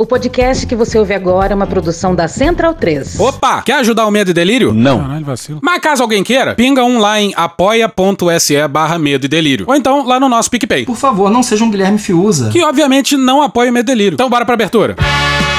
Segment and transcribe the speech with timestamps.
[0.00, 3.18] O podcast que você ouve agora é uma produção da Central 3.
[3.18, 3.62] Opa!
[3.62, 4.72] Quer ajudar o Medo e Delírio?
[4.72, 5.00] Não.
[5.00, 5.58] Caralho, vacilo.
[5.60, 9.64] Mas caso alguém queira, pinga um lá em apoia.se barra Medo e Delírio.
[9.68, 10.84] Ou então lá no nosso PicPay.
[10.84, 12.48] Por favor, não seja um Guilherme Fiuza.
[12.50, 14.14] Que obviamente não apoia o Medo e Delírio.
[14.14, 14.94] Então bora pra abertura.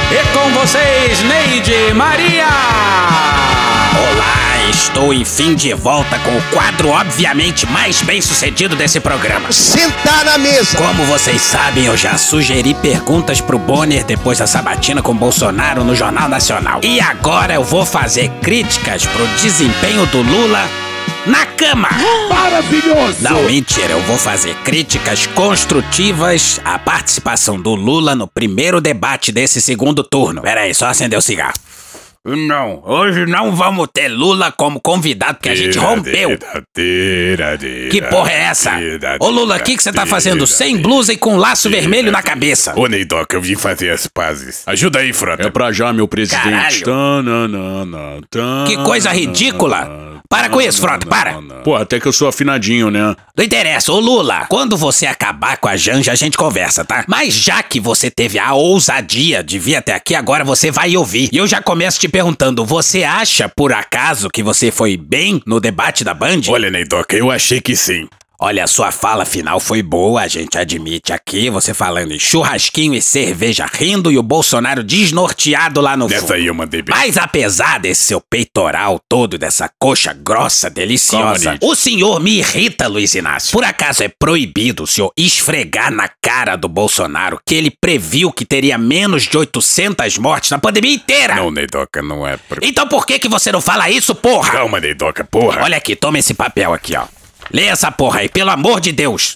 [0.10, 2.48] E com vocês, Neide Maria!
[3.92, 9.52] Olá, estou enfim de volta com o quadro obviamente mais bem sucedido desse programa.
[9.52, 10.78] Sentar na mesa.
[10.78, 15.96] Como vocês sabem, eu já sugeri perguntas pro Bonner depois da sabatina com Bolsonaro no
[15.96, 16.82] Jornal Nacional.
[16.84, 20.68] E agora eu vou fazer críticas pro desempenho do Lula
[21.26, 21.90] na cama.
[22.30, 23.18] Maravilhoso.
[23.22, 29.62] Não, mentira, eu vou fazer críticas construtivas à participação do Lula no primeiro debate desse
[29.62, 30.42] segundo turno.
[30.42, 31.54] Pera aí, só acender o cigarro.
[32.36, 36.38] Não, hoje não vamos ter Lula como convidado, porque a gente rompeu.
[37.90, 38.72] Que porra é essa?
[39.20, 40.46] Ô Lula, o que que você tá fazendo?
[40.48, 42.74] Sem blusa e com laço vermelho na cabeça.
[42.78, 44.64] Ô Neidoc, eu vim fazer as pazes.
[44.66, 45.48] Ajuda aí, Frota.
[45.48, 46.84] É pra já, meu presidente.
[46.84, 46.84] Caralho.
[48.68, 50.19] Que coisa ridícula.
[50.30, 51.42] Para com isso, Frota, para.
[51.64, 53.16] Pô, até que eu sou afinadinho, né?
[53.36, 54.46] Não interessa, ô Lula.
[54.48, 57.04] Quando você acabar com a Janja, a gente conversa, tá?
[57.08, 61.30] Mas já que você teve a ousadia de vir até aqui, agora você vai ouvir.
[61.32, 65.60] E eu já começo te perguntando: você acha, por acaso, que você foi bem no
[65.60, 66.42] debate da Band?
[66.50, 68.08] Olha, Neidoc, eu achei que sim.
[68.42, 73.02] Olha, sua fala final foi boa, a gente admite aqui, você falando em churrasquinho e
[73.02, 76.34] cerveja rindo e o Bolsonaro desnorteado lá no Dessa fundo.
[76.36, 76.96] aí eu mandei bem.
[76.96, 83.14] Mas apesar desse seu peitoral todo, dessa coxa grossa, deliciosa, o senhor me irrita, Luiz
[83.14, 83.52] Inácio.
[83.52, 88.46] Por acaso é proibido o senhor esfregar na cara do Bolsonaro que ele previu que
[88.46, 91.36] teria menos de 800 mortes na pandemia inteira?
[91.36, 92.64] Não, Neidoca, não é pro...
[92.64, 94.52] Então por que que você não fala isso, porra?
[94.52, 95.62] Calma, Neidoca, porra.
[95.64, 97.04] Olha aqui, toma esse papel aqui, ó.
[97.52, 99.36] Lê essa porra aí, pelo amor de Deus.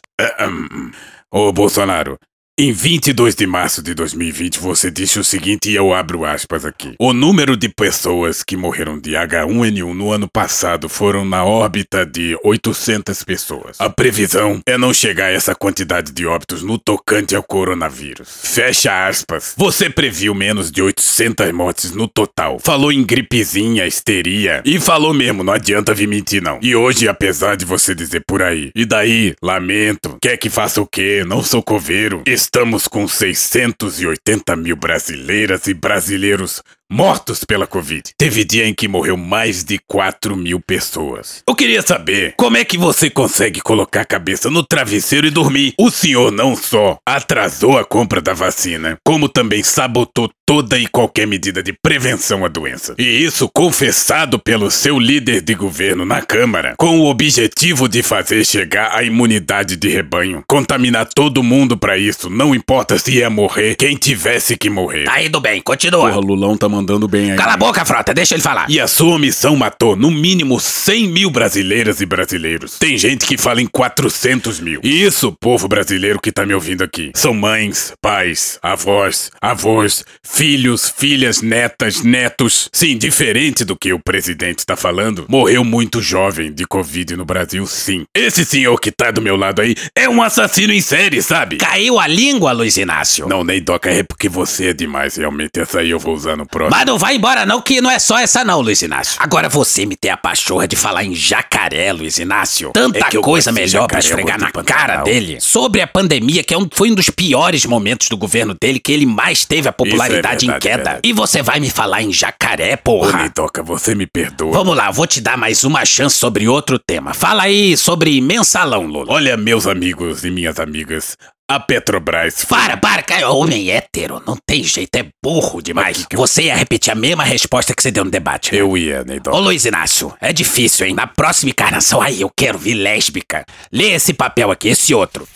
[1.31, 2.17] Ô, Bolsonaro,
[2.55, 6.93] em 22 de março de 2020 você disse o seguinte e eu abro aspas aqui.
[6.99, 12.37] O número de pessoas que morreram de H1N1 no ano passado foram na órbita de
[12.43, 13.77] 800 pessoas.
[13.79, 18.29] A previsão é não chegar a essa quantidade de óbitos no tocante ao coronavírus.
[18.43, 19.55] Fecha aspas.
[19.57, 22.59] Você previu menos de 800 mortes no total.
[22.59, 24.61] Falou em gripezinha, histeria.
[24.63, 26.59] E falou mesmo, não adianta vir mentir não.
[26.61, 30.85] E hoje, apesar de você dizer por aí, e daí, lamento, quer que faça o
[30.85, 31.23] quê?
[31.25, 32.21] Não sou coveiro.
[32.43, 36.61] Estamos com 680 mil brasileiras e brasileiros
[36.93, 38.11] mortos pela Covid.
[38.17, 41.41] Teve dia em que morreu mais de 4 mil pessoas.
[41.47, 45.73] Eu queria saber como é que você consegue colocar a cabeça no travesseiro e dormir.
[45.79, 51.25] O senhor não só atrasou a compra da vacina, como também sabotou toda e qualquer
[51.25, 52.93] medida de prevenção à doença.
[52.99, 58.45] E isso confessado pelo seu líder de governo na Câmara, com o objetivo de fazer
[58.45, 63.75] chegar a imunidade de rebanho, contaminar todo mundo pra isso, não importa se ia morrer
[63.75, 65.05] quem tivesse que morrer.
[65.05, 66.09] Tá indo bem, continua.
[66.09, 67.37] Porra, Lulão tá mandando bem aí.
[67.37, 68.65] Cala a boca, Frota, deixa ele falar.
[68.69, 72.77] E a sua missão matou no mínimo 100 mil brasileiras e brasileiros.
[72.79, 74.81] Tem gente que fala em 400 mil.
[74.83, 80.93] E isso, povo brasileiro que tá me ouvindo aqui, são mães, pais, avós, avós, filhos,
[80.95, 82.69] filhas, netas, netos.
[82.71, 87.65] Sim, diferente do que o presidente tá falando, morreu muito jovem de Covid no Brasil,
[87.65, 88.03] sim.
[88.15, 91.57] Esse senhor que tá do meu lado aí é um assassino em série, sabe?
[91.57, 93.27] Caiu a língua, Luiz Inácio.
[93.27, 95.59] Não, nem doca, é porque você é demais, realmente.
[95.59, 96.62] Essa aí eu vou usar no próximo.
[96.69, 99.15] Mas não vai embora não, que não é só essa não, Luiz Inácio.
[99.19, 102.71] Agora você me tem a pachorra de falar em jacaré, Luiz Inácio.
[102.73, 105.03] Tanta É que eu coisa melhor eu esfregar na cara Pantanal.
[105.05, 105.37] dele.
[105.41, 108.91] Sobre a pandemia, que é um- foi um dos piores momentos do governo dele, que
[108.91, 110.75] ele mais teve a popularidade Isso é em verdade, queda.
[110.83, 110.99] verdade.
[111.03, 113.17] E você vai me falar em jacaré, Ô, porra?
[113.19, 114.51] Neidoca, você me perdoa.
[114.53, 117.13] Vamos lá, vou te dar mais uma chance sobre outro tema.
[117.13, 119.11] Fala aí sobre mensalão, Lula.
[119.13, 121.15] Olha, meus amigos e minhas amigas,
[121.55, 122.45] a Petrobras.
[122.45, 123.29] Para, para, cara.
[123.31, 126.05] Homem hétero, não tem jeito, é burro demais.
[126.13, 128.51] Você ia repetir a mesma resposta que você deu no debate.
[128.53, 128.59] né?
[128.61, 129.37] Eu ia, Ô Neidoca.
[129.37, 130.93] Luiz Inácio, é difícil, hein?
[130.93, 133.45] Na próxima encarnação, aí eu quero vir lésbica.
[133.71, 135.27] Lê esse papel aqui, esse outro.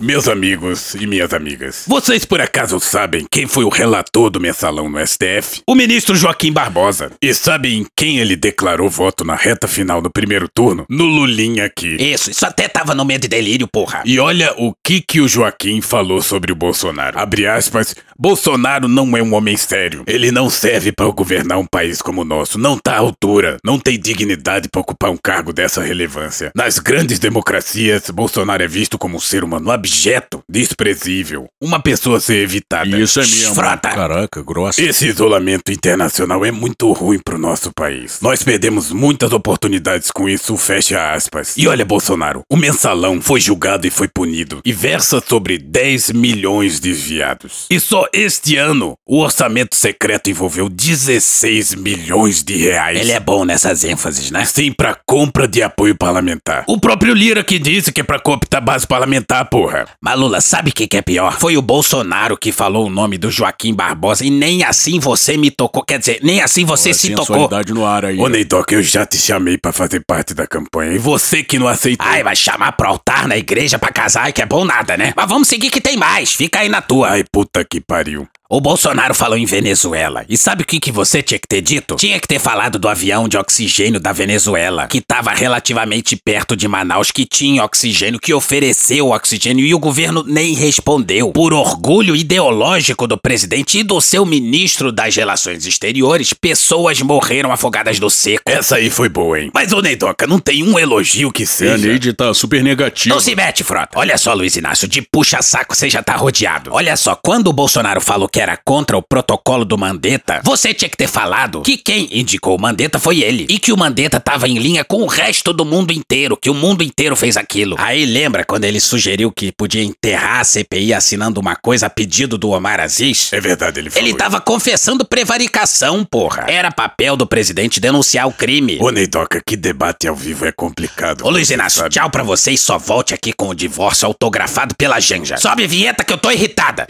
[0.00, 4.88] Meus amigos e minhas amigas, vocês por acaso sabem quem foi o relator do mensalão
[4.88, 5.60] no STF?
[5.66, 7.10] O ministro Joaquim Barbosa.
[7.20, 10.86] E sabem em quem ele declarou voto na reta final do primeiro turno?
[10.88, 11.96] No Lulinha aqui.
[11.96, 14.02] Isso, isso até tava no medo e delírio, porra.
[14.04, 17.18] E olha o que que o Joaquim falou sobre o Bolsonaro.
[17.18, 20.04] Abre aspas, Bolsonaro não é um homem sério.
[20.06, 22.56] Ele não serve para governar um país como o nosso.
[22.56, 23.56] Não tá à altura.
[23.64, 26.52] Não tem dignidade para ocupar um cargo dessa relevância.
[26.54, 31.48] Nas grandes democracias, Bolsonaro é visto como um ser humano objeto desprezível.
[31.60, 32.88] Uma pessoa ser evitada.
[32.88, 33.54] Isso é mesmo.
[33.54, 34.80] Caraca, grossa.
[34.80, 38.18] Esse isolamento internacional é muito ruim pro nosso país.
[38.20, 41.56] Nós perdemos muitas oportunidades com isso, fecha aspas.
[41.56, 44.60] E olha, Bolsonaro, o mensalão foi julgado e foi punido.
[44.64, 47.66] E versa sobre 10 milhões desviados.
[47.70, 53.00] E só este ano, o orçamento secreto envolveu 16 milhões de reais.
[53.00, 54.44] Ele é bom nessas ênfases, né?
[54.44, 56.64] Sim, pra compra de apoio parlamentar.
[56.66, 59.77] O próprio Lira que disse que é pra cooptar base parlamentar, porra.
[60.02, 61.38] Malula, sabe o que, que é pior?
[61.38, 65.50] Foi o Bolsonaro que falou o nome do Joaquim Barbosa e nem assim você me
[65.50, 65.82] tocou.
[65.82, 67.48] Quer dizer, nem assim você se tocou.
[67.68, 68.18] No ar aí.
[68.18, 70.92] Ô, Neidoc, eu já te chamei pra fazer parte da campanha.
[70.92, 72.06] E você que não aceitou.
[72.06, 75.12] Ai, vai chamar pro altar na igreja pra casar, que é bom nada, né?
[75.16, 76.32] Mas vamos seguir que tem mais.
[76.32, 77.10] Fica aí na tua.
[77.10, 78.26] Ai, puta que pariu.
[78.50, 80.24] O Bolsonaro falou em Venezuela.
[80.26, 81.96] E sabe o que, que você tinha que ter dito?
[81.96, 86.66] Tinha que ter falado do avião de oxigênio da Venezuela, que estava relativamente perto de
[86.66, 91.30] Manaus, que tinha oxigênio, que ofereceu oxigênio e o governo nem respondeu.
[91.30, 98.00] Por orgulho ideológico do presidente e do seu ministro das Relações Exteriores, pessoas morreram afogadas
[98.00, 98.44] no seco.
[98.46, 99.50] Essa aí foi boa, hein?
[99.52, 101.86] Mas, ô Neidoca, não tem um elogio que É, a seja.
[101.86, 103.14] Neide tá super negativa.
[103.14, 103.98] Não se mete, Frota.
[103.98, 106.70] Olha só, Luiz Inácio, de puxa-saco você já tá rodeado.
[106.72, 110.88] Olha só, quando o Bolsonaro falou que era contra o protocolo do Mandetta, você tinha
[110.88, 113.46] que ter falado que quem indicou o Mandetta foi ele.
[113.48, 116.54] E que o Mandetta tava em linha com o resto do mundo inteiro, que o
[116.54, 117.76] mundo inteiro fez aquilo.
[117.78, 122.38] Aí lembra quando ele sugeriu que podia enterrar a CPI assinando uma coisa a pedido
[122.38, 123.32] do Omar Aziz?
[123.32, 124.08] É verdade, ele falou.
[124.08, 126.46] Ele tava confessando prevaricação, porra.
[126.48, 128.78] Era papel do presidente denunciar o crime.
[128.80, 131.24] Ô, Neidoca, que debate ao vivo é complicado.
[131.24, 131.90] Ô Luiz Inácio, sabe?
[131.90, 135.36] tchau pra você e só volte aqui com o divórcio autografado pela Janja.
[135.38, 136.86] Sobe vinheta que eu tô irritada.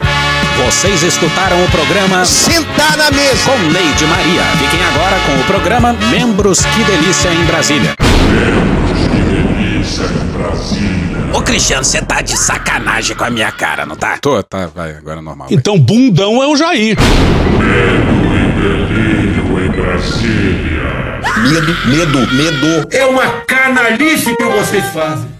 [0.65, 3.45] Vocês escutaram o programa Sentar na mesa.
[3.45, 4.43] com Neide Maria.
[4.57, 7.95] Fiquem agora com o programa Membros Que Delícia em Brasília.
[11.33, 14.17] Ô Cristiano, você tá de sacanagem com a minha cara, não tá?
[14.21, 15.47] Tô, tá, vai, agora é normal.
[15.47, 15.57] vai.
[15.57, 16.97] Então, bundão é o Jair.
[21.37, 22.87] Medo, medo, medo.
[22.91, 25.38] É uma canalice que vocês fazem.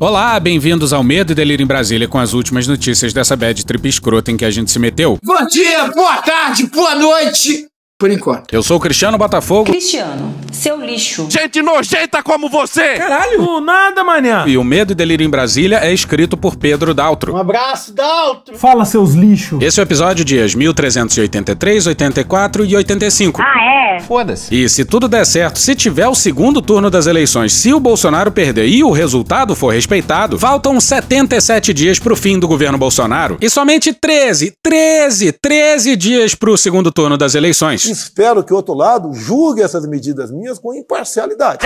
[0.00, 3.88] Olá, bem-vindos ao Medo e Delírio em Brasília com as últimas notícias dessa bad trip
[3.88, 5.18] escrota em que a gente se meteu.
[5.22, 7.73] Bom dia, boa tarde, boa noite.
[7.96, 8.52] Por enquanto.
[8.52, 11.28] Eu sou o Cristiano Botafogo Cristiano, seu lixo.
[11.30, 12.94] Gente nojenta como você.
[12.94, 14.44] Caralho, nada, manhã.
[14.48, 17.36] e o Medo e Delírio em Brasília é escrito por Pedro Daltro.
[17.36, 18.58] abraço, Daltro.
[18.58, 19.62] Fala, seus lixos.
[19.62, 23.40] Esse é o episódio dias 1383, 84 e 85.
[23.40, 24.00] Ah, é?
[24.00, 24.52] Foda-se.
[24.52, 28.32] E se tudo der certo, se tiver o segundo turno das eleições, se o Bolsonaro
[28.32, 33.48] perder e o resultado for respeitado, faltam 77 dias pro fim do governo Bolsonaro e
[33.48, 37.83] somente 13, 13, 13 dias pro segundo turno das eleições.
[37.90, 41.58] Espero que o outro lado julgue essas medidas minhas com imparcialidade.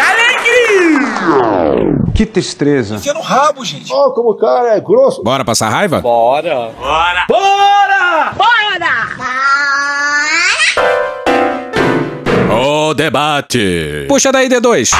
[2.14, 2.96] Que tristeza.
[2.96, 3.92] Enfia no rabo, gente.
[3.92, 5.22] Ó, como o cara é grosso.
[5.22, 6.00] Bora passar raiva?
[6.00, 6.72] Bora.
[12.50, 14.06] O debate.
[14.08, 14.90] Puxa daí, D2.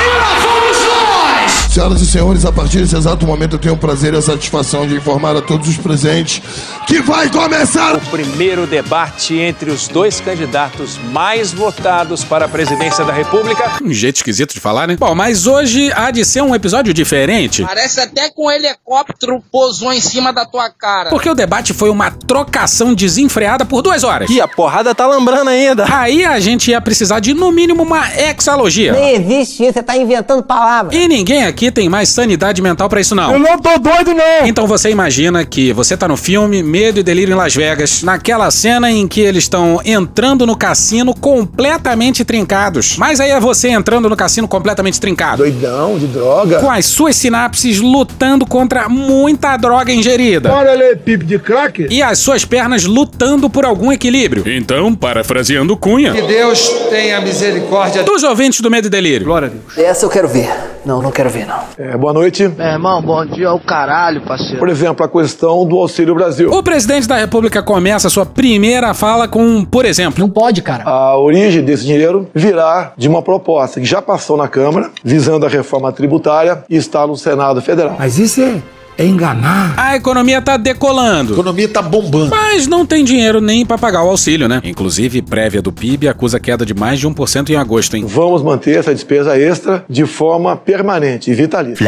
[1.68, 4.86] Senhoras e senhores, a partir desse exato momento eu tenho o prazer e a satisfação
[4.86, 6.40] de informar a todos os presentes
[6.86, 13.04] que vai começar o primeiro debate entre os dois candidatos mais votados para a presidência
[13.04, 13.70] da República.
[13.82, 14.96] Um jeito esquisito de falar, né?
[14.96, 17.62] Bom, mas hoje há de ser um episódio diferente.
[17.62, 21.10] Parece até que um helicóptero pousou em cima da tua cara.
[21.10, 24.30] Porque o debate foi uma trocação desenfreada por duas horas.
[24.30, 25.84] E a porrada tá lambrando ainda.
[25.86, 28.92] Aí a gente ia precisar de, no mínimo, uma exalogia.
[28.92, 30.94] Nem existe isso, você tá inventando palavras.
[30.94, 33.32] E ninguém aqui tem mais sanidade mental pra isso, não.
[33.32, 34.46] Eu não tô doido, não.
[34.46, 38.50] Então você imagina que você tá no filme Medo e Delírio em Las Vegas, naquela
[38.50, 42.96] cena em que eles estão entrando no cassino completamente trincados.
[42.96, 45.42] Mas aí é você entrando no cassino completamente trincado.
[45.42, 46.60] Doidão, de droga.
[46.60, 50.52] Com as suas sinapses lutando contra muita droga ingerida.
[50.52, 51.86] Olha ali, pipe de crack.
[51.90, 54.44] E as suas pernas lutando por algum equilíbrio.
[54.46, 56.12] Então, parafraseando Cunha.
[56.12, 58.02] Que Deus tenha misericórdia.
[58.02, 59.26] Dos ouvintes do Medo e Delírio.
[59.26, 59.88] Glória a Deus.
[59.88, 60.48] Essa eu quero ver.
[60.84, 61.58] Não, não quero ver, não.
[61.76, 62.48] É, boa noite.
[62.48, 64.58] Meu irmão, bom dia ao caralho, parceiro.
[64.58, 66.50] Por exemplo, a questão do Auxílio Brasil.
[66.50, 70.84] O presidente da República começa sua primeira fala com, por exemplo, Não pode, cara.
[70.84, 75.48] A origem desse dinheiro virá de uma proposta que já passou na Câmara, visando a
[75.48, 77.96] reforma tributária e está no Senado Federal.
[77.98, 78.56] Mas isso é,
[78.98, 79.74] é enganar.
[79.78, 81.32] a economia tá A decolando.
[81.34, 82.30] economia tá bombando.
[82.30, 84.60] Mas não tem dinheiro nem pra pagar o auxílio, né?
[84.64, 88.04] Inclusive, prévia do PIB acusa queda de mais de 1% em agosto, hein?
[88.06, 91.84] Vamos manter essa despesa extra de forma permanente e vitalícia.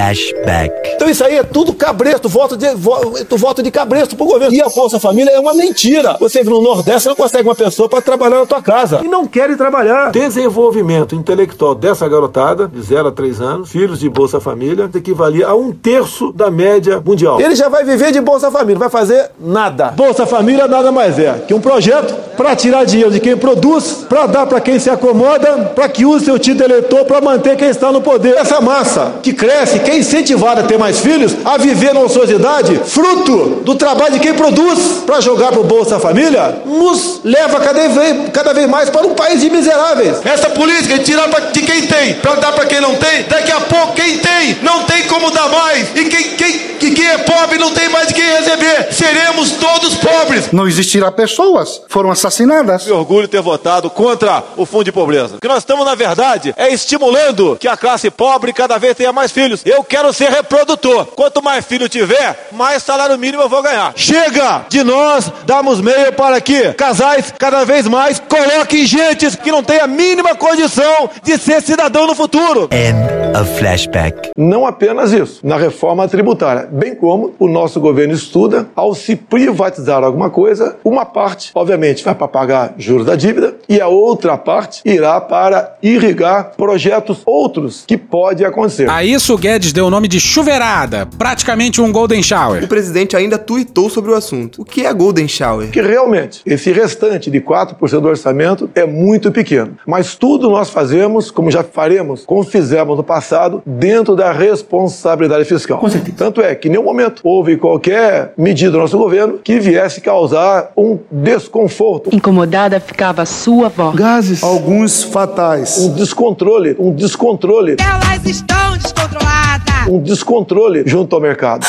[0.95, 2.97] Então isso aí é tudo cabresto, voto de, vo,
[3.37, 4.55] voto de cabresto pro governo.
[4.55, 6.17] E a Bolsa Família é uma mentira.
[6.21, 9.01] Você no Nordeste não consegue uma pessoa para trabalhar na tua casa.
[9.05, 10.13] E não querem trabalhar.
[10.13, 15.55] Desenvolvimento intelectual dessa garotada, de 0 a 3 anos, filhos de Bolsa Família, equivalia a
[15.55, 17.41] um terço da média mundial.
[17.41, 19.87] Ele já vai viver de Bolsa Família, vai fazer nada.
[19.89, 24.27] Bolsa Família nada mais é que um projeto para tirar dinheiro de quem produz, para
[24.27, 27.93] dar para quem se acomoda, para que use seu título eleitor para manter quem está
[27.93, 28.35] no poder.
[28.37, 32.81] Essa massa que cresce, que é incentivada a ter mais filhos, a viver na ociosidade,
[32.87, 37.89] fruto do trabalho de quem produz para jogar para o Bolsa Família, nos leva cada
[37.89, 40.25] vez, cada vez mais para um país de miseráveis.
[40.25, 43.61] Essa política de tirar de quem tem para dar para quem não tem, daqui a
[43.61, 47.73] pouco quem tem não tem como dar mais e quem, quem, quem é pobre não
[47.73, 48.93] tem mais de quem receber.
[48.93, 50.53] Seremos todos pobres.
[50.53, 52.87] Não existirá pessoas, foram assassinadas.
[52.87, 55.37] Me orgulho ter votado contra o fundo de pobreza.
[55.37, 59.13] O que nós estamos, na verdade, é estimulando que a classe pobre cada vez tenha
[59.13, 59.63] mais filhos.
[59.65, 61.07] Eu quero ser reprodutor.
[61.07, 63.93] Quanto mais filho tiver, mais salário mínimo eu vou ganhar.
[63.97, 69.63] Chega de nós darmos meio para que casais cada vez mais coloquem gente que não
[69.63, 72.69] tem a mínima condição de ser cidadão no futuro.
[72.73, 74.31] End of flashback.
[74.37, 80.03] Não apenas isso, na reforma tributária, bem como o nosso governo estuda, ao se privatizar
[80.03, 84.81] alguma coisa, uma parte, obviamente, vai para pagar juros da dívida e a outra parte
[84.85, 88.89] irá para irrigar projetos outros que pode acontecer.
[88.91, 92.65] A isso o Guedes deu o nome de chuveirada, praticamente um golden shower.
[92.65, 94.63] O presidente ainda tuitou sobre o assunto.
[94.63, 95.71] O que é golden shower?
[95.71, 101.31] Que realmente esse restante de 4% do orçamento é muito pequeno, mas tudo nós fazemos,
[101.31, 105.79] como já faremos, como fizemos no passado, dentro da responsabilidade fiscal.
[105.79, 106.17] Com certeza.
[106.17, 110.71] Tanto é que em nenhum momento houve qualquer medida do nosso governo que viesse causar
[110.77, 112.15] um desconforto.
[112.15, 113.97] Incomodada ficava a sua voz.
[113.97, 115.79] Gases, alguns fatais.
[115.79, 117.77] Um descontrole, um descontrole.
[117.81, 119.89] Elas estão descontroladas.
[119.89, 121.67] Um descontrole junto ao mercado.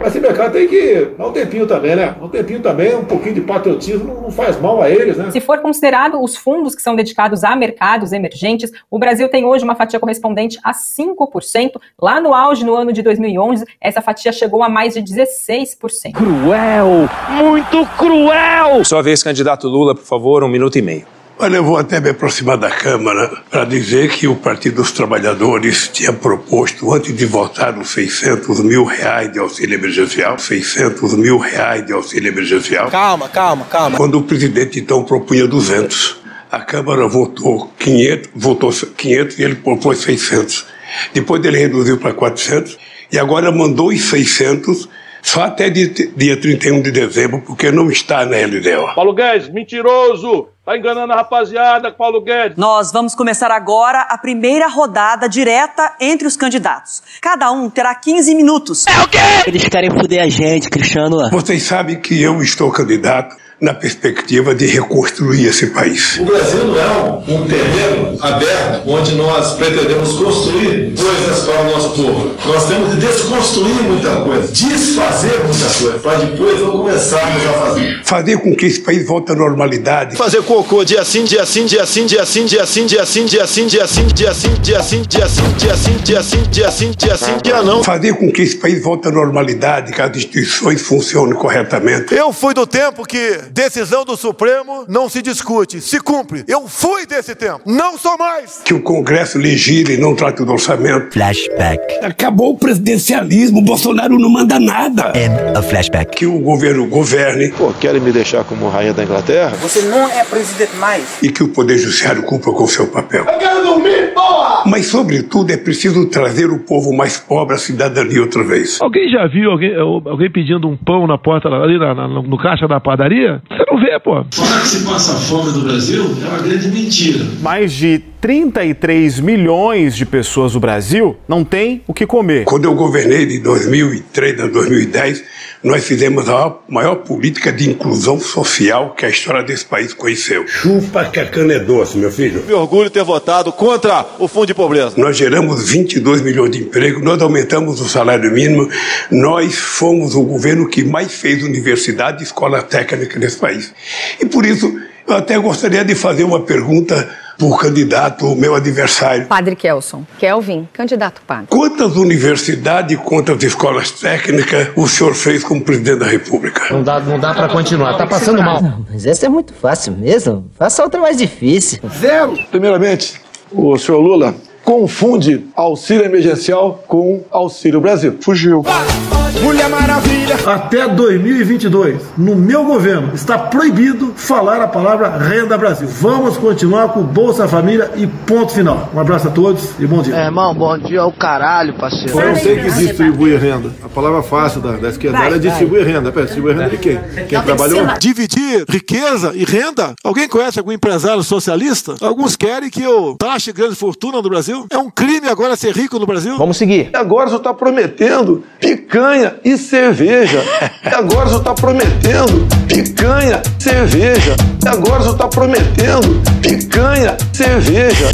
[0.00, 2.16] Mas esse mercado tem que dar um tempinho também, né?
[2.20, 5.30] Um tempinho também, um pouquinho de patriotismo não faz mal a eles, né?
[5.30, 9.62] Se for considerado os fundos que são dedicados a mercados emergentes, o Brasil tem hoje
[9.62, 11.72] uma fatia correspondente a 5%.
[12.00, 16.12] Lá no auge, no ano de 2011, essa fatia chegou a mais de 16%.
[16.14, 17.08] Cruel!
[17.28, 18.82] Muito cruel!
[18.84, 21.19] Sua vez, candidato Lula, por favor, um minuto e meio.
[21.42, 25.88] Olha, eu vou até me aproximar da Câmara para dizer que o Partido dos Trabalhadores
[25.88, 31.86] tinha proposto, antes de votar os 600 mil reais de auxílio emergencial, 600 mil reais
[31.86, 32.90] de auxílio emergencial.
[32.90, 33.96] Calma, calma, calma.
[33.96, 36.20] Quando o presidente então propunha 200,
[36.52, 40.66] a Câmara votou 500, votou 500 e ele propôs 600.
[41.14, 42.76] Depois ele reduziu para 400
[43.10, 44.90] e agora mandou os 600
[45.22, 48.94] só até dia 31 de dezembro, porque não está na LDO.
[48.94, 50.48] Paulo Guedes, mentiroso!
[50.70, 52.56] Tá enganando a rapaziada, Paulo Guedes.
[52.56, 57.02] Nós vamos começar agora a primeira rodada direta entre os candidatos.
[57.20, 58.86] Cada um terá 15 minutos.
[58.86, 59.18] É o quê?
[59.48, 61.28] Eles querem foder a gente, Cristiano.
[61.32, 66.18] Vocês sabem que eu estou candidato na perspectiva de reconstruir esse país.
[66.18, 71.70] O Brasil não é um, um terreno aberto onde nós pretendemos construir coisas para o
[71.70, 72.34] nosso povo.
[72.46, 78.00] Nós temos de desconstruir muita coisa, desfazer muita coisa, para depois não começarmos a fazer.
[78.04, 80.16] Fazer com que esse país volte à normalidade.
[80.16, 83.46] Fazer cocô dia sim, dia sim, dia sim, dia sim, dia sim, dia sim, dia
[83.46, 86.90] sim, dia sim, dia sim, dia sim, dia sim, dia sim, dia sim, dia sim,
[86.96, 87.84] dia sim, dia não.
[87.84, 92.14] Fazer com que esse país volte à normalidade, que as instituições funcionem corretamente.
[92.14, 96.44] Eu fui do tempo que decisão do Supremo não se discute, se cumpre.
[96.48, 98.62] Eu fui desse tempo, não sou mais.
[98.64, 101.12] Que o Congresso legisle e não trate do orçamento.
[101.12, 102.04] Flashback.
[102.04, 105.12] Acabou o presidencialismo, o Bolsonaro não manda nada.
[105.14, 106.16] End of flashback.
[106.16, 107.50] Que o governo governe.
[107.52, 109.50] Pô, querem me deixar como rainha da Inglaterra?
[109.60, 111.22] Você não é presidente mais.
[111.22, 113.24] E que o Poder Judiciário cumpra com seu papel.
[113.24, 114.64] Eu quero dormir, porra!
[114.66, 118.78] Mas, sobretudo, é preciso trazer o povo mais pobre à cidadania outra vez.
[118.80, 122.68] Alguém já viu alguém, alguém pedindo um pão na porta, ali na, na, no caixa
[122.68, 123.39] da padaria?
[123.48, 124.24] Você não vê, pô.
[124.30, 127.24] Falar que se passa fome no Brasil é uma grande mentira.
[127.40, 132.44] Mais de 33 milhões de pessoas no Brasil não têm o que comer.
[132.44, 135.24] Quando eu governei de 2003 a 2010,
[135.62, 140.46] nós fizemos a maior política de inclusão social que a história desse país conheceu.
[140.48, 142.42] Chupa que a cana é doce, meu filho.
[142.46, 144.94] Me orgulho ter votado contra o fundo de pobreza.
[144.96, 148.70] Nós geramos 22 milhões de empregos, nós aumentamos o salário mínimo,
[149.10, 153.74] nós fomos o governo que mais fez universidade e escola técnica nesse país.
[154.18, 154.74] E por isso,
[155.06, 157.08] eu até gostaria de fazer uma pergunta
[157.40, 159.24] por candidato, o meu adversário.
[159.26, 160.04] Padre Kelson.
[160.18, 161.46] Kelvin, candidato padre.
[161.48, 166.66] Quantas universidades e quantas escolas técnicas o senhor fez como presidente da República?
[166.70, 168.62] Não dá, não dá para continuar, tá passando mal.
[168.62, 170.44] Não, mas essa é muito fácil mesmo.
[170.58, 171.80] Faça outra mais difícil.
[171.98, 172.38] Zero.
[172.50, 173.18] Primeiramente,
[173.50, 178.18] o senhor Lula confunde auxílio emergencial com auxílio Brasil.
[178.20, 178.62] Fugiu.
[178.62, 180.36] Pode Mulher Maravilha.
[180.46, 185.88] Até 2022, no meu governo, está proibido falar a palavra Renda Brasil.
[185.88, 188.90] Vamos continuar com Bolsa Família e ponto final.
[188.94, 190.14] Um abraço a todos e bom dia.
[190.14, 192.20] É, irmão, bom dia ao caralho, parceiro.
[192.20, 193.70] Eu sei que distribui renda.
[193.82, 196.12] A palavra fácil da, da esquerda é distribuir renda.
[196.12, 196.98] Pera, distribuir renda de quem?
[197.26, 197.86] Quem trabalhou?
[197.98, 199.94] Dividir riqueza e renda?
[200.04, 201.94] Alguém conhece algum empresário socialista?
[202.02, 204.66] Alguns querem que eu taxe grande fortuna no Brasil?
[204.70, 206.36] É um crime agora ser rico no Brasil?
[206.36, 206.90] Vamos seguir.
[206.92, 210.42] Agora você está prometendo picanha e cerveja.
[210.84, 214.36] E agora você está prometendo picanha, cerveja.
[214.64, 218.10] E agora você está prometendo picanha, cerveja.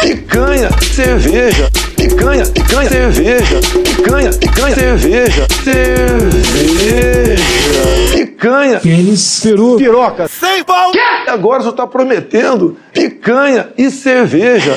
[0.00, 1.70] Picanha, cerveja.
[2.08, 3.60] Picanha, picanha, cerveja.
[3.96, 5.46] Picanha, picanha, cerveja.
[5.64, 7.42] Cerveja.
[8.12, 8.80] Picanha.
[8.80, 9.40] Pênis.
[9.42, 9.76] Peru.
[9.78, 10.28] Piroca.
[10.28, 10.92] Sem pau.
[10.94, 14.76] E agora você está prometendo picanha e cerveja.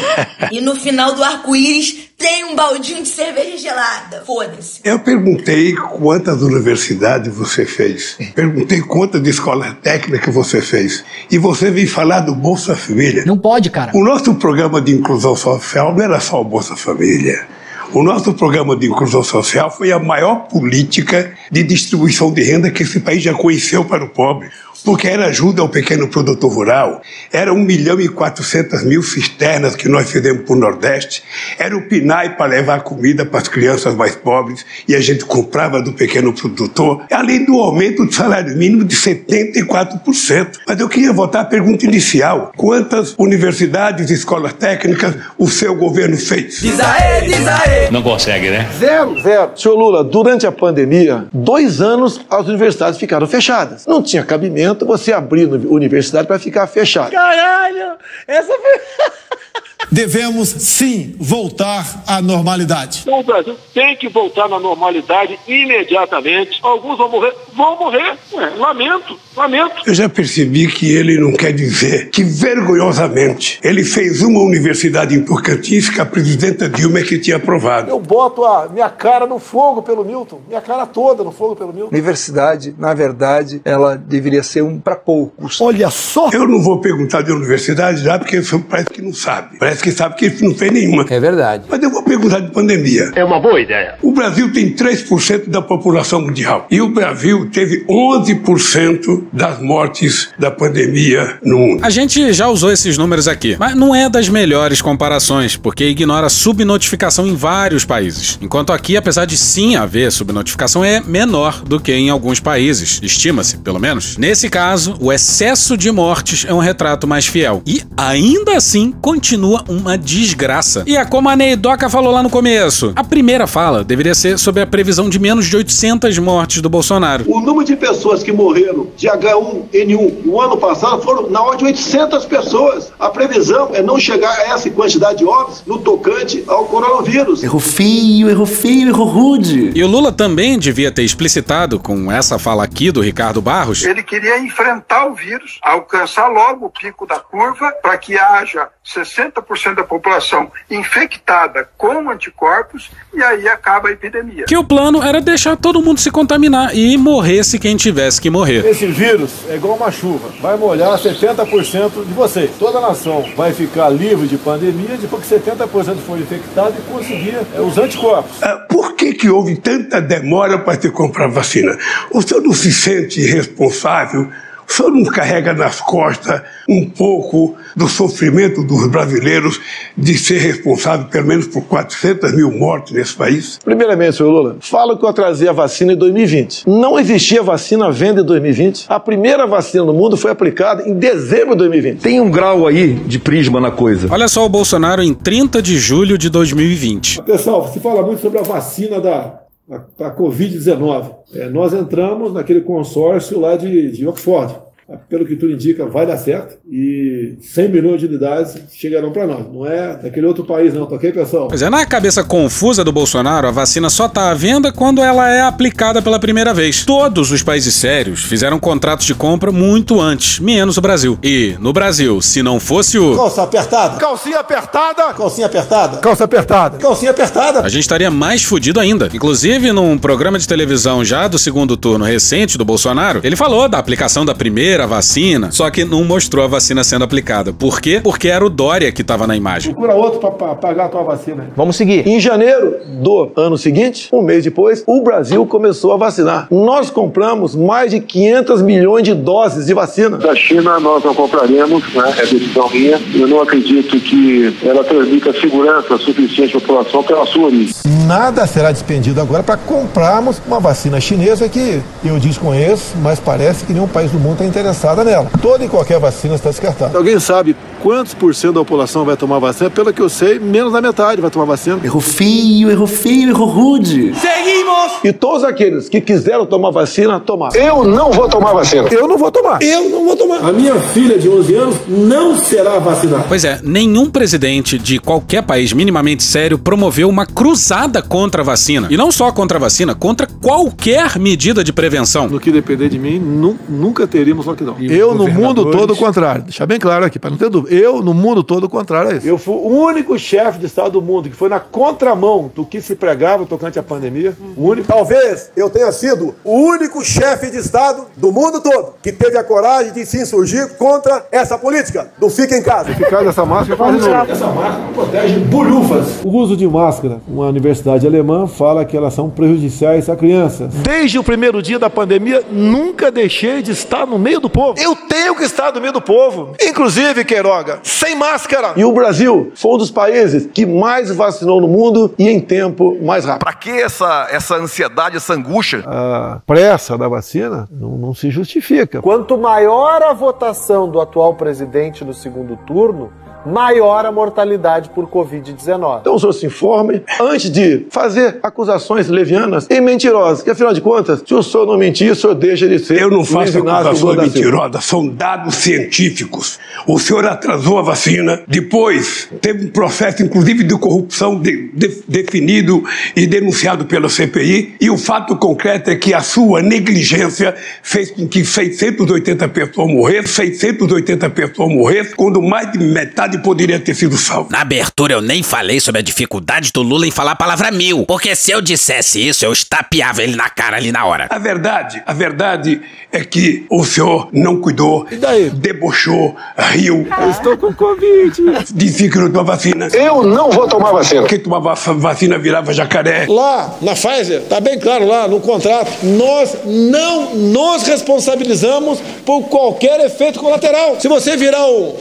[0.53, 4.23] E no final do arco-íris tem um baldinho de cerveja gelada.
[4.25, 4.79] Foda-se.
[4.83, 8.17] Eu perguntei quantas universidades você fez.
[8.33, 11.05] Perguntei quantas escolas técnicas você fez.
[11.29, 13.23] E você veio falar do Bolsa Família.
[13.25, 13.91] Não pode, cara.
[13.93, 17.47] O nosso programa de inclusão social não era só o Bolsa Família.
[17.93, 22.83] O nosso programa de inclusão social foi a maior política de distribuição de renda que
[22.83, 24.49] esse país já conheceu para o pobre.
[24.87, 29.89] Porque era ajuda ao pequeno produtor rural, era 1 milhão e 400 mil cisternas que
[29.89, 31.23] nós fizemos para o Nordeste,
[31.59, 35.81] era o PNAE para levar comida para as crianças mais pobres e a gente comprava
[35.81, 40.51] do pequeno produtor, além do aumento do salário mínimo de 74%.
[40.65, 46.15] Mas eu queria voltar à pergunta inicial: quantas universidades e escolas técnicas o seu governo
[46.15, 46.61] fez?
[46.61, 47.91] Diz aê, diz aê.
[47.91, 48.65] Não consegue, né?
[48.79, 49.51] Zero, zero.
[49.53, 53.85] Senhor Lula, durante a pandemia, dois anos as universidades ficaram fechadas.
[53.85, 57.11] Não tinha cabimento você abrir universidade para ficar fechada.
[57.11, 57.97] Caralho!
[58.27, 59.61] Essa foi.
[59.91, 63.03] Devemos sim voltar à normalidade.
[63.07, 66.59] O Brasil tem que voltar na normalidade imediatamente.
[66.61, 67.33] Alguns vão morrer.
[67.55, 68.17] Vão morrer.
[68.33, 69.75] Ué, lamento, lamento.
[69.85, 75.95] Eu já percebi que ele não quer dizer que, vergonhosamente, ele fez uma universidade importantíssima
[75.95, 77.89] que a presidenta Dilma é que tinha aprovado.
[77.89, 81.73] Eu boto a minha cara no fogo pelo Milton, minha cara toda no fogo pelo
[81.73, 81.89] Milton.
[81.91, 85.61] Universidade, na verdade, ela deveria ser um para poucos.
[85.61, 86.29] Olha só!
[86.31, 89.57] Eu não vou perguntar de universidade já, porque parece que não sabe.
[89.57, 91.05] Parece que sabe que não fez nenhuma.
[91.09, 91.65] É verdade.
[91.69, 93.11] Mas eu vou perguntar de pandemia.
[93.15, 93.95] É uma boa ideia.
[94.01, 96.67] O Brasil tem 3% da população mundial.
[96.69, 101.83] E o Brasil teve 11% das mortes da pandemia no mundo.
[101.83, 106.29] A gente já usou esses números aqui, mas não é das melhores comparações, porque ignora
[106.29, 108.37] subnotificação em vários países.
[108.41, 112.99] Enquanto aqui, apesar de sim haver subnotificação, é menor do que em alguns países.
[113.01, 114.17] Estima-se, pelo menos.
[114.17, 117.61] Nesse caso, o excesso de mortes é um retrato mais fiel.
[117.65, 120.83] E ainda assim, continua uma desgraça.
[120.85, 122.93] E é como a Neidoca falou lá no começo.
[122.95, 127.25] A primeira fala deveria ser sobre a previsão de menos de 800 mortes do Bolsonaro.
[127.27, 131.65] O número de pessoas que morreram de H1N1 no ano passado foram na ordem de
[131.65, 132.91] 800 pessoas.
[132.99, 137.43] A previsão é não chegar a essa quantidade de óbitos no tocante ao coronavírus.
[137.43, 139.71] Errou feio, errou feio, errou rude.
[139.73, 143.83] E o Lula também devia ter explicitado com essa fala aqui do Ricardo Barros.
[143.83, 149.75] Ele queria enfrentar o vírus, alcançar logo o pico da curva para que haja 60%
[149.75, 154.45] da população infectada com anticorpos e aí acaba a epidemia.
[154.45, 158.65] Que o plano era deixar todo mundo se contaminar e morresse quem tivesse que morrer.
[158.65, 160.29] Esse vírus é igual uma chuva.
[160.41, 162.51] Vai molhar 70% de vocês.
[162.57, 167.37] Toda a nação vai ficar livre de pandemia depois que 70% for infectado e conseguir
[167.53, 168.41] é, os anticorpos.
[168.41, 171.77] Ah, Por que, que houve tanta demora para se comprar vacina?
[172.11, 174.29] O senhor não se sente responsável?
[174.69, 179.59] O senhor não carrega nas costas um pouco do sofrimento dos brasileiros
[179.97, 183.59] de ser responsável pelo menos por 400 mil mortes nesse país?
[183.63, 186.67] Primeiramente, senhor Lula, fala que eu atrasei a vacina em 2020.
[186.67, 188.85] Não existia vacina à venda em 2020.
[188.89, 192.01] A primeira vacina no mundo foi aplicada em dezembro de 2020.
[192.01, 194.07] Tem um grau aí de prisma na coisa.
[194.11, 197.21] Olha só o Bolsonaro em 30 de julho de 2020.
[197.23, 201.15] Pessoal, se fala muito sobre a vacina da, da, da Covid-19.
[201.33, 204.66] É, nós entramos naquele consórcio lá de, de Oxford.
[205.09, 206.55] Pelo que tudo indica, vai dar certo.
[206.65, 209.45] E 100 milhões de unidades chegarão para nós.
[209.51, 211.49] Não é daquele outro país, não, tá ok, pessoal?
[211.49, 215.29] Pois é, na cabeça confusa do Bolsonaro, a vacina só tá à venda quando ela
[215.29, 216.85] é aplicada pela primeira vez.
[216.85, 221.19] Todos os países sérios fizeram contratos de compra muito antes, menos o Brasil.
[221.21, 223.13] E, no Brasil, se não fosse o.
[223.13, 223.97] Calça apertada.
[223.97, 225.13] Calcinha apertada.
[225.13, 225.97] Calcinha apertada.
[225.97, 226.77] Calça apertada.
[226.77, 227.59] Calcinha apertada.
[227.59, 229.09] A gente estaria mais fudido ainda.
[229.13, 233.77] Inclusive, num programa de televisão já do segundo turno recente do Bolsonaro, ele falou da
[233.77, 237.51] aplicação da primeira ter a vacina, só que não mostrou a vacina sendo aplicada.
[237.51, 237.99] Por quê?
[238.03, 239.73] Porque era o Dória que tava na imagem.
[239.73, 241.47] Procura outro pra pagar a tua vacina.
[241.55, 242.07] Vamos seguir.
[242.07, 246.47] Em janeiro do ano seguinte, um mês depois, o Brasil começou a vacinar.
[246.51, 250.17] Nós compramos mais de 500 milhões de doses de vacina.
[250.17, 252.13] Da China nós não compraremos, né?
[252.17, 253.01] é decisão minha.
[253.15, 257.73] Eu não acredito que ela transmita segurança suficiente à população pela sua origem.
[258.05, 263.73] Nada será despendido agora para comprarmos uma vacina chinesa que eu desconheço, mas parece que
[263.73, 264.66] nenhum país do mundo está interessado
[265.03, 265.29] nela.
[265.41, 266.97] Toda e qualquer vacina está descartada.
[266.97, 269.69] Alguém sabe quantos por cento da população vai tomar vacina?
[269.69, 271.79] Pelo que eu sei, menos da metade vai tomar vacina.
[271.83, 274.13] Errou feio, errou feio, errou rude.
[274.15, 274.77] Seguimos!
[275.03, 277.55] E todos aqueles que quiseram tomar vacina, tomaram.
[277.55, 278.87] Eu não vou tomar vacina.
[278.91, 279.61] Eu não vou tomar.
[279.61, 280.47] Eu não vou tomar.
[280.47, 283.25] A minha filha de 11 anos não será vacinada.
[283.27, 288.87] Pois é, nenhum presidente de qualquer país minimamente sério promoveu uma cruzada contra a vacina.
[288.89, 292.27] E não só contra a vacina, contra qualquer medida de prevenção.
[292.27, 294.91] No que depender de mim, nu nunca teríamos lockdown.
[294.91, 296.43] eu, no mundo todo, o contrário.
[296.43, 297.75] Deixar bem claro aqui, para não ter dúvida.
[297.75, 299.27] Eu, no mundo todo, o contrário é isso.
[299.27, 302.81] Eu fui o único chefe de Estado do mundo que foi na contramão do que
[302.81, 304.35] se pregava tocante à pandemia.
[304.55, 304.87] O único.
[304.87, 309.43] Talvez eu tenha sido o único chefe de Estado do mundo todo que teve a
[309.43, 312.93] coragem de se insurgir contra essa política do fica em casa.
[312.93, 313.95] Ficar dessa máscara faz
[314.29, 316.21] Essa máscara protege bolhufas.
[316.23, 317.19] O uso de máscara.
[317.27, 320.73] Uma universidade alemã fala que elas são prejudiciais a crianças.
[320.73, 324.79] Desde o primeiro dia da pandemia, nunca deixei de estar no meio do povo.
[324.79, 326.53] Eu tenho que estar no meio do povo.
[326.61, 328.73] Inclusive, Queiroga, sem máscara.
[328.75, 332.97] E o Brasil foi um dos países que mais vacinou no mundo e em tempo
[333.01, 333.39] mais rápido.
[333.39, 335.83] Pra que essa, essa ansiedade, essa angústia?
[335.85, 339.01] A pressa da vacina não, não se justifica.
[339.01, 343.11] Quanto maior a votação do atual presidente no segundo turno,
[343.45, 345.99] maior a mortalidade por Covid-19.
[346.01, 350.81] Então o senhor se informe antes de fazer acusações levianas e mentirosas, que afinal de
[350.81, 353.01] contas, se o senhor não mentir, o senhor deixa de ser.
[353.01, 353.57] Eu não faço
[353.89, 356.59] acusações mentirosas, são dados científicos.
[356.85, 362.83] O senhor atrasou a vacina, depois teve um processo, inclusive, de corrupção de- de- definido
[363.15, 368.27] e denunciado pela CPI, e o fato concreto é que a sua negligência fez com
[368.27, 370.23] que 680 pessoas morressem,
[370.53, 374.49] 680 pessoas morressem, quando mais de metade poderia ter sido salvo.
[374.51, 378.05] Na abertura eu nem falei sobre a dificuldade do Lula em falar a palavra mil,
[378.05, 381.25] porque se eu dissesse isso, eu estapeava ele na cara ali na hora.
[381.31, 382.79] A verdade, a verdade
[383.11, 385.07] é que o senhor não cuidou,
[385.53, 387.07] debochou, riu.
[387.19, 388.33] Eu estou com Covid.
[388.73, 389.87] Dizia que não tomava vacina.
[389.87, 391.23] Eu não vou tomar vacina.
[391.23, 393.25] Quem tomava va- vacina virava jacaré.
[393.27, 399.99] Lá, na Pfizer, tá bem claro lá no contrato, nós não nos responsabilizamos por qualquer
[400.01, 400.99] efeito colateral.
[400.99, 401.95] Se você virar um,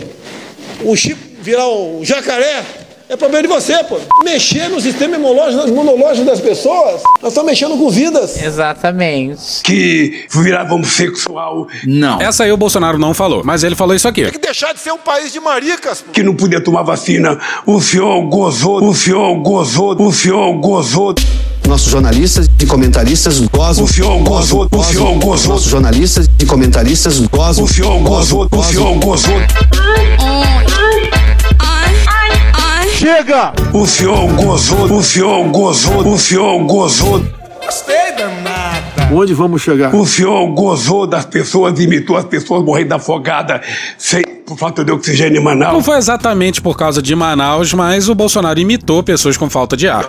[0.85, 2.65] um chip, virar um jacaré,
[3.09, 4.01] é problema de você, pô.
[4.25, 8.43] Mexer no sistema imunológico, imunológico das pessoas, nós estamos mexendo com vidas.
[8.43, 9.63] Exatamente.
[9.63, 11.69] Que virava homossexual.
[11.85, 12.21] Não.
[12.21, 14.23] Essa aí o Bolsonaro não falou, mas ele falou isso aqui.
[14.23, 16.11] Tem que deixar de ser um país de maricas, pô.
[16.11, 17.39] Que não podia tomar vacina.
[17.65, 21.15] O senhor gozou, o senhor gozou, o senhor gozou.
[21.67, 23.85] Nossos jornalistas e comentaristas gozam.
[23.85, 25.55] O senhor gozou, o senhor gozou.
[25.55, 27.65] Nossos jornalistas e comentaristas gozam.
[27.65, 29.35] O senhor gozou, o senhor gozou.
[32.95, 33.53] Chega!
[33.73, 37.23] O senhor gozou, o senhor gozou, o senhor gozou.
[37.65, 39.09] Gostei danada.
[39.13, 39.95] Onde vamos chegar?
[39.95, 43.61] O senhor gozou das pessoas, imitou as pessoas morrendo afogada
[43.99, 45.75] sem, por falta de oxigênio em Manaus.
[45.75, 49.89] Não foi exatamente por causa de Manaus, mas o Bolsonaro imitou pessoas com falta de
[49.89, 50.09] ar.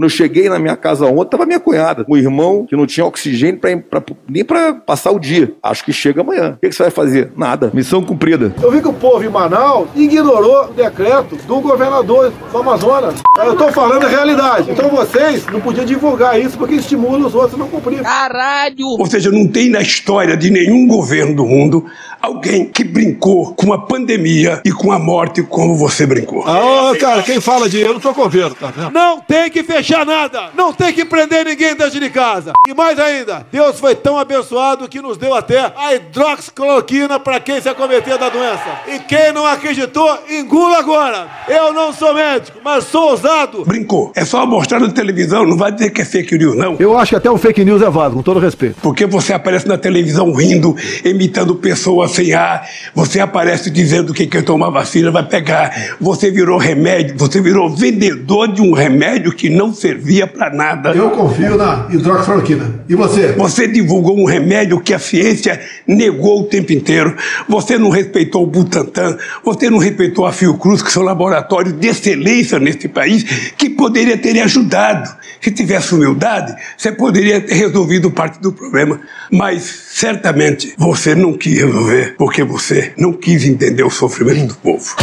[0.00, 3.04] Quando eu cheguei na minha casa ontem, tava minha cunhada, um irmão que não tinha
[3.04, 5.52] oxigênio pra, pra- nem pra passar o dia.
[5.62, 6.54] Acho que chega amanhã.
[6.56, 7.30] O que, que você vai fazer?
[7.36, 7.70] Nada.
[7.74, 8.50] Missão cumprida.
[8.62, 13.16] Eu vi que o povo em Manaus ignorou o decreto do governador do Amazonas.
[13.44, 14.70] Eu tô falando a realidade.
[14.70, 18.00] Então vocês não podiam divulgar isso porque estimula os outros a não cumprir.
[18.00, 18.86] Caralho!
[18.98, 21.84] Ou seja, não tem na história de nenhum governo do mundo
[22.22, 26.42] alguém que brincou com a pandemia e com a morte como você brincou.
[26.46, 28.92] Ah, cara, quem fala de eu não sou governo, tá vendo?
[28.92, 30.50] Não tem que fechar nada.
[30.54, 32.52] Não tem que prender ninguém dentro de casa.
[32.66, 37.60] E mais ainda, Deus foi tão abençoado que nos deu até a hidroxicloroquina para quem
[37.60, 38.80] se acometer da doença.
[38.88, 41.28] E quem não acreditou, engula agora.
[41.48, 43.64] Eu não sou médico, mas sou ousado.
[43.64, 44.12] Brincou.
[44.14, 46.76] É só mostrar na televisão, não vai dizer que é fake news, não.
[46.78, 48.76] Eu acho que até o fake news é válido, com todo respeito.
[48.82, 54.42] Porque você aparece na televisão rindo, imitando pessoas sem ar, você aparece dizendo que quem
[54.42, 55.96] tomar vacina vai pegar.
[56.00, 60.90] Você virou remédio, você virou vendedor de um remédio que não não servia para nada.
[60.90, 62.84] Eu confio na hidroxicloroquina.
[62.88, 63.28] E você?
[63.32, 67.16] Você divulgou um remédio que a ciência negou o tempo inteiro.
[67.48, 72.58] Você não respeitou o Butantan, você não respeitou a Fiocruz, que são laboratórios de excelência
[72.58, 75.08] neste país, que poderia ter ajudado.
[75.40, 79.00] Se tivesse humildade, você poderia ter resolvido parte do problema.
[79.30, 84.96] Mas certamente você não quis resolver, porque você não quis entender o sofrimento do povo.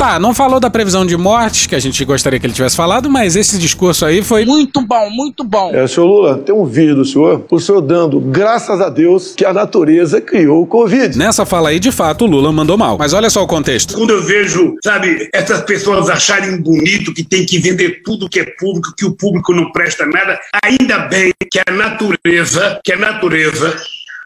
[0.00, 3.10] Tá, não falou da previsão de mortes, que a gente gostaria que ele tivesse falado,
[3.10, 4.46] mas esse discurso aí foi.
[4.46, 5.74] Muito bom, muito bom.
[5.74, 9.44] É, senhor Lula, tem um vídeo do senhor, o senhor dando graças a Deus que
[9.44, 11.18] a natureza criou o Covid.
[11.18, 12.96] Nessa fala aí, de fato, o Lula mandou mal.
[12.96, 13.92] Mas olha só o contexto.
[13.92, 18.46] Quando eu vejo, sabe, essas pessoas acharem bonito que tem que vender tudo que é
[18.58, 23.76] público, que o público não presta nada, ainda bem que a natureza, que a natureza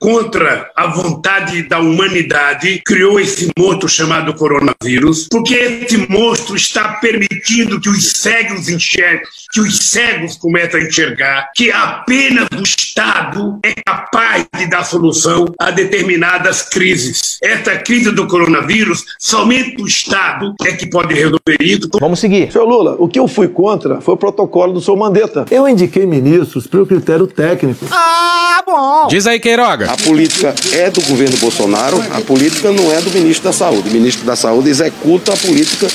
[0.05, 7.81] contra a vontade da humanidade, criou esse monstro chamado coronavírus, porque esse monstro está permitindo
[7.81, 13.73] que os cegos enxerguem, que os cegos comecem a enxergar que apenas o Estado é
[13.73, 17.39] capaz de dar solução a determinadas crises.
[17.43, 21.89] Essa crise do coronavírus, somente o Estado é que pode resolver isso.
[21.99, 22.53] Vamos seguir.
[22.53, 25.47] Senhor Lula, o que eu fui contra foi o protocolo do senhor Mandetta.
[25.51, 27.87] Eu indiquei ministros pelo critério técnico.
[27.91, 29.09] Ah, bom!
[29.09, 29.94] Diz aí, Queiroga.
[29.95, 33.91] A política é do governo Bolsonaro, a política não é do ministro da Saúde.
[33.91, 35.87] O ministro da Saúde executa a política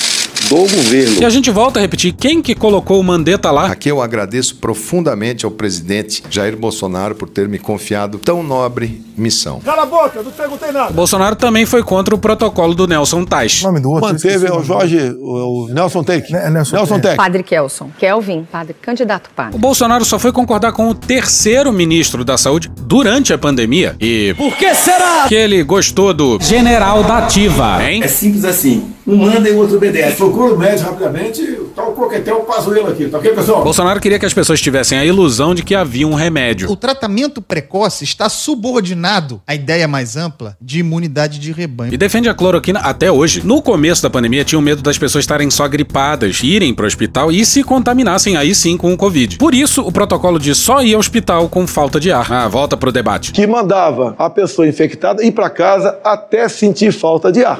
[0.50, 1.22] do governo.
[1.22, 3.68] E a gente volta a repetir, quem que colocou o Mandetta lá?
[3.68, 9.60] Aqui eu agradeço profundamente ao presidente Jair Bolsonaro por ter me confiado tão nobre missão.
[9.60, 10.90] Cala a boca, não perguntei nada.
[10.90, 13.62] O Bolsonaro também foi contra o protocolo do Nelson Tais.
[13.62, 14.10] nome do outro.
[14.10, 16.32] Manteve é o Jorge, o, o Nelson Take.
[16.32, 17.00] Nelson, Nelson.
[17.16, 17.92] Padre Kelson.
[18.00, 19.56] Kelvin, padre, candidato padre.
[19.56, 23.96] O Bolsonaro só foi concordar com o terceiro ministro da Saúde durante a pandemia.
[24.00, 24.34] E.
[24.36, 25.26] Por que será?
[25.28, 28.02] Que ele gostou do general da ativa, hein?
[28.04, 28.92] É simples assim.
[29.06, 30.18] Um manda e o outro obedece.
[30.18, 31.42] Procura o médico rapidamente,
[31.76, 33.64] tá o coquetel Pazuello aqui, tá ok, pessoal?
[33.64, 36.70] Bolsonaro queria que as pessoas tivessem a ilusão de que havia um remédio.
[36.72, 41.94] O tratamento precoce está subordinado à ideia mais ampla de imunidade de rebanho.
[41.94, 43.42] E defende a cloroquina até hoje.
[43.46, 47.46] No começo da pandemia, tinham medo das pessoas estarem só gripadas, irem pro hospital e
[47.46, 49.38] se contaminassem aí sim com o Covid.
[49.38, 52.32] Por isso, o protocolo de só ir ao hospital com falta de ar.
[52.32, 53.32] Ah, volta pro debate.
[53.32, 57.60] Que mandava a pessoa infectada ir para casa até sentir falta de ar.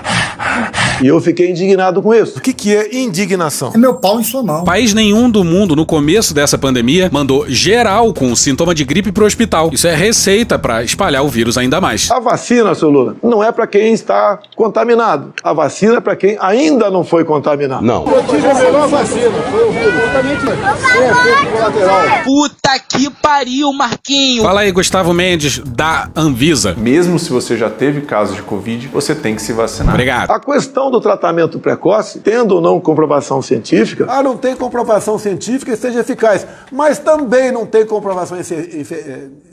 [1.01, 2.37] E eu fiquei indignado com isso.
[2.37, 3.71] O que, que é indignação?
[3.73, 4.63] É meu pau em sua mão.
[4.63, 9.25] País nenhum do mundo, no começo dessa pandemia, mandou geral com sintoma de gripe pro
[9.25, 9.69] hospital.
[9.71, 12.09] Isso é receita para espalhar o vírus ainda mais.
[12.11, 15.33] A vacina, seu Lula, não é para quem está contaminado.
[15.43, 17.83] A vacina é para quem ainda não foi contaminado.
[17.83, 18.05] Não.
[18.05, 19.93] Eu tive a melhor vacina, foi o vírus.
[22.23, 24.43] Puta que pariu, Marquinho.
[24.43, 26.75] Fala aí, Gustavo Mendes, da Anvisa.
[26.77, 29.93] Mesmo se você já teve caso de Covid, você tem que se vacinar.
[29.93, 30.29] Obrigado.
[30.29, 35.71] A questão do tratamento precoce, tendo ou não comprovação científica, ah, não tem comprovação científica
[35.71, 38.43] que seja eficaz, mas também não tem comprovação eh,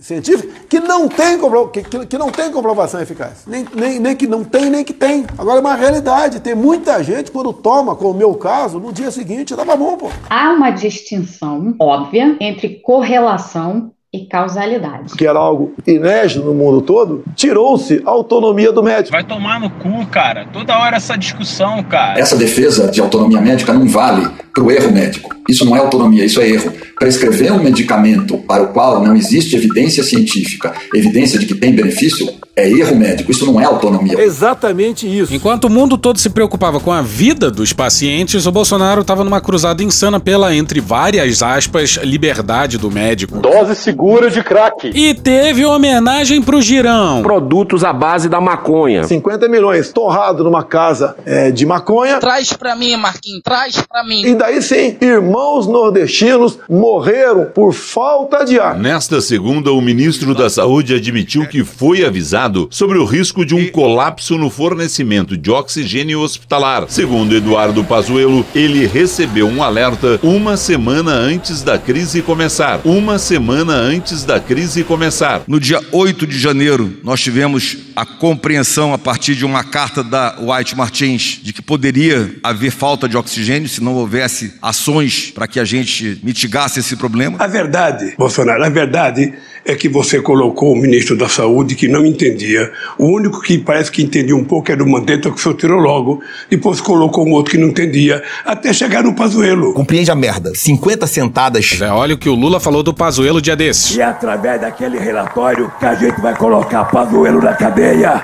[0.01, 3.44] científica que não tem, compro- que, que- que não tem comprovação eficaz.
[3.46, 5.24] Nem, nem, nem que não tem, nem que tem.
[5.38, 6.40] Agora é uma realidade.
[6.40, 10.11] Tem muita gente, quando toma, como o meu caso, no dia seguinte, tava bom, pô.
[10.29, 15.14] Há uma distinção óbvia entre correlação e causalidade.
[15.14, 19.12] Que era algo inédito no mundo todo, tirou-se a autonomia do médico.
[19.12, 20.47] Vai tomar no cu, cara.
[20.51, 22.18] Toda hora essa discussão, cara.
[22.18, 25.35] Essa defesa de autonomia médica não vale para o erro médico.
[25.49, 26.73] Isso não é autonomia, isso é erro.
[26.99, 32.27] Prescrever um medicamento para o qual não existe evidência científica, evidência de que tem benefício,
[32.59, 33.31] é erro médico.
[33.31, 34.21] Isso não é autonomia.
[34.21, 35.33] Exatamente isso.
[35.33, 39.40] Enquanto o mundo todo se preocupava com a vida dos pacientes, o Bolsonaro estava numa
[39.40, 43.38] cruzada insana pela, entre várias aspas, liberdade do médico.
[43.38, 44.90] Dose segura de crack.
[44.92, 47.23] E teve homenagem pro Girão.
[47.23, 49.05] Produtos à base da maconha.
[49.05, 52.18] 50 milhões torrado numa casa eh, de maconha.
[52.18, 54.23] Traz pra mim, Marquinhos, traz pra mim.
[54.25, 58.77] E daí sim, irmãos nordestinos morreram por falta de ar.
[58.77, 63.68] Nesta segunda, o ministro da Saúde admitiu que foi avisado sobre o risco de um
[63.68, 66.87] colapso no fornecimento de oxigênio hospitalar.
[66.88, 72.80] Segundo Eduardo Pazuello, ele recebeu um alerta uma semana antes da crise começar.
[72.84, 75.42] Uma semana antes da crise começar.
[75.46, 80.37] No dia 8 de janeiro, nós tivemos a compreensão a partir de uma carta da
[80.40, 85.58] White Martins de que poderia haver falta de oxigênio se não houvesse ações para que
[85.58, 87.37] a gente mitigasse esse problema.
[87.40, 89.32] A verdade, Bolsonaro, a verdade
[89.68, 92.72] é que você colocou o ministro da Saúde que não entendia.
[92.96, 95.78] O único que parece que entendia um pouco era o Mandetta, que o senhor tirou
[95.78, 96.22] logo.
[96.48, 99.74] Depois colocou um outro que não entendia, até chegar no Pazuello.
[99.74, 100.52] Compreende a merda.
[100.54, 101.78] 50 sentadas.
[101.83, 103.94] É, olha o que o Lula falou do Pazuello dia desses.
[103.94, 108.22] E é através daquele relatório que a gente vai colocar Pazuello na cadeia.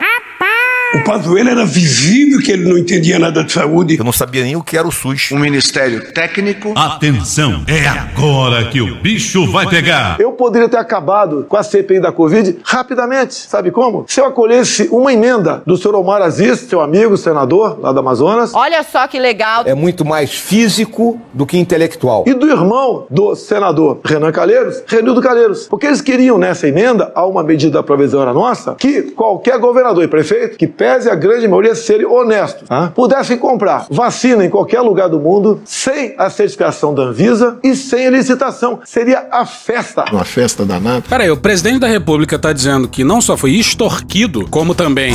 [0.95, 3.97] O Pazuello era visível que ele não entendia nada de saúde.
[3.99, 5.33] Eu não sabia nem o que era o SUS.
[5.33, 6.73] Um ministério técnico.
[6.77, 10.21] Atenção, é agora que o bicho vai pegar.
[10.21, 13.35] Eu poderia ter acabado com a CPI da Covid rapidamente.
[13.35, 14.05] Sabe como?
[14.07, 18.55] Se eu acolhesse uma emenda do senhor Omar Aziz, seu amigo, senador lá do Amazonas.
[18.55, 19.65] Olha só que legal.
[19.67, 22.23] É muito mais físico do que intelectual.
[22.25, 25.67] E do irmão do senador Renan Calheiros, Renildo Calheiros.
[25.67, 30.57] Porque eles queriam nessa emenda, a uma medida provisória nossa, que qualquer governador e prefeito,
[30.57, 32.93] que pese a grande maioria serem honestos, tá?
[32.95, 38.07] pudessem comprar vacina em qualquer lugar do mundo sem a certificação da Anvisa e sem
[38.07, 38.81] a licitação.
[38.85, 40.05] Seria a festa.
[40.13, 41.03] Uma festa danada.
[41.09, 45.15] Peraí, o presidente da república tá dizendo que não só foi extorquido, como também.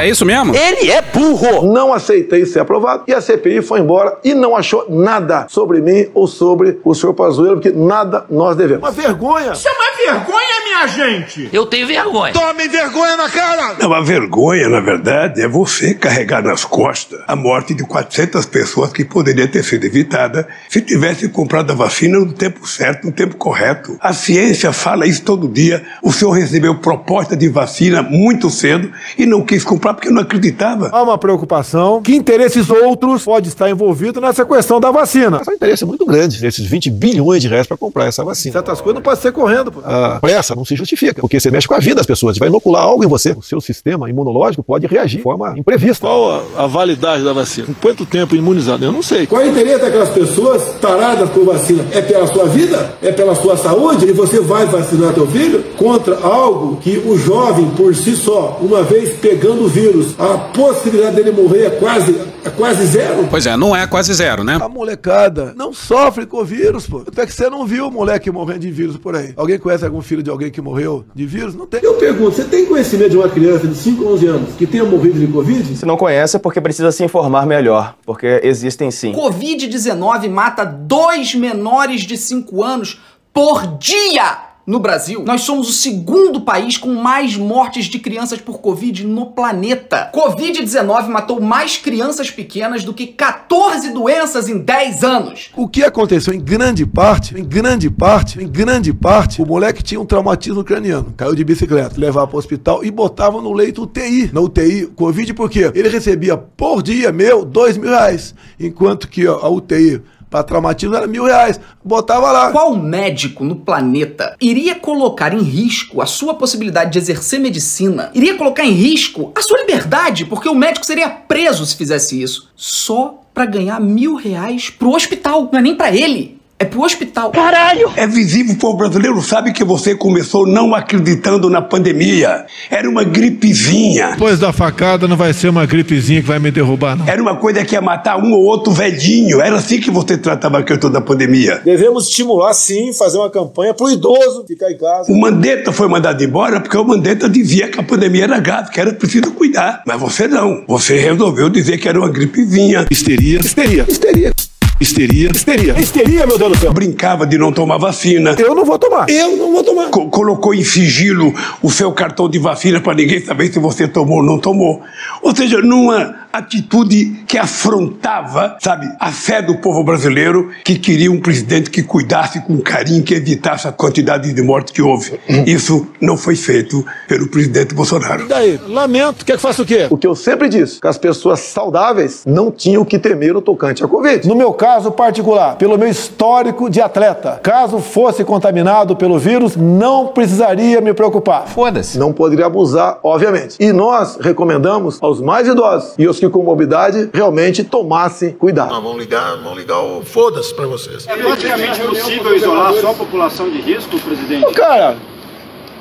[0.00, 0.54] É isso mesmo?
[0.54, 1.66] Ele é burro!
[1.66, 6.06] Não aceitei ser aprovado e a CPI foi embora e não achou nada sobre mim
[6.14, 8.84] ou sobre o senhor Pazuello, porque nada nós devemos.
[8.84, 9.52] Uma vergonha.
[9.52, 11.48] Isso é uma vergonha, minha gente.
[11.52, 12.32] Eu tenho vergonha.
[12.32, 13.76] Tomem vergonha na cara.
[13.78, 18.92] Não, a vergonha, na verdade, é você carregar nas costas a morte de 400 pessoas
[18.92, 23.36] que poderia ter sido evitada se tivesse comprado a vacina no tempo certo, no tempo
[23.36, 23.96] correto.
[24.00, 25.84] A ciência fala isso todo dia.
[26.02, 30.90] O senhor recebeu proposta de vacina muito cedo e não quis comprar porque não acreditava.
[30.92, 35.42] Há uma preocupação que interesses outros podem estar envolvidos nessa questão da vacina.
[35.46, 38.52] Um interesse muito grande nesses 20 bilhões de reais para comprar essa vacina.
[38.52, 39.70] Certas coisas não podem ser correndo.
[39.70, 39.80] Pô.
[39.84, 42.84] A pressa não se justifica, porque você mexe com a vida das pessoas, vai inocular
[42.84, 43.32] algo em você.
[43.32, 46.06] O seu sistema imunológico pode reagir de forma imprevista.
[46.06, 47.66] Qual a, a validade da vacina?
[47.66, 48.84] Com quanto tempo imunizado?
[48.84, 49.26] Eu não sei.
[49.26, 51.84] Qual é o interesse daquelas pessoas taradas por vacina?
[51.90, 52.96] É pela sua vida?
[53.02, 54.06] É pela sua saúde?
[54.06, 58.82] E você vai vacinar teu filho contra algo que o jovem por si só, uma
[58.82, 63.26] vez pegando o vírus, a possibilidade dele morrer é quase, é quase zero?
[63.28, 64.58] Pois é, não é quase zero, né?
[64.60, 67.02] A molecada não sofre com vírus, pô.
[67.06, 69.32] Até que você não viu moleque morrendo de vírus por aí.
[69.36, 71.54] Alguém conhece algum filho de alguém que morreu de vírus?
[71.54, 71.80] Não tem.
[71.82, 75.18] Eu pergunto, você tem conhecimento de uma criança de 5, 11 anos que tenha morrido
[75.18, 75.76] de Covid?
[75.76, 79.12] Se não conhece é porque precisa se informar melhor, porque existem sim.
[79.12, 83.00] Covid-19 mata dois menores de 5 anos
[83.32, 85.22] por dia no Brasil.
[85.26, 90.10] Nós somos o segundo país com mais mortes de crianças por Covid no planeta.
[90.14, 95.50] Covid-19 matou mais crianças pequenas do que 14 doenças em 10 anos.
[95.56, 100.00] O que aconteceu em grande parte, em grande parte, em grande parte, o moleque tinha
[100.00, 104.30] um traumatismo craniano, caiu de bicicleta, levava para o hospital e botava no leito UTI.
[104.32, 105.70] Na UTI, Covid, por quê?
[105.74, 111.06] Ele recebia por dia meu dois mil reais, enquanto que a UTI para traumatismo era
[111.06, 111.60] mil reais.
[111.84, 112.50] Botava lá.
[112.50, 118.10] Qual médico no planeta iria colocar em risco a sua possibilidade de exercer medicina?
[118.14, 122.50] Iria colocar em risco a sua liberdade, porque o médico seria preso se fizesse isso.
[122.56, 125.50] Só para ganhar mil reais pro hospital.
[125.52, 126.40] Não é nem para ele.
[126.62, 127.32] É pro hospital.
[127.32, 127.90] Caralho!
[127.96, 132.46] É visível, o povo brasileiro sabe que você começou não acreditando na pandemia.
[132.70, 134.12] Era uma gripezinha.
[134.12, 137.08] Depois da facada não vai ser uma gripezinha que vai me derrubar, não.
[137.08, 139.40] Era uma coisa que ia matar um ou outro velhinho.
[139.40, 141.60] Era assim que você tratava a questão da pandemia.
[141.64, 145.10] Devemos estimular, sim, fazer uma campanha pro idoso ficar em casa.
[145.10, 148.80] O Mandetta foi mandado embora porque o Mandetta dizia que a pandemia era grave, que
[148.80, 149.82] era preciso cuidar.
[149.84, 150.62] Mas você não.
[150.68, 152.86] Você resolveu dizer que era uma gripezinha.
[152.88, 153.40] Histeria.
[153.40, 153.84] Histeria.
[153.88, 154.32] Histeria.
[154.80, 155.30] Histeria.
[155.32, 155.78] Histeria.
[155.78, 156.72] Histeria, meu Deus do céu.
[156.72, 158.34] Brincava de não tomar vacina.
[158.38, 159.08] Eu não vou tomar.
[159.08, 159.90] Eu não vou tomar.
[159.90, 161.32] Co colocou em sigilo
[161.62, 164.82] o seu cartão de vacina para ninguém saber se você tomou ou não tomou.
[165.22, 171.20] Ou seja, numa atitude que afrontava, sabe, a fé do povo brasileiro que queria um
[171.20, 175.20] presidente que cuidasse com carinho, que evitasse a quantidade de mortes que houve.
[175.46, 178.24] Isso não foi feito pelo presidente Bolsonaro.
[178.24, 178.60] E daí?
[178.66, 179.24] Lamento.
[179.24, 179.86] Quer que faça o quê?
[179.90, 183.84] O que eu sempre disse, que as pessoas saudáveis não tinham que temer o tocante
[183.84, 184.26] à Covid.
[184.26, 190.08] No meu caso particular, pelo meu histórico de atleta, caso fosse contaminado pelo vírus, não
[190.08, 191.46] precisaria me preocupar.
[191.48, 191.98] Foda-se.
[191.98, 193.56] Não poderia abusar, obviamente.
[193.60, 198.72] E nós recomendamos aos mais idosos e aos que com morbidade realmente tomassem cuidado.
[198.72, 201.06] Não, vamos ligar, vamos ligar o foda-se pra vocês.
[201.08, 204.46] É praticamente possível isolar só a população de risco, presidente?
[204.46, 204.96] Ô, cara,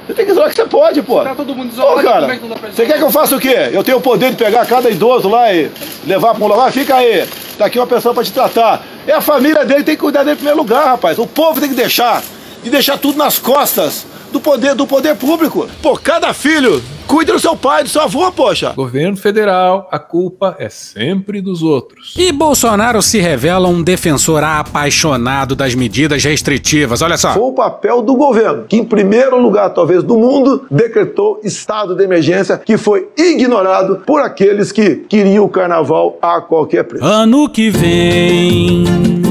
[0.07, 1.21] você tem que isolar que você pode, pô.
[1.21, 3.69] Tá todo mundo Ô, isolado, cara, como é você quer que eu faça o quê?
[3.71, 5.69] Eu tenho o poder de pegar cada idoso lá e
[6.05, 6.71] levar pra um lugar?
[6.71, 7.27] Fica aí,
[7.57, 8.83] tá aqui uma pessoa pra te tratar.
[9.05, 11.19] É a família dele, tem que cuidar dele em primeiro lugar, rapaz.
[11.19, 12.23] O povo tem que deixar,
[12.63, 15.67] de deixar tudo nas costas do poder, do poder público.
[15.81, 18.73] Pô, cada filho cuida do seu pai, do seu avô, poxa.
[18.73, 22.13] Governo federal, a culpa é sempre dos outros.
[22.17, 27.01] E Bolsonaro se revela um defensor apaixonado das medidas restritivas.
[27.01, 27.33] Olha só.
[27.33, 32.03] Foi o papel do governo, que em primeiro lugar, talvez do mundo, decretou estado de
[32.03, 37.03] emergência, que foi ignorado por aqueles que queriam o carnaval a qualquer preço.
[37.03, 39.30] Ano que vem.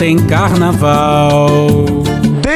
[0.00, 1.99] Tem carnaval.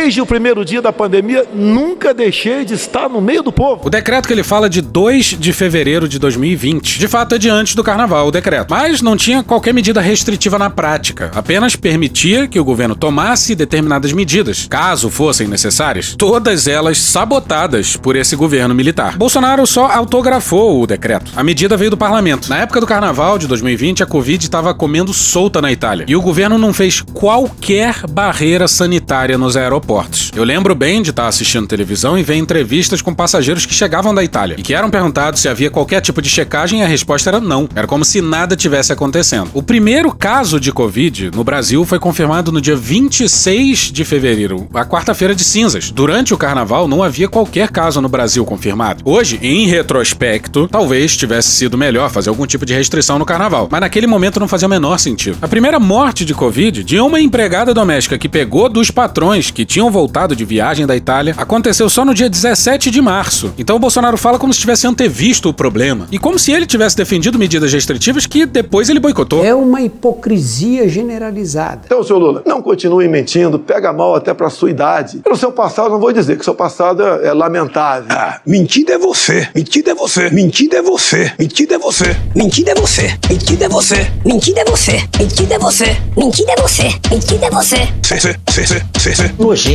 [0.04, 3.86] Desde o primeiro dia da pandemia, nunca deixei de estar no meio do povo.
[3.86, 6.98] O decreto que ele fala de 2 de fevereiro de 2020.
[6.98, 8.66] De fato, é de antes do carnaval o decreto.
[8.68, 11.30] Mas não tinha qualquer medida restritiva na prática.
[11.34, 16.14] Apenas permitia que o governo tomasse determinadas medidas, caso fossem necessárias.
[16.14, 19.16] Todas elas sabotadas por esse governo militar.
[19.16, 21.32] Bolsonaro só autografou o decreto.
[21.34, 22.50] A medida veio do parlamento.
[22.50, 26.04] Na época do carnaval de 2020, a Covid estava comendo solta na Itália.
[26.06, 29.93] E o governo não fez qualquer barreira sanitária nos aeroportos.
[30.34, 34.24] Eu lembro bem de estar assistindo televisão e ver entrevistas com passageiros que chegavam da
[34.24, 37.40] Itália e que eram perguntados se havia qualquer tipo de checagem e a resposta era
[37.40, 37.68] não.
[37.74, 39.50] Era como se nada tivesse acontecendo.
[39.54, 44.84] O primeiro caso de Covid no Brasil foi confirmado no dia 26 de fevereiro, a
[44.84, 45.90] quarta-feira de cinzas.
[45.90, 49.02] Durante o carnaval não havia qualquer caso no Brasil confirmado.
[49.04, 53.80] Hoje, em retrospecto, talvez tivesse sido melhor fazer algum tipo de restrição no carnaval, mas
[53.80, 55.38] naquele momento não fazia o menor sentido.
[55.40, 59.83] A primeira morte de Covid de uma empregada doméstica que pegou dos patrões que tinham
[59.90, 63.52] voltado de viagem da Itália aconteceu só no dia 17 de março.
[63.58, 66.96] Então o Bolsonaro fala como se tivesse antevisto o problema e como se ele tivesse
[66.96, 69.44] defendido medidas restritivas que depois ele boicotou.
[69.44, 71.82] É uma hipocrisia generalizada.
[71.86, 75.18] Então, senhor Lula, não continue mentindo, pega mal até pra sua idade.
[75.18, 78.06] Pelo seu passado, não vou dizer que seu passado é, é lamentável.
[78.10, 79.48] Ah, mentida é você.
[79.54, 80.30] Mentida é você.
[80.30, 81.32] Mentida é você.
[81.38, 82.16] Mentida é você.
[82.34, 83.18] Mentida é você.
[83.28, 84.08] Mentida é você.
[84.24, 85.08] Mentida é você.
[85.18, 85.96] Mentida é você.
[86.16, 86.88] Mentida é você.
[87.10, 87.88] Mentida é você.
[88.02, 89.14] Cê, cê, cê, cê, cê, cê.
[89.14, 89.14] Nojento.
[89.14, 89.34] Cê, cê, cê, cê, cê, cê.
[89.38, 89.64] Nojento.
[89.64, 89.73] Cê,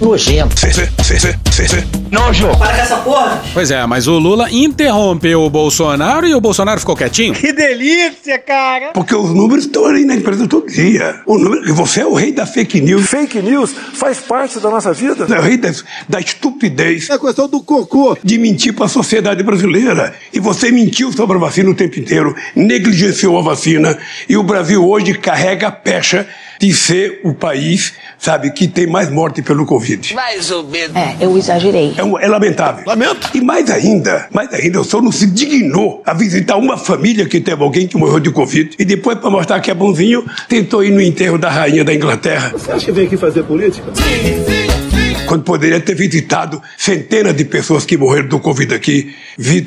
[0.00, 0.60] Nojento.
[0.60, 1.84] Cê, cê.
[2.10, 2.48] Nojo.
[2.56, 3.42] Para com essa porra.
[3.52, 7.34] Pois é, mas o Lula interrompeu o Bolsonaro e o Bolsonaro ficou quietinho.
[7.34, 8.90] Que delícia, cara.
[8.92, 11.20] Porque os números estão ali na empresa todo dia.
[11.26, 13.06] O número, você é o rei da fake news.
[13.06, 15.26] Fake news faz parte da nossa vida.
[15.28, 15.72] É o rei da,
[16.08, 17.10] da estupidez.
[17.10, 18.16] É a questão do cocô.
[18.22, 20.14] De mentir para a sociedade brasileira.
[20.32, 23.98] E você mentiu sobre a vacina o tempo inteiro, negligenciou a vacina.
[24.28, 26.26] E o Brasil hoje carrega a pecha
[26.60, 30.14] de ser o país, sabe, que tem mais morte pelo Covid.
[30.14, 30.94] Mais ou menos.
[30.96, 31.94] É, eu exagerei.
[31.96, 32.84] É, um- é lamentável.
[32.86, 33.30] Lamento.
[33.34, 37.40] E mais ainda, mais ainda, o senhor não se dignou a visitar uma família que
[37.40, 40.90] teve alguém que morreu de Covid e depois, para mostrar que é bonzinho, tentou ir
[40.90, 42.50] no enterro da rainha da Inglaterra.
[42.52, 43.84] Você acha que veio aqui fazer política?
[45.34, 49.12] Quando poderia ter visitado centenas de pessoas que morreram do Covid aqui.
[49.36, 49.64] Vi-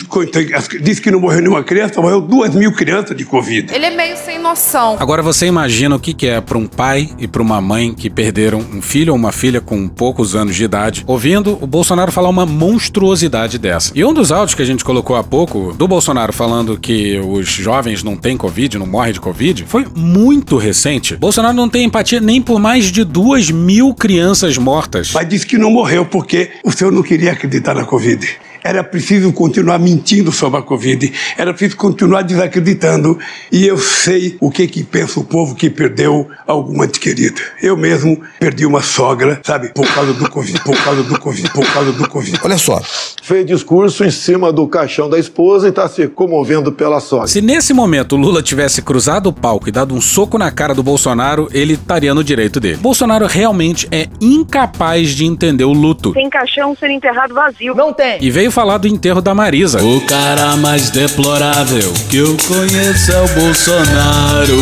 [0.82, 3.74] Disse que não morreu nenhuma criança, morreu duas mil crianças de Covid.
[3.76, 4.96] Ele é meio sem noção.
[4.98, 8.10] Agora você imagina o que que é para um pai e para uma mãe que
[8.10, 12.30] perderam um filho ou uma filha com poucos anos de idade, ouvindo o Bolsonaro falar
[12.30, 13.92] uma monstruosidade dessa.
[13.94, 17.50] E um dos áudios que a gente colocou há pouco do Bolsonaro falando que os
[17.50, 21.18] jovens não têm Covid, não morrem de Covid, foi muito recente.
[21.18, 25.12] Bolsonaro não tem empatia nem por mais de duas mil crianças mortas.
[25.14, 28.40] Mas disse que não morreu porque o senhor não queria acreditar na Covid.
[28.68, 31.14] Era preciso continuar mentindo sobre a Covid.
[31.38, 33.18] Era preciso continuar desacreditando.
[33.50, 37.40] E eu sei o que que pensa o povo que perdeu alguma ente querida.
[37.64, 41.66] Eu mesmo perdi uma sogra, sabe, por causa do Covid, por causa do Covid, por
[41.66, 42.42] causa do Covid.
[42.44, 42.82] Olha só.
[43.24, 47.28] Fez discurso em cima do caixão da esposa e está se comovendo pela sogra.
[47.28, 50.74] Se nesse momento o Lula tivesse cruzado o palco e dado um soco na cara
[50.74, 52.76] do Bolsonaro, ele estaria no direito dele.
[52.76, 56.12] Bolsonaro realmente é incapaz de entender o luto.
[56.12, 57.74] Tem caixão sendo enterrado vazio.
[57.74, 58.18] Não tem.
[58.22, 59.78] E veio falar do enterro da Marisa.
[59.84, 64.58] O cara mais deplorável que eu conheço é o Bolsonaro.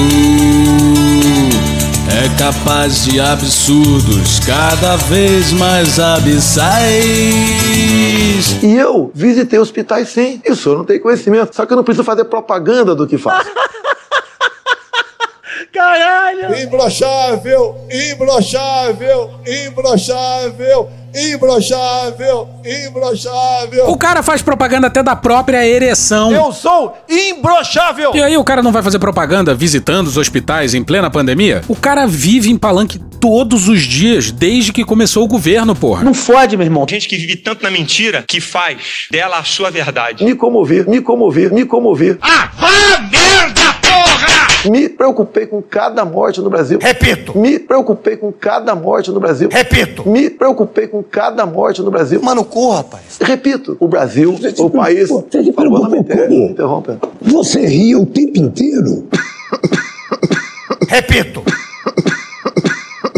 [2.11, 6.83] É capaz de absurdos cada vez mais abissais.
[8.61, 10.41] E eu visitei hospitais sim.
[10.45, 11.55] E o senhor não tem conhecimento.
[11.55, 13.49] Só que eu não preciso fazer propaganda do que faço.
[15.75, 16.57] Caralho!
[16.57, 23.89] Imbrochável, imbrochável, imbrochável, imbrochável, imbrochável.
[23.89, 26.31] O cara faz propaganda até da própria ereção.
[26.31, 28.15] Eu sou imbrochável!
[28.15, 31.61] E aí o cara não vai fazer propaganda visitando os hospitais em plena pandemia?
[31.67, 36.05] O cara vive em palanque todos os dias, desde que começou o governo, porra.
[36.05, 36.85] Não fode, meu irmão.
[36.89, 40.23] Gente que vive tanto na mentira que faz dela a sua verdade.
[40.23, 42.17] Me comover, me comover, me comover.
[42.21, 43.54] Ah, vá merda!
[44.69, 46.79] Me preocupei com cada morte no Brasil.
[46.81, 47.37] Repito.
[47.37, 49.49] Me preocupei com cada morte no Brasil.
[49.51, 50.07] Repito.
[50.09, 52.21] Me preocupei com cada morte no Brasil.
[52.21, 53.03] Mano, corra, rapaz.
[53.21, 55.09] Repito, o Brasil, o país.
[55.09, 56.99] Não me inter- me interrompa.
[57.21, 59.07] Você ria o tempo inteiro.
[60.87, 61.43] Repito.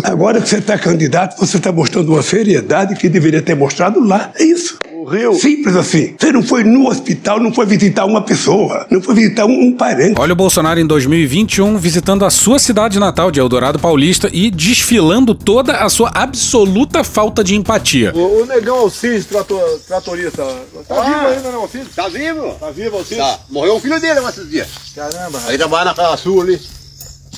[0.03, 4.31] Agora que você está candidato, você está mostrando uma seriedade que deveria ter mostrado lá.
[4.39, 4.79] É isso.
[5.09, 5.33] Rio.
[5.35, 6.15] Simples assim.
[6.19, 9.71] Você não foi no hospital, não foi visitar uma pessoa, não foi visitar um, um
[9.75, 10.19] parente.
[10.19, 15.33] Olha o Bolsonaro em 2021 visitando a sua cidade natal de Eldorado Paulista e desfilando
[15.33, 18.11] toda a sua absoluta falta de empatia.
[18.13, 20.43] O, o negão Alcides, trator, tratorista.
[20.87, 21.03] Tá Ah.
[21.03, 21.95] vivo ainda, não, Alcides?
[21.95, 22.55] Tá vivo?
[22.59, 23.17] Tá vivo, Alcides?
[23.17, 23.39] Tá.
[23.49, 24.67] Morreu o filho dele há esses dias.
[24.95, 26.59] Caramba, Aí trabalha naquela sul ali.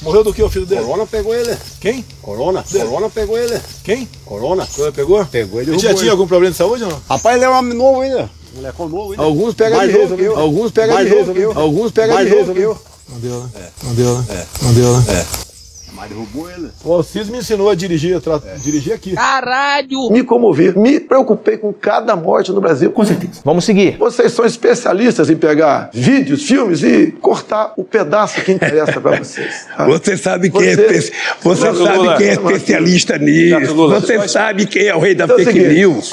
[0.01, 0.81] Morreu do que o filho dele?
[0.81, 1.57] Corona pegou ele.
[1.79, 2.05] Quem?
[2.21, 2.63] Corona.
[2.63, 3.59] Corona pegou ele.
[3.83, 4.07] Quem?
[4.25, 4.65] Corona.
[4.65, 5.25] Corona pegou?
[5.25, 5.71] Pegou ele.
[5.71, 7.01] Ele já tinha algum problema de saúde ou não?
[7.09, 8.29] Rapaz, ele é um homem novo ainda.
[8.55, 9.23] Molecão novo ainda.
[9.23, 10.27] Alguns pegam de que né?
[10.35, 11.45] Alguns pegam de novo rezo, que né?
[11.45, 11.59] eu.
[11.59, 12.75] Alguns pegam de que né?
[13.09, 13.49] Não deu, né?
[13.55, 13.69] É.
[13.83, 14.25] Não deu, né?
[14.29, 14.45] É.
[14.61, 15.05] Não deu, né?
[15.09, 15.48] É.
[15.93, 16.69] Mas derrubou ele.
[16.83, 18.41] O Alcides me ensinou a dirigir, a tra...
[18.63, 19.13] dirigir aqui.
[19.13, 20.09] Caralho!
[20.11, 22.91] Me comovi, me preocupei com cada morte no Brasil.
[22.91, 23.41] Com certeza.
[23.43, 23.97] Vamos seguir.
[23.97, 29.65] Vocês são especialistas em pegar vídeos, filmes e cortar o pedaço que interessa pra vocês.
[29.75, 29.85] tá?
[29.85, 31.01] Você sabe quem, Você- é,
[31.41, 33.73] você Lula, sabe Lula, quem é Lula, especialista nisso.
[33.73, 33.99] Lula.
[33.99, 36.11] Você sabe quem é o rei da Então é fake news.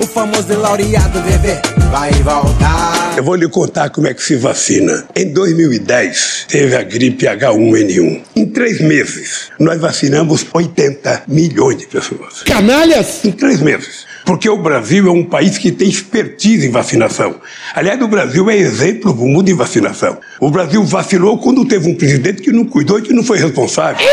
[0.00, 3.14] O famoso laureado bebê vai voltar.
[3.16, 5.04] Eu vou lhe contar como é que se vacina.
[5.14, 8.22] Em 2010, teve a gripe H1N1.
[8.34, 12.42] Em três meses, nós vacinamos 80 milhões de pessoas.
[12.42, 13.24] Canalhas!
[13.24, 14.06] Em três meses.
[14.24, 17.40] Porque o Brasil é um país que tem expertise em vacinação.
[17.74, 20.18] Aliás, o Brasil é exemplo do mundo em vacinação.
[20.40, 24.06] O Brasil vacilou quando teve um presidente que não cuidou e que não foi responsável.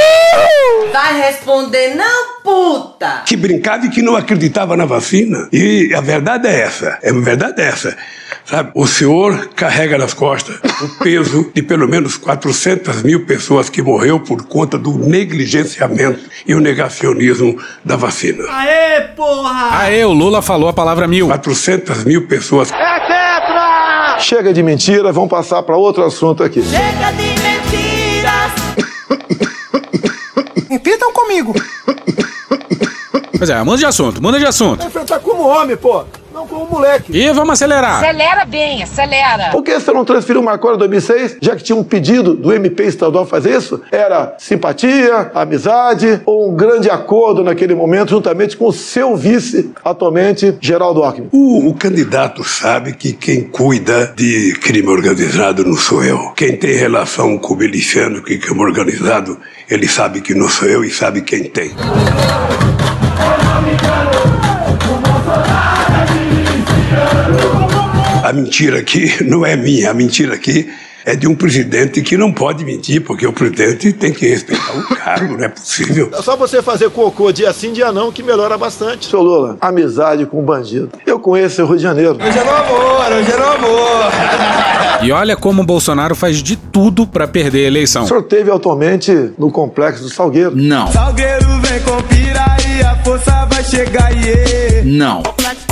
[0.91, 3.23] Vai responder não, puta!
[3.25, 5.47] que brincava e que não acreditava na vacina.
[5.51, 7.95] E a verdade é essa, a verdade é essa.
[8.45, 13.81] Sabe, o senhor carrega nas costas o peso de pelo menos 400 mil pessoas que
[13.81, 18.43] morreu por conta do negligenciamento e o negacionismo da vacina.
[18.49, 19.77] Aê, porra!
[19.81, 21.27] Aê, o Lula falou a palavra mil.
[21.27, 22.71] 400 mil pessoas.
[22.71, 24.17] É tetra!
[24.19, 26.63] Chega de mentira, vamos passar para outro assunto aqui.
[26.63, 28.51] Chega de mentiras!
[30.69, 31.53] Repitam comigo.
[33.39, 34.85] Pois é, muda de assunto, muda de assunto.
[34.85, 37.09] Enfrentar como homem, pô, não como moleque.
[37.17, 38.03] E vamos acelerar.
[38.03, 39.51] Acelera bem, acelera!
[39.51, 42.51] Por que você não transferiu o Marconi em 2006, já que tinha um pedido do
[42.51, 43.81] MP estadual fazer isso?
[43.93, 50.57] Era simpatia, amizade ou um grande acordo naquele momento, juntamente com o seu vice, atualmente,
[50.59, 51.29] Geraldo Alckmin?
[51.31, 56.33] O, o candidato sabe que quem cuida de crime organizado não sou eu.
[56.35, 60.83] Quem tem relação com o miliciano, que crime organizado, ele sabe que não sou eu
[60.83, 61.71] e sabe quem tem.
[68.23, 70.69] A mentira aqui não é minha, a mentira aqui
[71.05, 74.95] é de um presidente que não pode mentir, porque o presidente tem que respeitar o
[74.95, 76.09] cargo, não é possível.
[76.13, 79.07] É só você fazer cocô dia sim, dia não, que melhora bastante.
[79.07, 80.89] Seu Lula, amizade com bandido.
[81.05, 82.17] Eu conheço o Rio de Janeiro.
[82.21, 84.11] Hoje é no amor, hoje é no amor.
[85.01, 88.03] E olha como o Bolsonaro faz de tudo pra perder a eleição.
[88.03, 90.55] O senhor teve atualmente no complexo do Salgueiro?
[90.55, 90.91] Não.
[90.91, 95.23] Salgueiro vem com piraí, a força vai chegar e Não.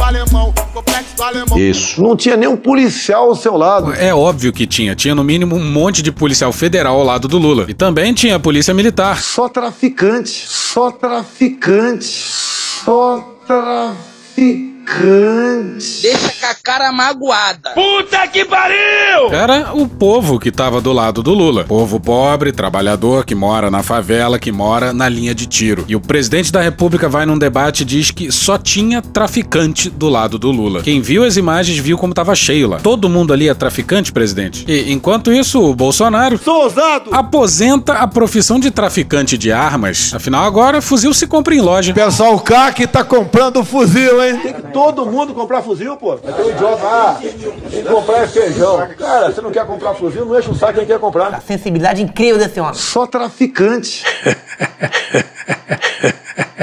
[0.08, 1.60] Alemão, complexo do alemão.
[1.60, 2.02] Isso.
[2.02, 3.94] Não tinha nenhum policial ao seu lado.
[3.94, 4.96] É óbvio que tinha.
[4.96, 7.66] Tinha no mínimo um monte de policial federal ao lado do Lula.
[7.68, 9.22] E também tinha a polícia militar.
[9.22, 14.77] Só traficante, só traficante, só traficante.
[16.02, 17.72] Deixa com a cara magoada.
[17.72, 19.30] Puta que pariu!
[19.32, 21.66] Era o povo que tava do lado do Lula.
[21.66, 25.84] Povo pobre, trabalhador, que mora na favela, que mora na linha de tiro.
[25.88, 30.08] E o presidente da república vai num debate e diz que só tinha traficante do
[30.08, 30.82] lado do Lula.
[30.82, 32.78] Quem viu as imagens viu como tava cheio lá.
[32.78, 34.64] Todo mundo ali é traficante, presidente.
[34.68, 37.10] E enquanto isso, o Bolsonaro Sou ousado!
[37.14, 40.14] aposenta a profissão de traficante de armas.
[40.14, 41.94] Afinal, agora fuzil se compra em loja.
[41.94, 44.40] Pessoal, o CAC tá comprando fuzil, hein?
[44.78, 46.18] Tem todo mundo comprar fuzil, pô.
[46.18, 46.86] Vai ter um idiota.
[46.86, 48.88] Ah, tem que comprar é feijão.
[48.96, 51.42] Cara, você não quer comprar fuzil, não enche o saco quem quer comprar.
[51.42, 52.76] Sensibilidade incrível desse homem.
[52.76, 54.06] Só traficante.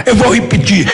[0.07, 0.87] Eu vou repetir.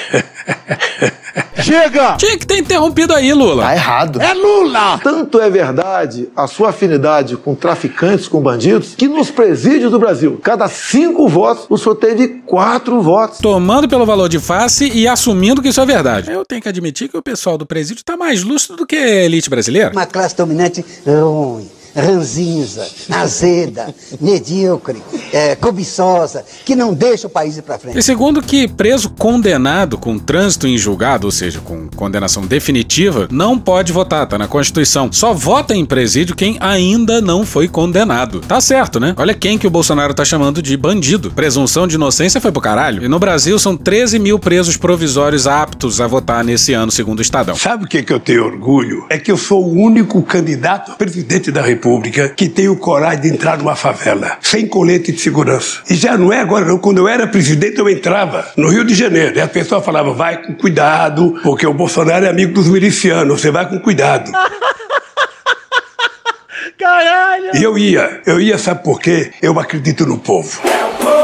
[1.62, 2.16] Chega!
[2.16, 3.62] Tinha que ter interrompido aí, Lula.
[3.64, 4.20] Tá errado.
[4.20, 4.98] É Lula!
[5.02, 10.40] Tanto é verdade a sua afinidade com traficantes, com bandidos, que nos presídios do Brasil,
[10.42, 13.38] cada cinco votos, o senhor teve quatro votos.
[13.38, 16.30] Tomando pelo valor de face e assumindo que isso é verdade.
[16.30, 19.24] Eu tenho que admitir que o pessoal do presídio tá mais lúcido do que a
[19.24, 19.90] elite brasileira.
[19.92, 27.62] Uma classe dominante ruim, ranzinza, azeda, medíocre, é, cobiçosa, que não deixa o país ir
[27.62, 27.98] pra frente.
[27.98, 33.58] E segundo que preso condenado com trânsito em julgado, ou seja, com condenação definitiva, não
[33.58, 35.10] pode votar, tá na Constituição.
[35.12, 38.40] Só vota em presídio quem ainda não foi condenado.
[38.40, 39.14] Tá certo, né?
[39.16, 41.30] Olha quem que o Bolsonaro tá chamando de bandido.
[41.30, 43.04] Presunção de inocência foi pro caralho.
[43.04, 47.22] E no Brasil são 13 mil presos provisórios aptos a votar nesse ano, segundo o
[47.22, 47.56] Estadão.
[47.56, 49.06] Sabe o que, que eu tenho orgulho?
[49.10, 51.79] É que eu sou o único candidato a presidente da República
[52.36, 55.80] que tenho coragem de entrar numa favela, sem colete de segurança.
[55.88, 56.78] E já não é agora, não.
[56.78, 59.36] Quando eu era presidente, eu entrava no Rio de Janeiro.
[59.36, 63.50] E a pessoa falava, vai com cuidado, porque o Bolsonaro é amigo dos milicianos, você
[63.50, 64.30] vai com cuidado.
[66.78, 67.50] Caralho!
[67.54, 69.32] E eu ia, eu ia, sabe por quê?
[69.42, 70.60] Eu acredito no povo.
[70.64, 71.19] E eu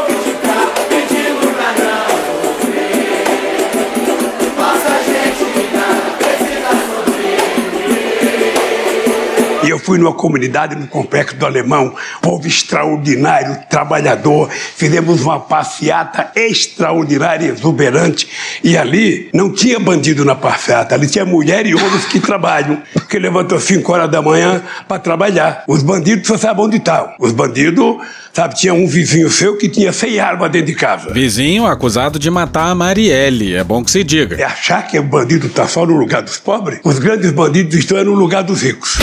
[9.86, 18.28] fui numa comunidade no complexo do Alemão, povo extraordinário, trabalhador, fizemos uma passeata extraordinária, exuberante,
[18.64, 23.16] e ali não tinha bandido na passeata, ali tinha mulher e homens que trabalham, que
[23.16, 25.62] levantou 5 horas da manhã para trabalhar.
[25.68, 27.12] Os bandidos só sabem onde estão.
[27.20, 27.98] Os bandidos,
[28.32, 31.12] sabe, tinha um vizinho seu que tinha 100 armas dentro de casa.
[31.12, 34.34] Vizinho acusado de matar a Marielle, é bom que se diga.
[34.34, 36.80] É achar que o bandido está só no lugar dos pobres?
[36.82, 38.98] Os grandes bandidos estão no lugar dos ricos.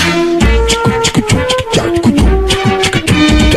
[0.54, 2.03] chick chick chick chick chick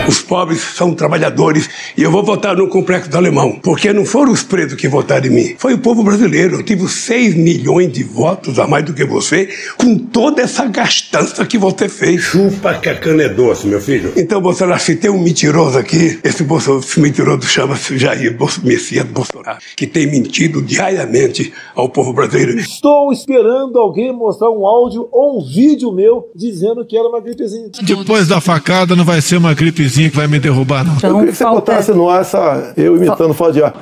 [0.08, 4.30] Os pobres são trabalhadores e eu vou votar no complexo do alemão, porque não foram
[4.32, 6.56] os presos que votaram em mim, foi o povo brasileiro.
[6.56, 11.44] Eu tive 6 milhões de votos a mais do que você, com toda essa gastança
[11.44, 12.22] que você fez.
[12.22, 14.12] Chupa que a cana é doce, meu filho.
[14.16, 19.04] Então, Bolsonaro, se tem um mentiroso aqui, esse, Bolsonaro, esse mentiroso chama-se Jair Bolso- Messias
[19.06, 22.58] Bolsonaro, que tem mentido diariamente ao povo brasileiro.
[22.60, 27.68] Estou esperando alguém mostrar um áudio ou um vídeo meu dizendo que era uma gripezinha.
[27.82, 30.94] Depois da facada não vai ser uma gripezinha que vai me derrubar, não.
[31.02, 33.72] eu queria que você botasse no ar essa, eu imitando fora de ar.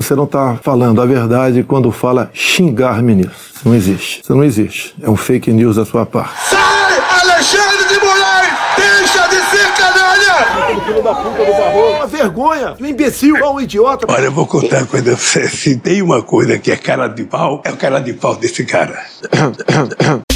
[0.00, 3.36] Você não está falando a verdade quando fala xingar ministro.
[3.54, 4.20] Isso não existe.
[4.22, 4.94] Isso não existe.
[5.02, 6.32] É um fake news da sua parte.
[6.48, 8.52] Sai, Alexandre de Moraes!
[8.76, 10.84] Deixa de ser canalha!
[10.84, 11.96] Filho da puta do Barroso.
[11.96, 12.74] Uma vergonha.
[12.80, 13.34] Um imbecil.
[13.44, 14.06] Um idiota.
[14.08, 15.48] Olha, eu vou contar uma coisa pra você.
[15.48, 18.64] Se tem uma coisa que é cara de pau, é o cara de pau desse
[18.64, 19.04] cara.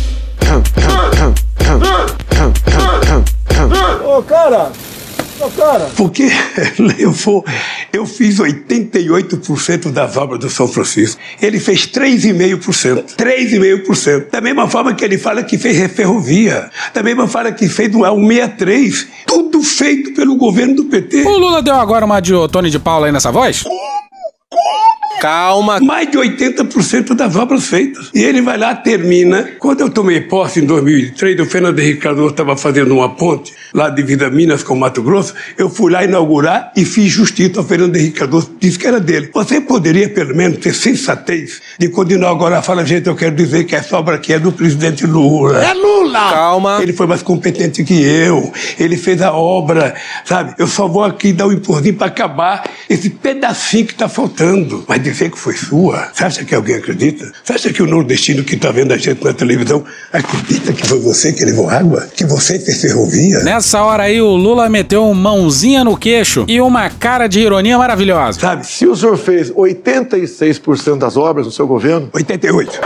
[4.10, 4.72] Ô, cara.
[5.40, 5.88] Ô, cara.
[5.96, 6.28] Porque
[6.80, 7.44] levou.
[7.92, 11.20] Eu fiz 88% das obras do São Francisco.
[11.40, 13.14] Ele fez 3,5%.
[13.16, 14.30] 3,5%.
[14.30, 16.70] Da mesma forma que ele fala que fez ferrovia.
[16.92, 19.06] Da mesma forma que fez o 163.
[19.26, 21.22] Tudo feito pelo governo do PT.
[21.22, 23.64] O Lula deu agora uma de Tony de Paula aí nessa voz?
[25.20, 25.78] Calma.
[25.80, 28.10] Mais de 80% das obras feitas.
[28.14, 29.50] E ele vai lá, termina.
[29.58, 33.88] Quando eu tomei posse em 2003, o Fernando Henrique Cardoso estava fazendo uma ponte lá
[33.90, 35.34] de Vida Minas com Mato Grosso.
[35.58, 38.50] Eu fui lá inaugurar e fiz justiça ao Fernando Henrique Cardoso.
[38.58, 39.30] Disse que era dele.
[39.32, 43.76] Você poderia, pelo menos, ter sensatez de quando inaugurar, fala, gente, eu quero dizer que
[43.76, 45.62] essa obra aqui é do presidente Lula.
[45.62, 46.30] É Lula!
[46.30, 46.78] Calma.
[46.82, 48.52] Ele foi mais competente que eu.
[48.78, 49.94] Ele fez a obra,
[50.24, 50.54] sabe?
[50.58, 54.84] Eu só vou aqui dar um empurrinho para acabar esse pedacinho que está faltando.
[54.88, 57.30] Mas dizer que foi sua, você acha que alguém acredita?
[57.44, 61.00] Você acha que o nordestino que está vendo a gente na televisão acredita que foi
[61.00, 62.08] você que levou água?
[62.14, 63.40] Que você fez ferrovia?
[63.40, 67.78] Nessa hora aí, o Lula meteu uma mãozinha no queixo e uma cara de ironia
[67.78, 68.40] maravilhosa.
[68.40, 68.66] Sabe?
[68.66, 72.08] Se o senhor fez 86% das obras no seu governo.
[72.12, 72.80] 88.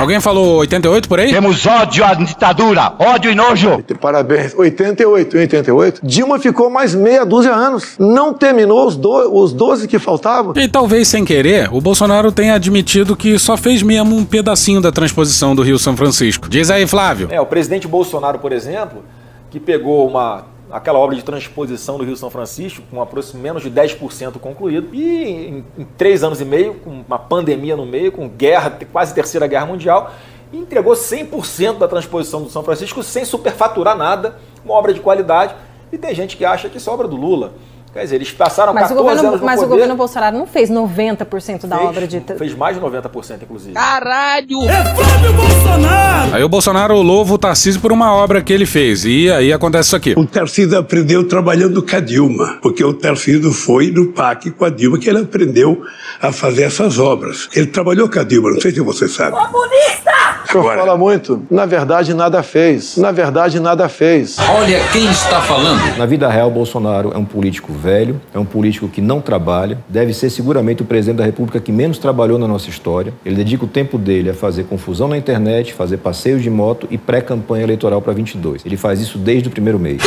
[0.00, 1.30] Alguém falou 88 por aí?
[1.30, 3.84] Temos ódio à ditadura, ódio e nojo.
[4.00, 4.54] Parabéns.
[4.54, 6.00] 88 em 88.
[6.02, 7.96] Dilma ficou mais meia dúzia anos.
[7.98, 10.54] Não terminou os, do, os 12 que faltavam.
[10.56, 14.90] E talvez sem querer, o Bolsonaro tenha admitido que só fez mesmo um pedacinho da
[14.90, 16.48] transposição do Rio São Francisco.
[16.48, 17.28] Diz aí, Flávio.
[17.30, 19.04] É, o presidente Bolsonaro, por exemplo,
[19.50, 24.38] que pegou uma aquela obra de transposição do Rio São Francisco, com menos de 10%
[24.38, 28.78] concluído, e em, em, três anos e meio, com uma pandemia no meio, com guerra,
[28.92, 30.12] quase terceira guerra mundial,
[30.52, 35.54] entregou 100% da transposição do São Francisco sem superfaturar nada, uma obra de qualidade,
[35.92, 37.52] e tem gente que acha que isso é obra do Lula.
[37.92, 40.38] Quer dizer, eles passaram mas 14 o governo, anos no Mas poder, o governo Bolsonaro
[40.38, 42.20] não fez 90% da fez, obra de...
[42.38, 43.72] Fez mais de 90%, inclusive.
[43.74, 44.62] Caralho!
[44.68, 46.34] É Flávio Bolsonaro!
[46.34, 49.04] Aí o Bolsonaro louva o Tarcísio por uma obra que ele fez.
[49.04, 50.14] E aí acontece isso aqui.
[50.16, 54.70] O Tarcísio aprendeu trabalhando com a Dilma, porque o Tarcísio foi no PAC com a
[54.70, 55.82] Dilma que ele aprendeu
[56.22, 57.48] a fazer essas obras.
[57.54, 59.32] Ele trabalhou com a Dilma, não sei se você sabe.
[59.32, 60.10] Comunista!
[60.48, 61.44] O senhor fala muito.
[61.50, 62.96] Na verdade, nada fez.
[62.96, 64.36] Na verdade, nada fez.
[64.38, 65.96] Olha quem está falando.
[65.96, 70.12] Na vida real, Bolsonaro é um político velho, é um político que não trabalha, deve
[70.12, 73.12] ser seguramente o presidente da República que menos trabalhou na nossa história.
[73.24, 76.98] Ele dedica o tempo dele a fazer confusão na internet, fazer passeios de moto e
[76.98, 78.64] pré-campanha eleitoral para 22.
[78.64, 80.02] Ele faz isso desde o primeiro mês.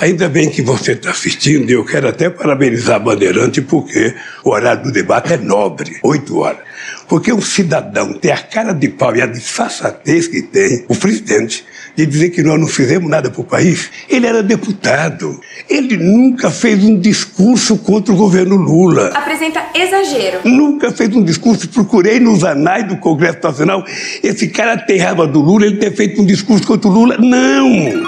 [0.00, 4.14] Ainda bem que você está assistindo e eu quero até parabenizar a Bandeirante porque
[4.44, 6.60] o horário do debate é nobre, oito horas.
[7.08, 11.64] Porque um cidadão tem a cara de pau e a disfarçatez que tem, o presidente,
[11.96, 13.90] de dizer que nós não fizemos nada para o país.
[14.08, 15.40] Ele era deputado.
[15.68, 19.08] Ele nunca fez um discurso contra o governo Lula.
[19.14, 20.40] Apresenta exagero.
[20.44, 21.68] Nunca fez um discurso.
[21.68, 23.84] Procurei nos anais do Congresso Nacional.
[24.22, 27.16] Esse cara tem raiva do Lula, ele ter feito um discurso contra o Lula.
[27.18, 28.06] Não!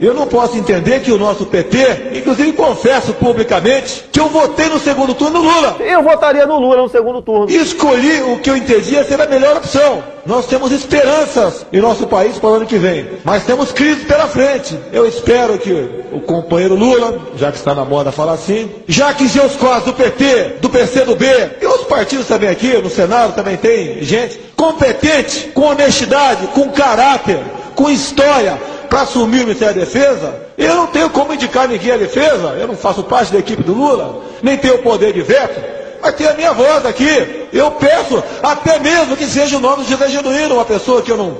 [0.00, 4.78] Eu não posso entender que o nosso PT, inclusive confesso publicamente, que eu votei no
[4.78, 5.76] segundo turno no Lula.
[5.80, 7.50] Eu votaria no Lula no segundo turno.
[7.50, 10.02] Escolhi o que eu entendia ser a melhor opção.
[10.24, 14.26] Nós temos esperanças em nosso país para o ano que vem, mas temos crise pela
[14.26, 14.78] frente.
[14.92, 15.72] Eu espero que
[16.12, 19.92] o companheiro Lula, já que está na moda falar assim, já que os quadros do
[19.92, 21.26] PT, do PCdoB
[21.60, 27.40] e os partido também aqui, no Senado, também tem gente competente, com honestidade, com caráter,
[27.74, 28.58] com história,
[28.90, 30.34] para assumir o Ministério da Defesa.
[30.58, 33.72] Eu não tenho como indicar ninguém à defesa, eu não faço parte da equipe do
[33.72, 35.60] Lula, nem tenho o poder de veto,
[36.02, 37.46] mas tem a minha voz aqui.
[37.52, 41.16] Eu peço até mesmo que seja o nome de José Genuíno, uma pessoa que eu
[41.16, 41.38] não.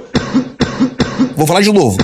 [1.36, 1.98] Vou falar de novo.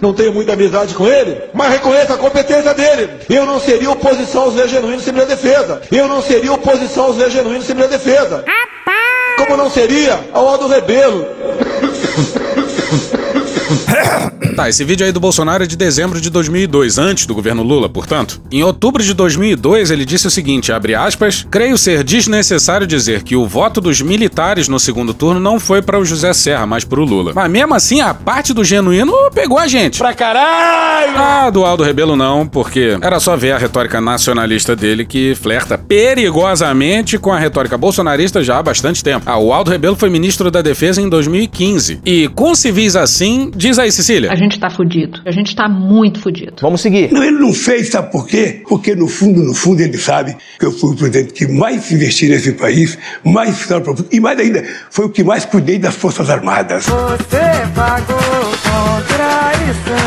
[0.00, 3.10] Não tenho muita amizade com ele, mas reconheço a competência dele.
[3.28, 5.82] Eu não seria oposição ao Zé Genuíno sem minha defesa.
[5.92, 8.44] Eu não seria oposição ao Zé Genuíno sem minha defesa.
[9.36, 11.26] Como não seria ao Aldo Rebelo.
[14.56, 17.88] Tá, esse vídeo aí do Bolsonaro é de dezembro de 2002, antes do governo Lula,
[17.88, 18.42] portanto.
[18.50, 23.36] Em outubro de 2002, ele disse o seguinte, abre aspas, creio ser desnecessário dizer que
[23.36, 27.00] o voto dos militares no segundo turno não foi para o José Serra, mas para
[27.00, 27.32] o Lula.
[27.34, 29.98] Mas mesmo assim, a parte do genuíno pegou a gente.
[29.98, 31.16] Pra caralho!
[31.16, 35.78] Ah, do Aldo Rebelo não, porque era só ver a retórica nacionalista dele que flerta
[35.78, 39.24] perigosamente com a retórica bolsonarista já há bastante tempo.
[39.26, 42.00] Ah, o Aldo Rebelo foi ministro da Defesa em 2015.
[42.04, 44.32] E com civis assim, diz aí, Cecília.
[44.32, 45.20] A gente tá fudido.
[45.24, 46.54] A gente tá muito fudido.
[46.60, 47.12] Vamos seguir.
[47.12, 48.62] Não, ele não fez, sabe por quê?
[48.66, 52.28] Porque no fundo, no fundo, ele sabe que eu fui o presidente que mais investi
[52.28, 56.30] nesse país, mais fizeram para e mais ainda, foi o que mais cuidei das Forças
[56.30, 56.86] Armadas.
[56.86, 57.38] Você
[57.74, 59.99] pagou com traição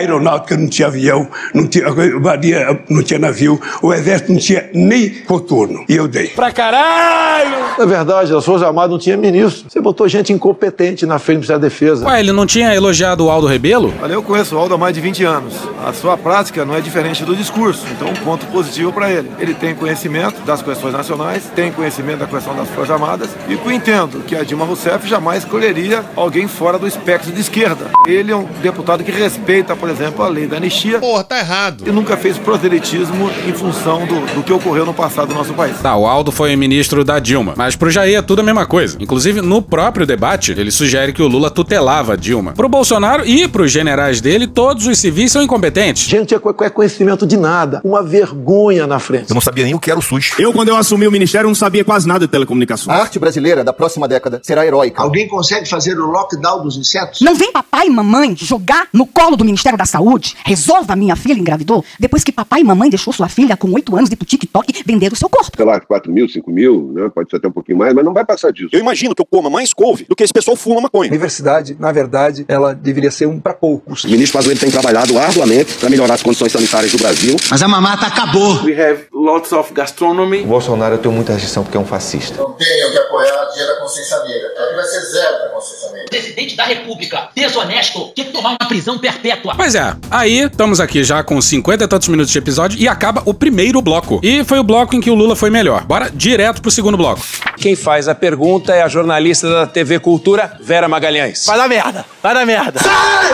[0.00, 4.68] aeronáutica não tinha avião, não tinha, a marinha não tinha navio, o exército não tinha
[4.74, 5.84] nem coturno.
[5.88, 6.28] E eu dei.
[6.28, 7.56] Pra caralho!
[7.78, 9.70] Na verdade, as Forças Armadas não tinha ministro.
[9.70, 12.06] Você botou gente incompetente na frente do Ministério da Defesa.
[12.06, 13.92] Ué, ele não tinha elogiado o Aldo Rebelo?
[14.02, 15.54] Olha, eu conheço o Aldo há mais de 20 anos.
[15.84, 19.30] A sua prática não é diferente do discurso, então um ponto positivo para ele.
[19.38, 23.70] Ele tem conhecimento das questões nacionais, tem conhecimento da questão das Forças Armadas e eu
[23.72, 27.86] entendo que a Dilma Rousseff jamais escolheria alguém fora do espectro de esquerda.
[28.06, 30.98] Ele é um deputado que respeita, por exemplo, a lei da anistia.
[30.98, 31.84] Porra, tá errado.
[31.86, 35.78] E nunca fez proselitismo em função do, do que ocorreu no passado no nosso país.
[35.80, 38.96] Tá, o Aldo foi ministro da Dilma, mas pro Jair é tudo a mesma coisa.
[39.00, 42.52] Inclusive, no próprio debate, ele sugere que o Lula tutelava a Dilma.
[42.52, 46.08] Pro Bolsonaro e pros generais dele, todos os civis são incompetentes.
[46.08, 47.80] Gente, é é conhecimento de nada.
[47.84, 49.30] Uma vergonha na frente.
[49.30, 50.32] Eu não sabia nem o que era o SUS.
[50.38, 52.96] Eu, quando eu assumi o ministério, não sabia quase nada de telecomunicações.
[52.96, 55.02] A arte brasileira da próxima década será heróica.
[55.02, 57.20] Alguém consegue fazer o lockdown dos insetos?
[57.20, 60.36] Não vem papai e mamãe jogar no colo do Ministério da Saúde.
[60.44, 64.10] Resolva minha filha engravidou depois que papai e mamãe deixou sua filha com oito anos
[64.10, 65.56] de TikTok vender o seu corpo.
[65.56, 67.10] Sei lá, 4 mil, 5 mil, né?
[67.14, 68.68] pode ser até um pouquinho mais, mas não vai passar disso.
[68.72, 71.08] Eu imagino que eu coma mais couve do que esse pessoal fuma maconha.
[71.08, 74.04] A universidade, na verdade, ela deveria ser um para poucos.
[74.04, 77.36] O ministro Pazuello tem trabalhado arduamente para melhorar as condições sanitárias do Brasil.
[77.50, 78.62] Mas a mamata acabou.
[78.62, 80.42] We have lots of gastronomy.
[80.42, 82.42] O Bolsonaro eu tenho muita restrição porque é um fascista.
[82.42, 84.48] Não tenho que apoiar a dia da consciência negra.
[84.48, 86.06] Aqui vai ser zero da consciência negra.
[86.10, 89.54] Presidente da República, desonesto, tem que tomar uma prisão perpétua.
[89.70, 93.22] Pois é, aí estamos aqui já com 50 e tantos minutos de episódio e acaba
[93.24, 94.18] o primeiro bloco.
[94.20, 95.84] E foi o bloco em que o Lula foi melhor.
[95.84, 97.22] Bora direto pro segundo bloco.
[97.56, 101.46] Quem faz a pergunta é a jornalista da TV Cultura, Vera Magalhães.
[101.46, 102.80] Vai dar merda, vai dar merda.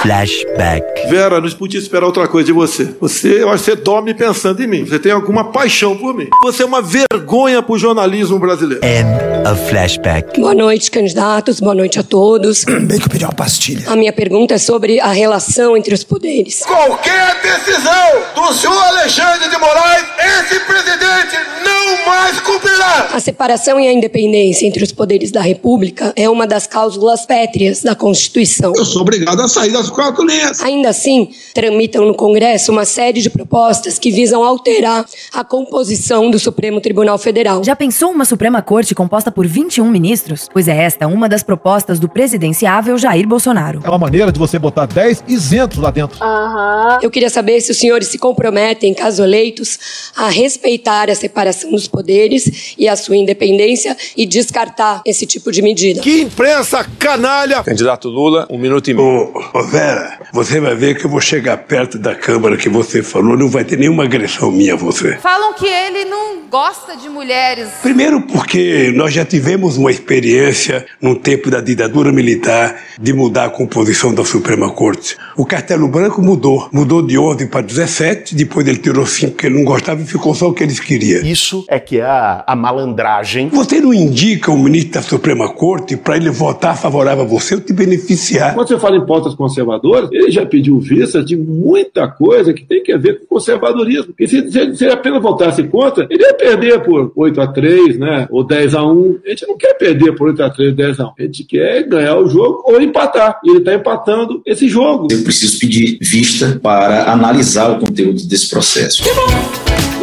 [0.03, 1.09] Flashback.
[1.09, 2.95] Vera, não podia esperar outra coisa de você.
[3.01, 4.85] Você, eu acho que você dorme pensando em mim.
[4.85, 6.29] Você tem alguma paixão por mim.
[6.43, 8.85] Você é uma vergonha pro jornalismo brasileiro.
[8.85, 9.09] End
[9.51, 10.39] of flashback.
[10.39, 11.61] Boa noite, candidatos.
[11.61, 12.65] Boa noite a todos.
[12.65, 13.89] Bem que eu pedi uma pastilha.
[13.89, 16.26] A minha pergunta é sobre a relação entre os poderes.
[16.67, 17.93] Qualquer decisão
[18.35, 23.09] do senhor Alexandre de Moraes, esse presidente não mais cumprirá.
[23.13, 27.83] A separação e a independência entre os poderes da República é uma das cláusulas pétreas
[27.83, 28.73] da Constituição.
[28.77, 30.61] Eu sou obrigado a sair das quatro linhas.
[30.63, 36.41] Ainda assim, tramitam no Congresso uma série de propostas que visam alterar a composição do
[36.41, 37.63] Supremo Tribunal Federal.
[37.63, 40.49] Já pensou uma Suprema Corte composta por 21 ministros?
[40.53, 43.81] Pois é esta uma das propostas do presidenciável Jair Bolsonaro.
[43.85, 46.16] É uma maneira de você botar 10 isentos lá dentro.
[46.21, 46.99] Aham.
[47.03, 51.87] Eu queria saber se os senhores se comprometem, caso eleitos, a respeitar a separação dos
[51.89, 56.01] poderes e a sua independência e descartar esse tipo de medida.
[56.01, 57.63] Que imprensa canalha!
[57.63, 59.07] Candidato Lula, um minuto e meio.
[59.07, 63.03] Ô, ô, Vera, você vai ver que eu vou chegar perto da Câmara que você
[63.03, 65.17] falou, não vai ter nenhuma agressão minha a você.
[65.19, 67.69] Falam que ele não gosta de mulheres.
[67.83, 73.51] Primeiro porque nós já tivemos uma experiência no tempo da ditadura militar de mudar a
[73.51, 75.17] composição da Suprema Corte.
[75.37, 79.57] O Castelo Branco mudou, mudou de 11 para 17, depois ele tirou 5 que ele
[79.57, 81.25] não gostava e ficou só o que eles queriam.
[81.25, 83.49] Isso é que é a, a malandragem malandragem.
[83.49, 87.61] Você não indica o ministro da Suprema Corte para ele votar favorável a você ou
[87.61, 88.55] te beneficiar?
[88.55, 92.83] Quando você fala em pautas conservadoras, ele já pediu vista de muita coisa que tem
[92.95, 94.15] a ver com conservadorismo.
[94.19, 97.99] E se, se, se ele apenas votasse contra, ele ia perder por 8 a 3
[97.99, 98.27] né?
[98.31, 101.05] Ou 10 a 1 A gente não quer perder por 8 a 3 10 a
[101.05, 103.41] 1 A gente quer ganhar o jogo ou empatar.
[103.45, 105.09] E ele está empatando esse jogo.
[105.11, 109.03] Eu preciso pedir vista para analisar o conteúdo desse processo.
[109.03, 109.27] Que bom!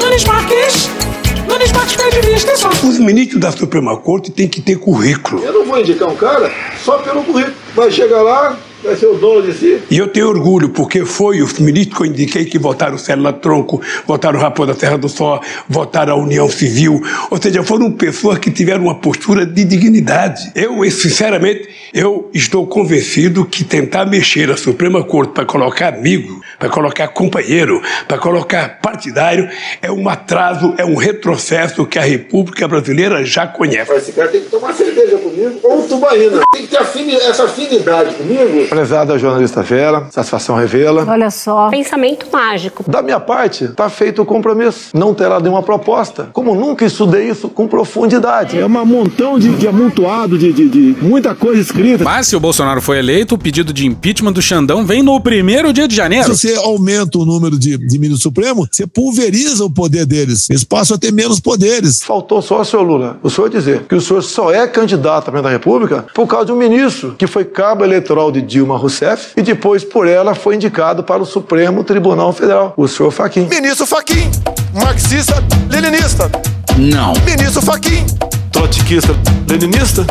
[0.02, 0.90] Nunes Marques!
[1.48, 2.70] Nunes Marques pede vista só.
[2.70, 5.44] Os ministros da Suprema Corte têm que ter currículo.
[5.44, 6.52] Eu não vou indicar um cara
[6.84, 7.56] só pelo currículo.
[7.76, 9.82] Vai chegar lá, vai ser o dono de si.
[9.90, 13.82] E eu tenho orgulho, porque foi os ministros que eu indiquei que votaram Célula Tronco,
[14.06, 17.02] votaram Raposa Serra do Sol, votaram a União Civil.
[17.32, 20.52] Ou seja, foram pessoas que tiveram uma postura de dignidade.
[20.54, 26.70] Eu, sinceramente, eu estou convencido que tentar mexer a Suprema Corte para colocar amigo, para
[26.70, 29.50] colocar companheiro, para colocar partidário,
[29.82, 33.92] é um atraso, é um retrocesso que a República Brasileira já conhece.
[33.92, 36.40] Esse cara tem que tomar cerveja comigo ou tubaína.
[36.54, 38.68] Tem que ter afini essa afinidade comigo.
[38.70, 41.06] Prezada jornalista Vera, satisfação revela.
[41.06, 41.70] Olha só.
[41.70, 42.90] Pensamento mágico.
[42.90, 44.92] Da minha parte, está feito o compromisso.
[44.94, 46.30] Não terá nenhuma proposta.
[46.32, 48.58] Como nunca estudei isso com profundidade.
[48.58, 52.06] É um montão de, de amontoado, de, de, de muita coisa escrita.
[52.06, 55.74] Mas se o Bolsonaro foi eleito, o pedido de impeachment do Xandão vem no primeiro
[55.74, 56.34] dia de janeiro.
[56.36, 60.50] Se você aumenta o número de, de ministros supremos, você pulveriza o poder deles.
[60.50, 62.02] Eles passam a ter menos poderes.
[62.04, 65.32] Faltou só o senhor Lula, o senhor dizer que o senhor só é candidato a
[65.32, 69.32] presidente da República por causa de um ministro que foi cabo eleitoral de Dilma Rousseff
[69.36, 73.48] e depois por ela foi indicado para o Supremo Tribunal Federal, o senhor Faquim.
[73.50, 74.30] Ministro Faquim,
[74.74, 76.30] marxista, leninista.
[76.78, 77.14] Não.
[77.26, 78.06] Ministro Faquim,
[78.52, 79.16] trotskista,
[79.50, 80.06] leninista.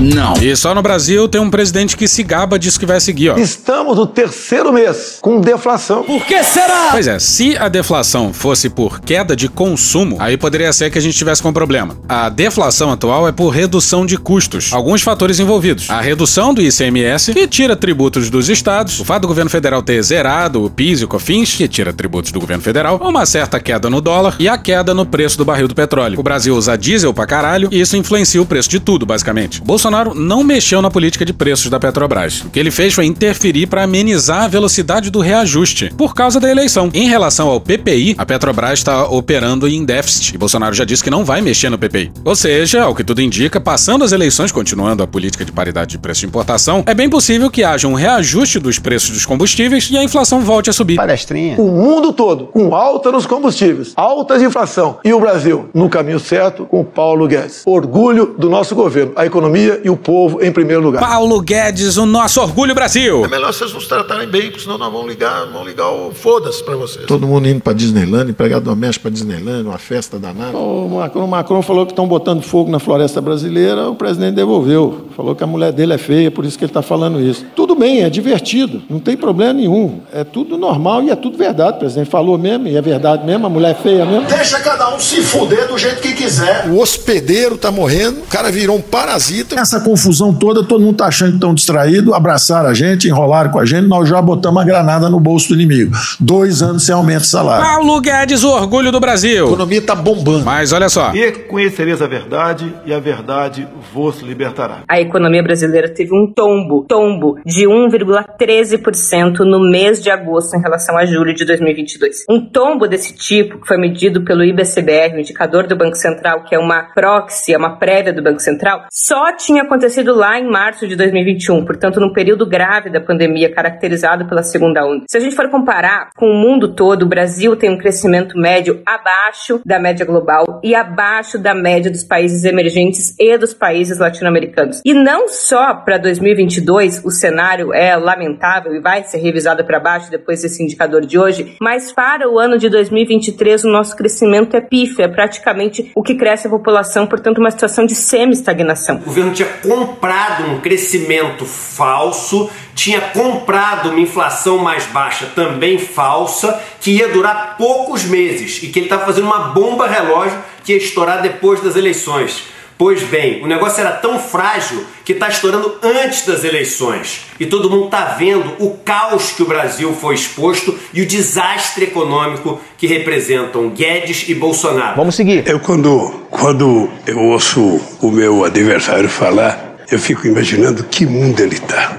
[0.00, 0.34] Não.
[0.40, 3.36] E só no Brasil tem um presidente que se gaba disso que vai seguir, ó.
[3.36, 6.04] Estamos no terceiro mês com deflação.
[6.04, 6.88] Por que será?
[6.92, 11.00] Pois é, se a deflação fosse por queda de consumo, aí poderia ser que a
[11.00, 11.96] gente tivesse com problema.
[12.08, 14.72] A deflação atual é por redução de custos.
[14.72, 15.90] Alguns fatores envolvidos.
[15.90, 20.00] A redução do ICMS, que tira tributos dos estados, o fato do governo federal ter
[20.02, 23.90] zerado o PIS e o COFINS, que tira tributos do governo federal, uma certa queda
[23.90, 26.20] no dólar e a queda no preço do barril do petróleo.
[26.20, 29.60] O Brasil usa diesel pra caralho e isso influencia o preço de tudo, basicamente.
[29.60, 32.42] O Bolsonaro não mexeu na política de preços da Petrobras.
[32.42, 36.50] O que ele fez foi interferir para amenizar a velocidade do reajuste, por causa da
[36.50, 36.90] eleição.
[36.92, 41.10] Em relação ao PPI, a Petrobras está operando em déficit e Bolsonaro já disse que
[41.10, 42.12] não vai mexer no PPI.
[42.24, 45.98] Ou seja, ao que tudo indica, passando as eleições, continuando a política de paridade de
[45.98, 49.96] preço de importação, é bem possível que haja um reajuste dos preços dos combustíveis e
[49.96, 50.96] a inflação volte a subir.
[50.96, 51.56] Palestrinha.
[51.58, 56.20] O mundo todo com alta nos combustíveis, alta de inflação e o Brasil no caminho
[56.20, 57.62] certo com Paulo Guedes.
[57.66, 61.00] Orgulho do nosso governo, a economia e o povo em primeiro lugar.
[61.00, 63.24] Paulo Guedes, o nosso orgulho Brasil.
[63.24, 66.62] É melhor vocês nos tratarem bem, porque senão nós vamos ligar, vamos ligar o foda-se
[66.62, 67.06] pra vocês.
[67.06, 70.56] Todo mundo indo pra Disneyland, empregado doméstico pra Disneyland, uma festa danada.
[70.56, 75.08] O Macron, o Macron falou que estão botando fogo na floresta brasileira, o presidente devolveu.
[75.16, 77.44] Falou que a mulher dele é feia, por isso que ele está falando isso.
[77.54, 80.00] Tudo bem, é divertido, não tem problema nenhum.
[80.12, 81.76] É tudo normal e é tudo verdade.
[81.76, 84.26] O presidente falou mesmo, e é verdade mesmo, a mulher é feia mesmo.
[84.26, 86.66] Deixa cada um se fuder do jeito que quiser.
[86.68, 89.56] O hospedeiro tá morrendo, o cara virou um parasita.
[89.68, 93.58] Essa confusão toda, todo mundo tá achando que estão distraídos, abraçaram a gente, enrolaram com
[93.58, 95.94] a gente, nós já botamos a granada no bolso do inimigo.
[96.18, 97.66] Dois anos sem aumento de salário.
[97.66, 99.44] Paulo Guedes, o orgulho do Brasil.
[99.44, 100.42] A economia tá bombando.
[100.42, 101.12] Mas olha só.
[101.14, 104.84] E conhecereis a verdade, e a verdade vos libertará.
[104.88, 110.96] A economia brasileira teve um tombo, tombo de 1,13% no mês de agosto em relação
[110.96, 112.24] a julho de 2022.
[112.30, 116.54] Um tombo desse tipo, que foi medido pelo IBCBR, o indicador do Banco Central, que
[116.54, 120.86] é uma proxy, é uma prévia do Banco Central, só tinha acontecido lá em março
[120.86, 125.04] de 2021, portanto, num período grave da pandemia, caracterizado pela segunda onda.
[125.08, 128.82] Se a gente for comparar com o mundo todo, o Brasil tem um crescimento médio
[128.86, 134.80] abaixo da média global e abaixo da média dos países emergentes e dos países latino-americanos.
[134.84, 140.10] E não só para 2022 o cenário é lamentável e vai ser revisado para baixo
[140.10, 144.60] depois desse indicador de hoje, mas para o ano de 2023 o nosso crescimento é
[144.60, 148.96] pífio, é praticamente o que cresce a população, portanto, uma situação de semi-estagnação.
[148.96, 156.62] O governo tinha comprado um crescimento falso, tinha comprado uma inflação mais baixa também falsa,
[156.80, 160.78] que ia durar poucos meses e que ele estava fazendo uma bomba relógio que ia
[160.78, 162.44] estourar depois das eleições.
[162.78, 167.22] Pois bem, o negócio era tão frágil que está estourando antes das eleições.
[167.40, 171.86] E todo mundo está vendo o caos que o Brasil foi exposto e o desastre
[171.86, 174.94] econômico que representam Guedes e Bolsonaro.
[174.94, 175.42] Vamos seguir.
[175.44, 181.56] Eu, quando, quando eu ouço o meu adversário falar, eu fico imaginando que mundo ele
[181.56, 181.98] está.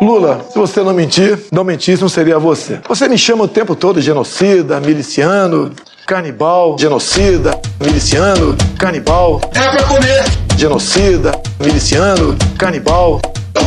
[0.00, 2.80] Lula, se você não mentir, não mentisse, não seria você.
[2.88, 5.72] Você me chama o tempo todo de genocida, miliciano.
[6.10, 9.40] Canibal, genocida, miliciano, canibal.
[9.54, 10.24] É pra comer.
[10.56, 13.20] Genocida, miliciano, canibal.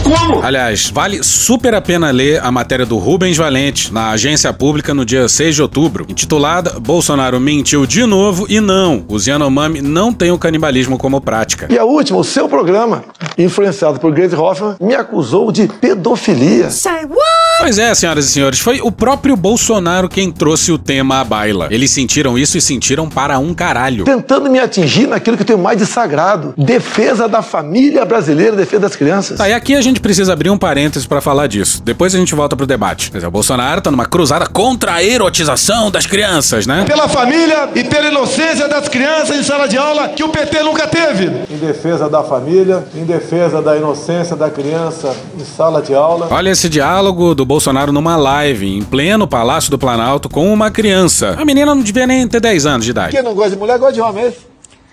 [0.04, 0.44] Como?
[0.44, 5.06] Aliás, vale super a pena ler a matéria do Rubens Valente na agência pública no
[5.06, 10.32] dia 6 de outubro, intitulada Bolsonaro mentiu de novo e não, os Yanomami não têm
[10.32, 11.68] o canibalismo como prática.
[11.72, 13.06] E a última, o seu programa,
[13.38, 16.70] influenciado por Grace Hoffman, me acusou de pedofilia.
[16.70, 17.43] Say what?
[17.64, 21.70] Pois é, senhoras e senhores, foi o próprio Bolsonaro quem trouxe o tema à baila.
[21.72, 24.03] Eles sentiram isso e sentiram para um caralho.
[24.03, 28.82] Tentando me atingir naquilo que eu tenho mais de sagrado: defesa da família brasileira, defesa
[28.82, 29.38] das crianças.
[29.38, 31.82] Tá, e aqui a gente precisa abrir um parênteses para falar disso.
[31.82, 33.09] Depois a gente volta pro debate.
[33.14, 36.84] Mas o Bolsonaro tá numa cruzada contra a erotização das crianças, né?
[36.84, 40.86] Pela família e pela inocência das crianças em sala de aula que o PT nunca
[40.86, 41.32] teve.
[41.49, 46.28] Em defesa da família, em defesa da inocência da criança em sala de aula.
[46.30, 51.36] Olha esse diálogo do Bolsonaro numa live em pleno Palácio do Planalto com uma criança.
[51.38, 53.12] A menina não devia nem ter 10 anos de idade.
[53.16, 54.34] Quem não gosta de mulher gosta de homem, é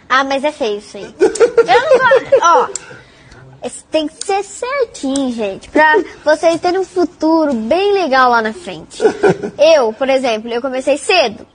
[0.07, 1.15] Ah, mas é feio isso aí.
[1.19, 2.39] Eu não gosto.
[2.43, 2.69] Ó.
[3.65, 8.53] Esse tem que ser certinho, gente, pra vocês terem um futuro bem legal lá na
[8.53, 9.03] frente.
[9.59, 11.47] Eu, por exemplo, eu comecei cedo.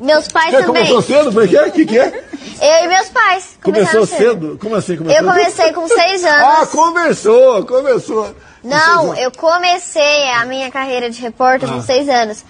[0.00, 0.88] Meus pais Você também.
[0.88, 1.32] começou cedo?
[1.32, 1.56] Por quê?
[1.56, 2.24] O que, que é?
[2.60, 4.58] Eu e meus pais Começou cedo?
[4.60, 4.96] Como assim?
[4.96, 6.62] Começou Eu comecei com seis anos.
[6.62, 8.34] Ah, começou, começou.
[8.62, 11.74] Não, eu comecei a minha carreira de repórter Ah.
[11.74, 12.44] com seis anos.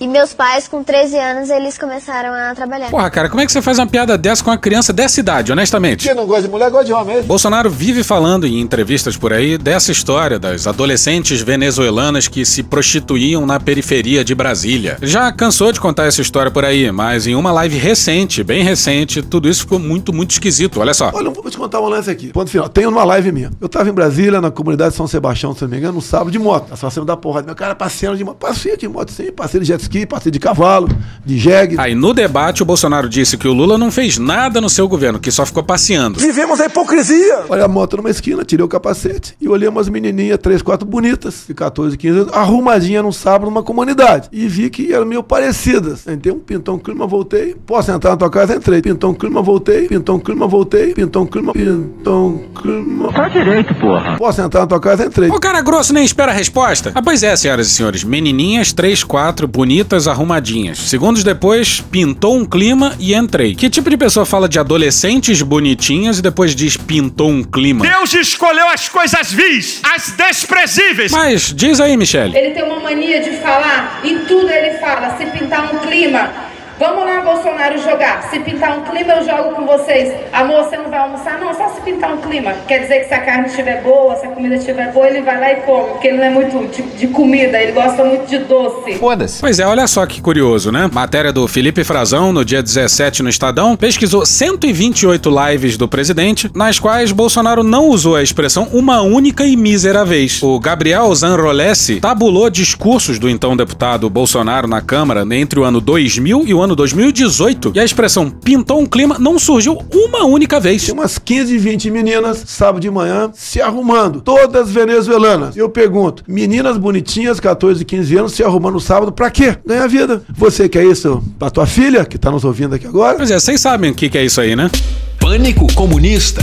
[0.00, 2.88] E meus pais, com 13 anos, eles começaram a trabalhar.
[2.88, 5.52] Porra, cara, como é que você faz uma piada dessa com uma criança dessa idade,
[5.52, 6.06] honestamente?
[6.06, 9.30] Quem não gosta de mulher gosta de homem, é Bolsonaro vive falando em entrevistas por
[9.30, 14.96] aí dessa história das adolescentes venezuelanas que se prostituíam na periferia de Brasília.
[15.02, 19.20] Já cansou de contar essa história por aí, mas em uma live recente, bem recente,
[19.20, 20.80] tudo isso ficou muito, muito esquisito.
[20.80, 21.10] Olha só.
[21.12, 22.28] Olha, eu vou te contar um lance aqui.
[22.32, 22.70] Ponto final.
[22.70, 23.50] Tem uma live minha.
[23.60, 26.30] Eu tava em Brasília, na comunidade de São Sebastião, se não me engano, no sábado
[26.30, 26.72] de moto.
[26.72, 27.42] A situação da porra.
[27.42, 28.38] Meu cara passeando de moto.
[28.38, 29.30] Passeio de moto, sim.
[29.30, 30.88] Passeio de jet ski, passeio de cavalo,
[31.26, 31.74] de jegue.
[31.78, 35.18] Aí no debate o Bolsonaro disse que o Lula não fez nada no seu governo,
[35.18, 36.20] que só ficou passeando.
[36.20, 37.44] Vivemos a hipocrisia.
[37.48, 41.44] Olha a moto numa esquina, tirei o capacete e olhei umas menininhas, três, quatro bonitas,
[41.48, 44.28] de 14, 15 anos, arrumadinha num sábado numa comunidade.
[44.32, 46.06] E vi que eram meio parecidas.
[46.06, 47.56] Entrei um pintão clima, voltei.
[47.66, 48.54] Posso entrar na tua casa?
[48.54, 48.80] Entrei.
[48.80, 49.88] Pintão clima, voltei.
[49.88, 50.94] Pintão clima, voltei.
[50.94, 53.12] Pintão clima, pintão clima.
[53.12, 54.16] Tá direito, porra.
[54.16, 55.06] Posso entrar na tua casa?
[55.06, 55.28] Entrei.
[55.30, 56.92] O cara grosso nem espera a resposta.
[56.94, 58.04] Ah, pois é, senhoras e senhores.
[58.04, 60.78] Menininhas, três, quatro, bonitas, arrumadinhas.
[60.78, 63.54] Segundos depois, pintou um clima e entrei.
[63.54, 67.86] Que tipo de pessoa fala de adolescentes bonitinhas e depois diz pintou um clima?
[67.86, 71.12] Deus escolheu as coisas vis, as desprezíveis.
[71.12, 72.36] Mas, diz aí, Michele.
[72.36, 76.49] Ele tem uma mania de falar, em tudo ele fala, se pintar um clima,
[76.80, 78.30] vamos lá, Bolsonaro, jogar.
[78.30, 80.12] Se pintar um clima, eu jogo com vocês.
[80.32, 81.38] Amor, você não vai almoçar?
[81.38, 82.54] Não, só se pintar um clima.
[82.66, 85.38] Quer dizer que se a carne estiver boa, se a comida estiver boa, ele vai
[85.38, 88.38] lá e come, porque ele não é muito de, de comida, ele gosta muito de
[88.38, 88.94] doce.
[88.94, 89.40] Foda-se.
[89.40, 90.88] Pois é, olha só que curioso, né?
[90.92, 96.78] Matéria do Felipe Frazão, no dia 17 no Estadão, pesquisou 128 lives do presidente, nas
[96.78, 100.42] quais Bolsonaro não usou a expressão uma única e mísera vez.
[100.42, 106.44] O Gabriel Zanrolesi tabulou discursos do então deputado Bolsonaro na Câmara entre o ano 2000
[106.46, 110.84] e o ano 2018, e a expressão pintou um clima não surgiu uma única vez.
[110.84, 114.20] Tinha umas 15, 20 meninas, sábado de manhã, se arrumando.
[114.20, 115.56] Todas venezuelanas.
[115.56, 119.56] Eu pergunto, meninas bonitinhas, 14, 15 anos, se arrumando no sábado, pra quê?
[119.66, 120.22] Ganhar vida.
[120.36, 123.16] Você quer isso pra tua filha, que tá nos ouvindo aqui agora?
[123.16, 124.70] Pois é, vocês sabem o que, que é isso aí, né?
[125.18, 126.42] Pânico comunista.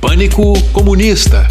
[0.00, 1.46] Pânico comunista.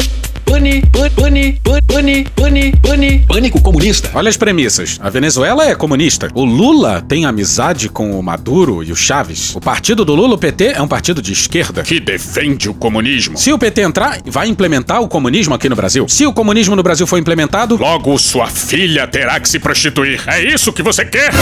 [0.46, 4.10] Pane, pane, pane, pane, pane, pane, pânico comunista.
[4.14, 4.98] Olha as premissas.
[5.02, 6.30] A Venezuela é comunista.
[6.34, 9.54] O Lula tem amizade com o Maduro e o Chaves.
[9.56, 13.36] O partido do Lula, o PT, é um partido de esquerda que defende o comunismo.
[13.36, 16.06] Se o PT entrar, vai implementar o comunismo aqui no Brasil.
[16.08, 20.22] Se o comunismo no Brasil for implementado, logo sua filha terá que se prostituir.
[20.26, 21.32] É isso que você quer?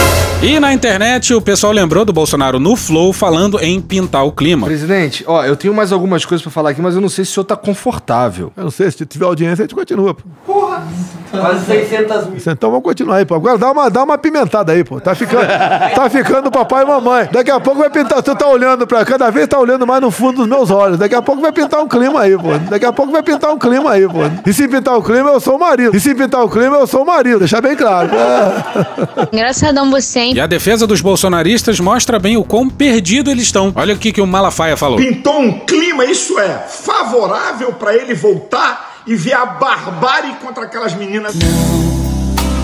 [0.42, 4.66] E na internet, o pessoal lembrou do Bolsonaro no Flow falando em pintar o clima.
[4.66, 7.30] Presidente, ó, eu tenho mais algumas coisas pra falar aqui, mas eu não sei se
[7.32, 8.52] o senhor tá confortável.
[8.57, 10.14] Eu não sei, se tiver audiência, a gente continua.
[10.14, 10.22] Pô.
[10.47, 10.86] Porra!
[11.30, 12.38] Quase 600 mil.
[12.47, 13.34] Então vamos continuar aí, pô.
[13.34, 15.01] Agora dá uma, dá uma pimentada aí, pô.
[15.01, 17.28] Tá ficando, tá ficando papai e mamãe.
[17.32, 18.22] Daqui a pouco vai pintar.
[18.22, 19.05] Tu tá olhando pra.
[19.05, 20.99] Cada vez tá olhando mais no fundo dos meus olhos.
[20.99, 22.57] Daqui a pouco vai pintar um clima aí, pô.
[22.70, 24.20] Daqui a pouco vai pintar um clima aí, pô.
[24.47, 25.97] E se pintar o clima, eu sou o marido.
[25.97, 27.40] E se pintar o clima, eu sou o marido.
[27.40, 28.11] Deixar bem claro.
[28.14, 29.28] É.
[29.32, 30.34] Engraçadão você, hein?
[30.34, 33.72] E a defesa dos bolsonaristas mostra bem o quão perdido eles estão.
[33.74, 34.99] Olha o que, que o Malafaia falou.
[34.99, 40.94] Pintou um clima, isso é, favorável pra ele voltar e ver a barbárie contra aquelas
[40.94, 41.34] meninas.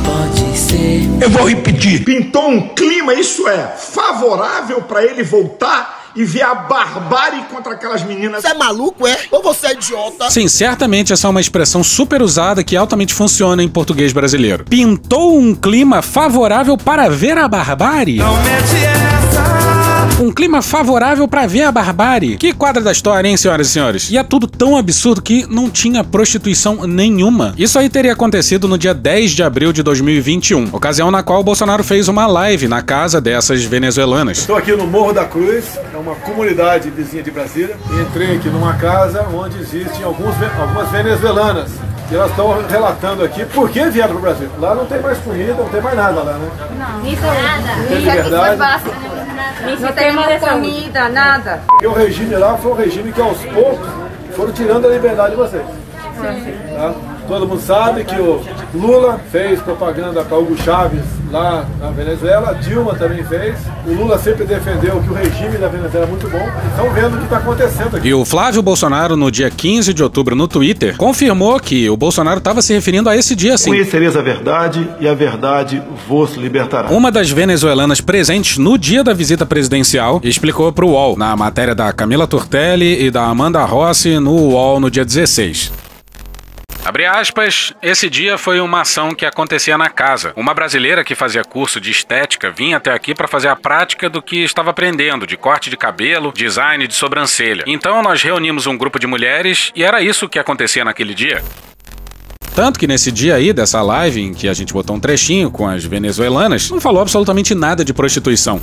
[0.05, 1.09] Pode ser.
[1.21, 2.05] Eu vou repetir.
[2.05, 8.03] Pintou um clima, isso é, favorável pra ele voltar e ver a barbárie contra aquelas
[8.03, 8.43] meninas.
[8.43, 9.17] Você é maluco, é?
[9.31, 10.31] Ou você é idiota?
[10.31, 14.65] Sim, certamente essa é uma expressão super usada que altamente funciona em português brasileiro.
[14.65, 18.17] Pintou um clima favorável para ver a barbárie?
[18.17, 19.20] Não mete essa.
[20.21, 22.37] Um clima favorável pra ver a barbárie.
[22.37, 24.11] Que quadra da história, hein, senhoras e senhores?
[24.11, 27.55] E é tudo tão absurdo que não tinha prostituição nenhuma.
[27.57, 31.43] Isso aí teria acontecido no dia 10 de abril de 2021, ocasião na qual o
[31.43, 34.41] Bolsonaro fez uma live na casa dessas venezuelanas.
[34.41, 37.79] Estou aqui no Morro da Cruz, é uma comunidade vizinha de Brasília.
[37.91, 41.71] Entrei aqui numa casa onde existem alguns, algumas venezuelanas.
[42.11, 44.51] E elas estão relatando aqui por que vieram para o Brasil.
[44.59, 46.51] Lá não tem mais comida, não tem mais nada lá, né?
[46.79, 47.89] Não, isso nada.
[47.89, 48.83] Tem Isso aqui liberdade.
[49.81, 51.61] Não tem temos comida, nada.
[51.81, 53.89] E o regime lá foi um regime que aos poucos
[54.35, 55.65] foram tirando a liberdade de vocês.
[55.65, 57.10] Tá?
[57.31, 58.43] Todo mundo sabe que o
[58.75, 63.55] Lula fez propaganda para Hugo Chávez lá na Venezuela, a Dilma também fez.
[63.87, 66.45] O Lula sempre defendeu que o regime da Venezuela é muito bom.
[66.71, 68.09] Estão vendo o que está acontecendo aqui.
[68.09, 72.39] E o Flávio Bolsonaro, no dia 15 de outubro, no Twitter, confirmou que o Bolsonaro
[72.39, 73.71] estava se referindo a esse dia sim.
[73.71, 76.91] Conhecereis a verdade e a verdade vos libertará.
[76.91, 81.77] Uma das venezuelanas presentes no dia da visita presidencial explicou para o UOL, na matéria
[81.77, 85.90] da Camila Tortelli e da Amanda Rossi no UOL no dia 16.
[86.83, 90.33] Abre aspas, esse dia foi uma ação que acontecia na casa.
[90.35, 94.23] Uma brasileira que fazia curso de estética vinha até aqui para fazer a prática do
[94.23, 97.65] que estava aprendendo, de corte de cabelo, design de sobrancelha.
[97.67, 101.43] Então nós reunimos um grupo de mulheres e era isso que acontecia naquele dia.
[102.55, 105.69] Tanto que nesse dia aí, dessa live, em que a gente botou um trechinho com
[105.69, 108.61] as venezuelanas, não falou absolutamente nada de prostituição.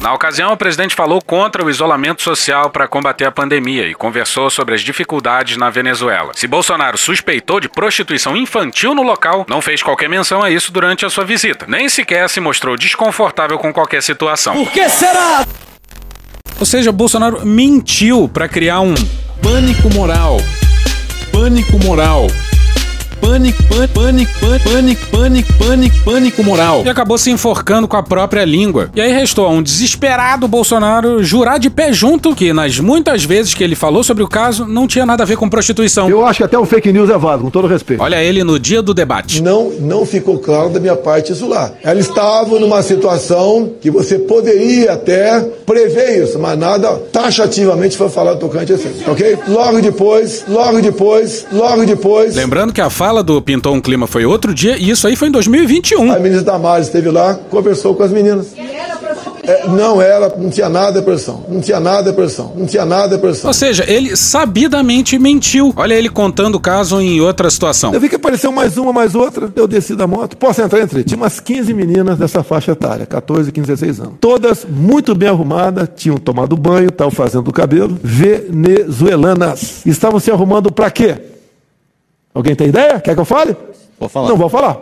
[0.00, 4.48] Na ocasião, o presidente falou contra o isolamento social para combater a pandemia e conversou
[4.48, 6.32] sobre as dificuldades na Venezuela.
[6.34, 11.04] Se Bolsonaro suspeitou de prostituição infantil no local, não fez qualquer menção a isso durante
[11.04, 11.66] a sua visita.
[11.66, 14.54] Nem sequer se mostrou desconfortável com qualquer situação.
[14.54, 15.44] Por que será?
[16.60, 18.94] Ou seja, Bolsonaro mentiu para criar um
[19.42, 20.36] Pânico moral.
[21.32, 22.26] Pânico moral.
[23.20, 26.82] Pânico, pânico, pânico, pânico, pânico, pânico, pânico moral.
[26.84, 28.90] e acabou se enforcando com a própria língua.
[28.94, 33.54] E aí restou a um desesperado Bolsonaro jurar de pé junto que nas muitas vezes
[33.54, 36.08] que ele falou sobre o caso não tinha nada a ver com prostituição.
[36.08, 38.02] Eu acho que até o fake news é válido, com todo respeito.
[38.02, 39.42] Olha ele no dia do debate.
[39.42, 41.72] Não, não ficou claro da minha parte isso lá.
[41.82, 48.38] Ela estava numa situação que você poderia até prever isso, mas nada taxativamente foi falado
[48.38, 49.38] tocante a isso, ok?
[49.48, 52.34] Logo depois, logo depois, logo depois.
[52.34, 55.28] Lembrando que a fala do Pintou um Clima foi outro dia e isso aí foi
[55.28, 56.12] em 2021.
[56.12, 58.48] A ministra Damares esteve lá, conversou com as meninas.
[59.48, 62.84] É, não era, não tinha nada de pressão, não tinha nada de pressão, não tinha
[62.84, 63.48] nada de pressão.
[63.48, 65.72] Ou seja, ele sabidamente mentiu.
[65.74, 67.94] Olha ele contando o caso em outra situação.
[67.94, 69.50] Eu vi que apareceu mais uma, mais outra.
[69.56, 70.36] Eu desci da moto.
[70.36, 70.82] Posso entrar?
[70.82, 71.02] Entrei.
[71.02, 74.14] Tinha umas 15 meninas dessa faixa etária, 14, 15, 16 anos.
[74.20, 77.98] Todas muito bem arrumadas, tinham tomado banho, estavam fazendo o cabelo.
[78.02, 79.86] Venezuelanas.
[79.86, 81.16] Estavam se arrumando para quê?
[82.38, 83.00] Alguém tem ideia?
[83.00, 83.56] Quer que eu fale?
[83.98, 84.28] Vou falar.
[84.28, 84.78] Não vou falar.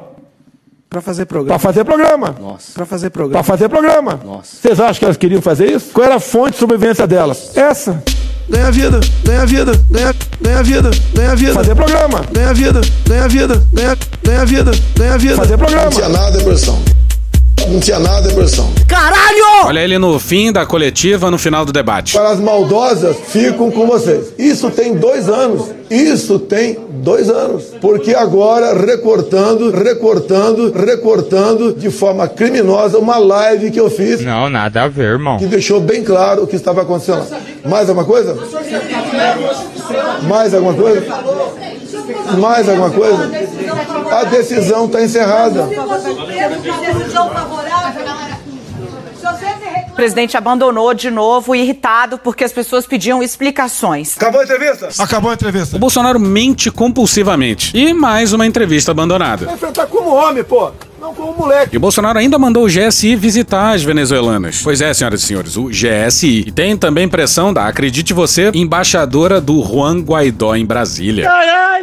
[0.91, 1.49] Pra fazer programa.
[1.49, 2.37] Para fazer programa.
[2.39, 2.73] Nossa.
[2.75, 3.43] Pra fazer Para programa.
[3.43, 4.21] fazer programa.
[4.23, 4.57] Nossa.
[4.61, 5.87] Vocês acham que elas queriam fazer isso?
[5.91, 7.57] Qual era a fonte de sobrevivência delas?
[7.57, 8.03] Essa.
[8.47, 11.55] Ganha vida, ganha vida, ganha, ganha vida, ganha vida.
[11.55, 12.27] Fazer programa.
[12.31, 15.37] Ganha vida, ganha vida, ganha, ganha vida, ganha vida.
[15.37, 15.85] Fazer programa.
[15.85, 16.79] Não tinha nada de pressão.
[17.69, 18.73] Não tinha nada de pressão.
[18.87, 19.67] Caralho!
[19.67, 22.13] Olha ele no fim da coletiva, no final do debate.
[22.13, 24.33] Para as maldosas, ficam com vocês.
[24.39, 25.71] Isso tem dois anos.
[25.91, 27.65] Isso tem dois anos.
[27.81, 34.21] Porque agora, recortando, recortando, recortando de forma criminosa uma live que eu fiz.
[34.21, 35.37] Não, nada a ver, irmão.
[35.39, 37.19] Que deixou bem claro o que estava acontecendo.
[37.19, 37.39] lá.
[37.69, 38.37] Mais alguma coisa?
[40.23, 41.05] Mais alguma coisa?
[42.39, 43.31] Mais alguma coisa?
[44.11, 45.69] A decisão está encerrada.
[49.91, 54.15] O presidente abandonou de novo, irritado, porque as pessoas pediam explicações.
[54.17, 54.89] Acabou a entrevista?
[54.99, 55.77] Acabou a entrevista.
[55.77, 57.77] O Bolsonaro mente compulsivamente.
[57.77, 59.47] E mais uma entrevista abandonada.
[59.47, 60.71] Vai enfrentar como homem, pô.
[61.01, 61.75] Não como moleque.
[61.75, 64.61] E o Bolsonaro ainda mandou o GSI visitar as venezuelanas.
[64.63, 66.45] Pois é, senhoras e senhores, o GSI.
[66.47, 71.25] E tem também pressão da, acredite você, embaixadora do Juan Guaidó em Brasília.
[71.25, 71.76] Caralho!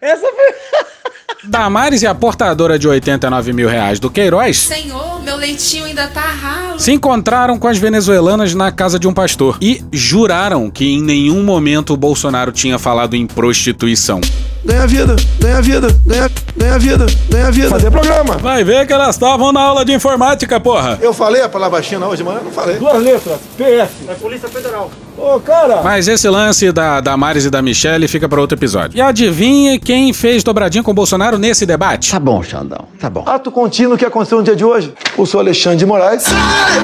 [0.00, 1.00] Essa foi.
[1.44, 6.20] Damares e a portadora de 89 mil reais do Queiroz Senhor, meu leitinho ainda tá
[6.20, 6.78] ralo.
[6.78, 11.42] se encontraram com as venezuelanas na casa de um pastor e juraram que em nenhum
[11.42, 14.20] momento o Bolsonaro tinha falado em prostituição.
[14.62, 17.68] Ganha vida, ganha vida, ganha, ganha vida, ganha vida.
[17.70, 18.36] Fazer programa.
[18.36, 20.98] Vai ver que elas estavam na aula de informática, porra.
[21.00, 22.76] Eu falei a palavra China hoje, mas eu não falei.
[22.76, 24.08] Duas letras, PS.
[24.08, 24.90] É Polícia Federal.
[25.20, 25.82] Ô, cara!
[25.82, 28.96] Mas esse lance da Damares e da Michelle fica para outro episódio.
[28.96, 32.10] E adivinha quem fez dobradinha com o Bolsonaro nesse debate?
[32.10, 33.22] Tá bom, Xandão, tá bom.
[33.26, 34.92] Ato contínuo que aconteceu no dia de hoje.
[35.18, 36.22] O senhor Alexandre de Moraes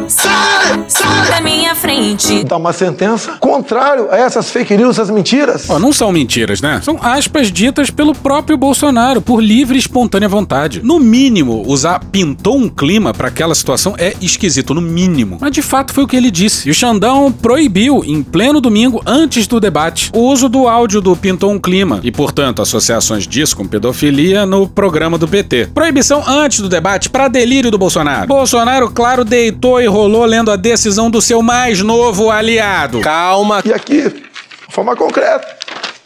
[0.08, 2.44] Sai, sai da minha frente.
[2.44, 5.68] dá uma sentença contrário a essas fake news, essas mentiras.
[5.70, 6.80] Ó, não são mentiras, né?
[6.82, 10.80] São aspas ditas pelo próprio Bolsonaro, por livre e espontânea vontade.
[10.84, 15.38] No mínimo, usar pintou um clima pra aquela situação é esquisito, no mínimo.
[15.40, 16.68] Mas de fato foi o que ele disse.
[16.68, 21.16] E o Xandão proibiu, em pleno domingo, antes do debate, o uso do áudio do
[21.16, 25.70] pintou um clima e, portanto, associações disso com pedofilia no programa do PT.
[25.74, 28.26] Proibição antes do debate pra delírio do Bolsonaro.
[28.26, 33.00] Bolsonaro, claro, deitou e rolou lendo a decisão do seu mais novo aliado.
[33.00, 33.62] Calma.
[33.64, 35.46] E aqui, de forma concreta,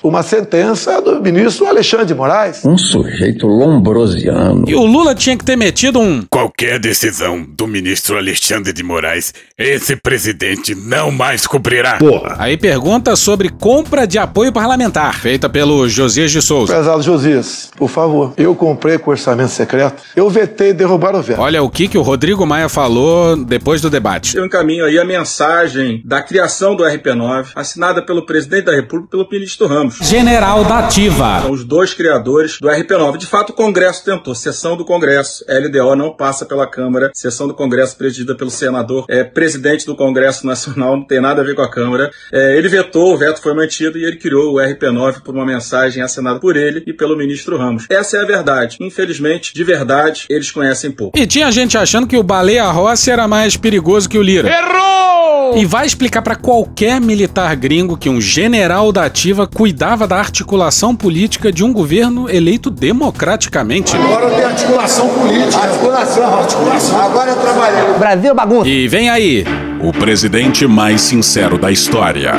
[0.03, 2.65] uma sentença do ministro Alexandre de Moraes.
[2.65, 4.65] Um sujeito lombrosiano.
[4.67, 6.23] E o Lula tinha que ter metido um.
[6.31, 11.99] Qualquer decisão do ministro Alexandre de Moraes, esse presidente não mais cumprirá.
[11.99, 12.37] Porra.
[12.39, 16.73] Aí pergunta sobre compra de apoio parlamentar, feita pelo Josias de Souza.
[16.73, 21.41] Prezado Josias, por favor, eu comprei com orçamento secreto, eu vetei derrubar o veto.
[21.41, 24.37] Olha o que, que o Rodrigo Maia falou depois do debate.
[24.37, 29.11] Eu encaminho aí a mensagem da criação do RP9, assinada pelo presidente da República e
[29.11, 29.90] pelo ministro Ramos.
[30.01, 31.43] General da Ativa.
[31.43, 33.17] São os dois criadores do RP9.
[33.17, 34.35] De fato, o Congresso tentou.
[34.35, 35.45] Sessão do Congresso.
[35.49, 37.11] LDO não passa pela Câmara.
[37.15, 39.05] Sessão do Congresso presidida pelo senador.
[39.09, 42.11] É presidente do Congresso Nacional, não tem nada a ver com a Câmara.
[42.33, 46.03] É, ele vetou, o veto foi mantido e ele criou o RP9 por uma mensagem
[46.03, 47.87] assinada por ele e pelo ministro Ramos.
[47.89, 48.77] Essa é a verdade.
[48.81, 51.19] Infelizmente, de verdade, eles conhecem pouco.
[51.19, 54.49] E tinha gente achando que o Baleia Rossi era mais perigoso que o Lira.
[54.49, 55.20] Errou!
[55.57, 60.95] E vai explicar pra qualquer militar gringo que um general da ativa cuidava da articulação
[60.95, 63.97] política de um governo eleito democraticamente.
[63.97, 65.63] Agora tem articulação política.
[65.63, 67.01] Articulação, articulação.
[67.01, 67.99] Agora eu trabalhei.
[67.99, 68.69] Brasil bagunça.
[68.69, 69.45] E vem aí,
[69.83, 72.33] o presidente mais sincero da história.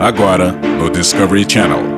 [0.00, 1.97] Agora no Discovery Channel.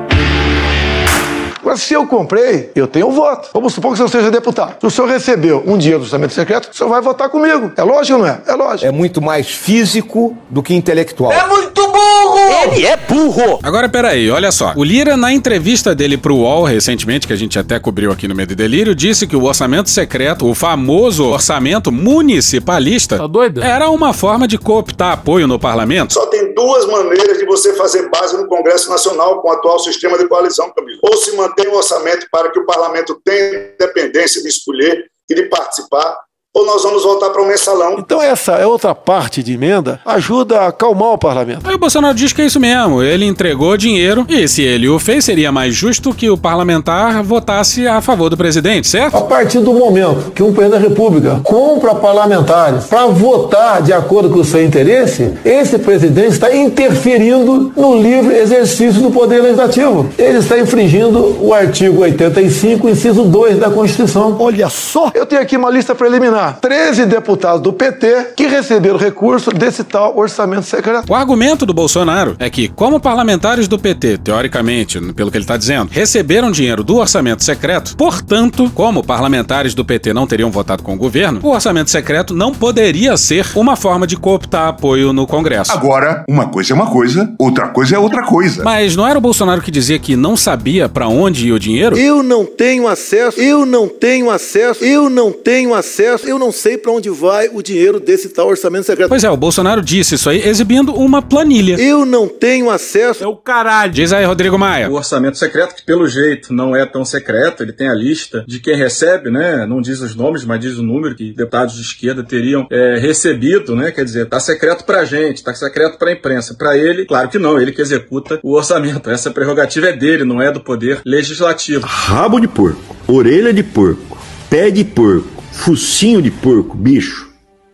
[1.70, 3.48] Agora, se eu comprei, eu tenho voto.
[3.55, 4.74] Vamos supor que o senhor seja deputado.
[4.80, 7.70] Se o senhor recebeu um dinheiro do orçamento secreto, o senhor vai votar comigo.
[7.76, 8.40] É lógico ou não é?
[8.44, 8.86] É lógico.
[8.86, 11.30] É muito mais físico do que intelectual.
[11.30, 12.72] É muito burro!
[12.72, 13.60] Ele é burro!
[13.62, 14.72] Agora, peraí, olha só.
[14.74, 18.34] O Lira, na entrevista dele pro UOL recentemente, que a gente até cobriu aqui no
[18.34, 23.62] Medo e Delírio, disse que o orçamento secreto, o famoso orçamento municipalista, Tá doido?
[23.62, 26.12] era uma forma de cooptar apoio no parlamento.
[26.14, 30.18] Só tem duas maneiras de você fazer base no Congresso Nacional com o atual sistema
[30.18, 30.98] de coalizão, Camilo.
[31.02, 35.45] Ou se mantém o orçamento para que o parlamento tenha independência de escolher e de
[35.45, 36.19] participar,
[36.52, 37.97] ou nós vamos voltar para o mensalão.
[37.98, 41.68] Então essa é outra parte de emenda ajuda a acalmar o parlamento.
[41.68, 44.98] Aí o Bolsonaro diz que é isso mesmo, ele entregou dinheiro e se ele o
[44.98, 49.16] fez, seria mais justo que o parlamentar votasse a favor do presidente, certo?
[49.16, 54.28] A partir do momento que um presidente da República compra parlamentares para votar de acordo
[54.28, 60.09] com o seu interesse, esse presidente está interferindo no livre exercício do poder legislativo.
[60.18, 64.36] Ele está infringindo o artigo 85, inciso 2 da Constituição.
[64.39, 65.12] Olha só!
[65.14, 66.40] Eu tenho aqui uma lista preliminar.
[66.61, 71.11] 13 deputados do PT que receberam recurso desse tal orçamento secreto.
[71.11, 75.57] O argumento do Bolsonaro é que, como parlamentares do PT, teoricamente, pelo que ele está
[75.57, 80.95] dizendo, receberam dinheiro do orçamento secreto, portanto, como parlamentares do PT não teriam votado com
[80.95, 85.73] o governo, o orçamento secreto não poderia ser uma forma de cooptar apoio no Congresso.
[85.73, 88.62] Agora, uma coisa é uma coisa, outra coisa é outra coisa.
[88.65, 91.97] Mas não era o Bolsonaro que dizia que não sabia para onde ia o dinheiro?
[91.97, 96.78] Eu não tenho acesso, eu não tenho acesso, eu não tenho acesso, eu não sei
[96.78, 99.09] para onde vai o dinheiro desse tal orçamento secreto.
[99.09, 101.81] Pois é, o Bolsonaro disse isso aí exibindo uma planilha.
[101.81, 103.23] Eu não tenho acesso.
[103.23, 103.93] É o caralho.
[103.93, 104.89] Diz aí, Rodrigo Maia.
[104.90, 108.61] O orçamento secreto, que pelo jeito não é tão secreto, ele tem a lista de
[108.61, 109.66] quem recebe, né?
[109.66, 113.74] Não diz os nomes, mas diz o número que deputados de esquerda teriam é, recebido,
[113.74, 113.90] né?
[113.90, 116.55] Quer dizer, tá secreto pra gente, tá secreto pra imprensa.
[116.55, 119.11] Pra ele, claro que não, ele que executa o orçamento.
[119.11, 121.86] Essa prerrogativa é dele, não é do poder legislativo.
[121.86, 127.30] Rabo de porco, orelha de porco, pé de porco, focinho de porco, bicho.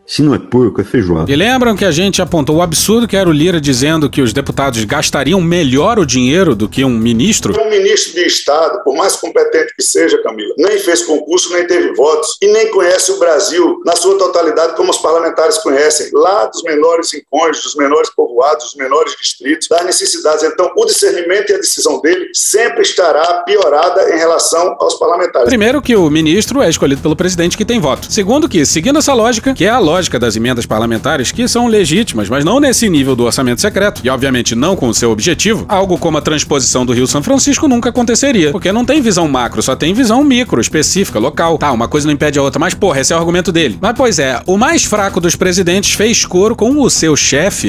[0.07, 1.31] Se não é porco, é feijoada.
[1.31, 4.33] E lembram que a gente apontou o absurdo que era o Lira dizendo que os
[4.33, 7.61] deputados gastariam melhor o dinheiro do que um ministro?
[7.61, 11.93] Um ministro de Estado, por mais competente que seja, Camila, nem fez concurso, nem teve
[11.95, 16.63] votos e nem conhece o Brasil na sua totalidade como os parlamentares conhecem, lá dos
[16.63, 20.45] menores rincões, dos menores povoados, dos menores distritos, das necessidades.
[20.45, 25.49] Então, o discernimento e a decisão dele sempre estará piorada em relação aos parlamentares.
[25.49, 28.07] Primeiro que o ministro é escolhido pelo presidente que tem voto.
[28.13, 31.67] Segundo que, seguindo essa lógica, que é a lógica lógica das emendas parlamentares, que são
[31.67, 35.65] legítimas, mas não nesse nível do orçamento secreto, e obviamente não com o seu objetivo,
[35.71, 39.63] algo como a transposição do Rio São Francisco nunca aconteceria, porque não tem visão macro,
[39.63, 41.57] só tem visão micro, específica, local.
[41.57, 43.79] Tá, uma coisa não impede a outra, mas porra, esse é o argumento dele.
[43.81, 47.69] Mas pois é, o mais fraco dos presidentes fez coro com o seu chefe.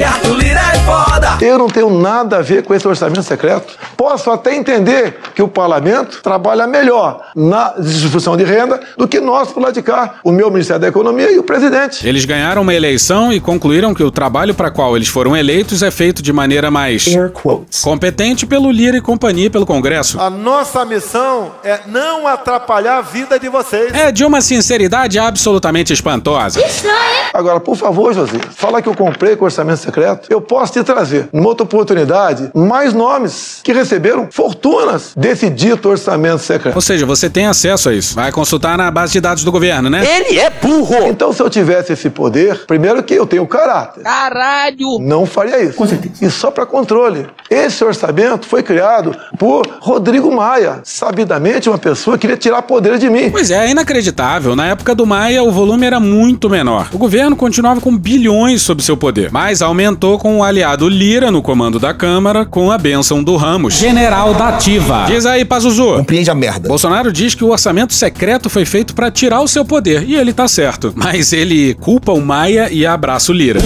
[1.41, 3.73] Eu não tenho nada a ver com esse orçamento secreto.
[3.95, 9.49] Posso até entender que o parlamento trabalha melhor na distribuição de renda do que nós
[9.53, 12.05] por lá de cá, o meu Ministério da Economia e o presidente.
[12.17, 15.91] Eles ganharam uma eleição e concluíram que o trabalho para qual eles foram eleitos é
[15.91, 17.05] feito de maneira mais
[17.83, 20.19] competente pelo Lira e companhia pelo Congresso.
[20.19, 23.93] A nossa missão é não atrapalhar a vida de vocês.
[23.93, 26.59] É de uma sinceridade absolutamente espantosa.
[27.31, 30.27] Agora, por favor, José, fala que eu comprei com orçamento secreto.
[30.27, 36.39] Eu posso te trazer, numa outra oportunidade, mais nomes que receberam fortunas desse dito orçamento
[36.39, 36.73] secreto.
[36.73, 38.15] Ou seja, você tem acesso a isso.
[38.15, 40.03] Vai consultar na base de dados do governo, né?
[40.03, 41.07] Ele é burro!
[41.07, 44.03] Então, se eu tivesse esse poder, primeiro que eu tenho caráter.
[44.03, 44.99] Caralho!
[44.99, 45.73] Não faria isso.
[45.73, 46.13] Com certeza.
[46.25, 47.27] E só para controle.
[47.49, 50.81] Esse orçamento foi criado por Rodrigo Maia.
[50.83, 53.29] Sabidamente, uma pessoa queria tirar poder de mim.
[53.29, 54.55] Pois é, é inacreditável.
[54.55, 56.89] Na época do Maia, o volume era muito menor.
[56.93, 61.41] O governo continuava com bilhões sob seu poder, mas aumentou com o aliado Lira no
[61.41, 63.75] comando da Câmara, com a bênção do Ramos.
[63.75, 65.05] General da Ativa.
[65.07, 65.95] Diz aí, Pazuzu.
[65.97, 66.67] Compreende a merda.
[66.67, 70.33] Bolsonaro diz que o orçamento secreto foi feito para tirar o seu poder, e ele
[70.33, 70.93] tá certo.
[70.95, 73.59] Mas ele culpa o Maia e abraça o Lira.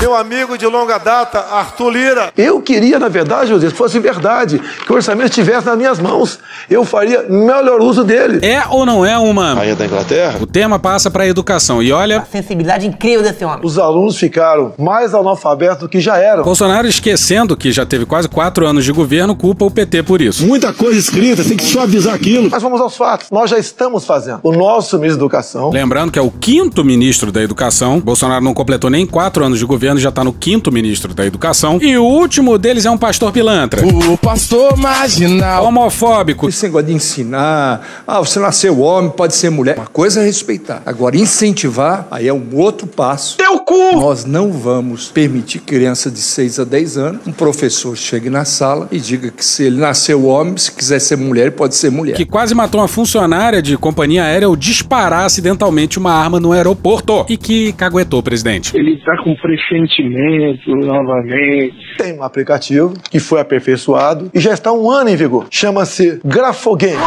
[0.00, 2.32] Meu amigo de longa data, Arthur Lira.
[2.36, 6.38] Eu queria, na verdade, José, se fosse verdade, que o orçamento estivesse nas minhas mãos.
[6.68, 8.44] Eu faria melhor uso dele.
[8.46, 9.54] É ou não é uma.
[9.54, 10.38] Rainha da Inglaterra?
[10.40, 11.82] O tema passa para a educação.
[11.82, 12.26] E olha.
[12.30, 13.60] Sensibilidade incrível desse homem.
[13.62, 16.44] Os alunos ficaram mais analfabetos do que já eram.
[16.44, 20.46] Bolsonaro, esquecendo que já teve quase quatro anos de governo, culpa o PT por isso.
[20.46, 22.50] Muita coisa escrita, tem que suavizar aquilo.
[22.50, 23.30] Mas vamos aos fatos.
[23.30, 24.40] Nós já estamos fazendo.
[24.42, 25.70] O nosso ministro da Educação.
[25.70, 28.00] Lembrando que é o quinto ministro da Educação.
[28.00, 31.78] Bolsonaro não completou nem quatro anos de governo, já tá no quinto ministro da Educação.
[31.80, 33.82] E o último deles é um pastor pilantra.
[33.86, 35.64] O pastor marginal.
[35.66, 36.48] Homofóbico.
[36.48, 39.76] Esse negócio de ensinar, ah, você nasceu homem, pode ser mulher.
[39.76, 40.82] Uma coisa é respeitar.
[40.86, 43.36] Agora, incentivar, aí é um outro passo.
[43.36, 43.96] Teu cu!
[43.96, 48.88] Nós não vamos permitir criança de 6 a 10 anos, um professor chegue na sala
[48.90, 52.16] e diga que se ele nasceu homem, se quiser ser mulher, pode ser mulher.
[52.16, 57.26] Que quase matou uma funcionária de companhia aérea ao disparar acidentalmente uma arma no aeroporto.
[57.28, 58.76] E que caguetou o presidente.
[58.76, 61.74] Ele tá com pressentimento novamente.
[61.98, 65.46] Tem um aplicativo que foi aperfeiçoado e já está um ano em vigor.
[65.50, 66.98] Chama-se Grafogame.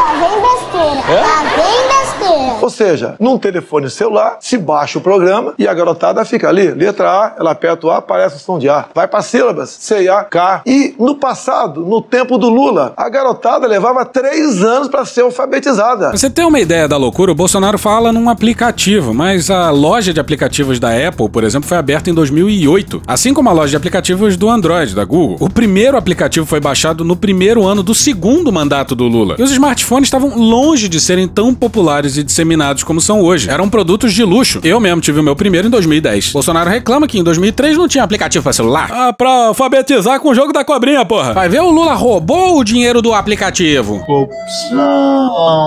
[2.60, 6.70] Ou seja, num telefone celular, se baixa o programa e a garotada fica ali.
[6.70, 8.86] Letra A, ela aperta o A, aparece o som de A.
[8.94, 10.62] Vai para sílabas, C, A, K.
[10.66, 16.10] E no passado, no tempo do Lula, a garotada levava três anos para ser alfabetizada.
[16.10, 20.20] Você ter uma ideia da loucura, o Bolsonaro fala num aplicativo, mas a loja de
[20.20, 23.02] aplicativos da Apple, por exemplo, foi aberta em 2008.
[23.06, 25.36] Assim como a loja de aplicativos do Android, da Google.
[25.40, 29.36] O primeiro aplicativo foi baixado no primeiro ano do segundo mandato do Lula.
[29.38, 33.48] E os smartphones estavam longe de serem tão populares e disseminados como são hoje.
[33.48, 34.60] Eram produtos de luxo.
[34.62, 36.32] Eu mesmo tive o meu primeiro em 2010.
[36.32, 38.90] Bolsonaro reclama que em 2003 não tinha aplicativo para celular.
[38.92, 41.32] Ah, pra alfabetizar com o jogo da cobrinha, porra.
[41.32, 44.04] Vai ver, o Lula roubou o dinheiro do aplicativo.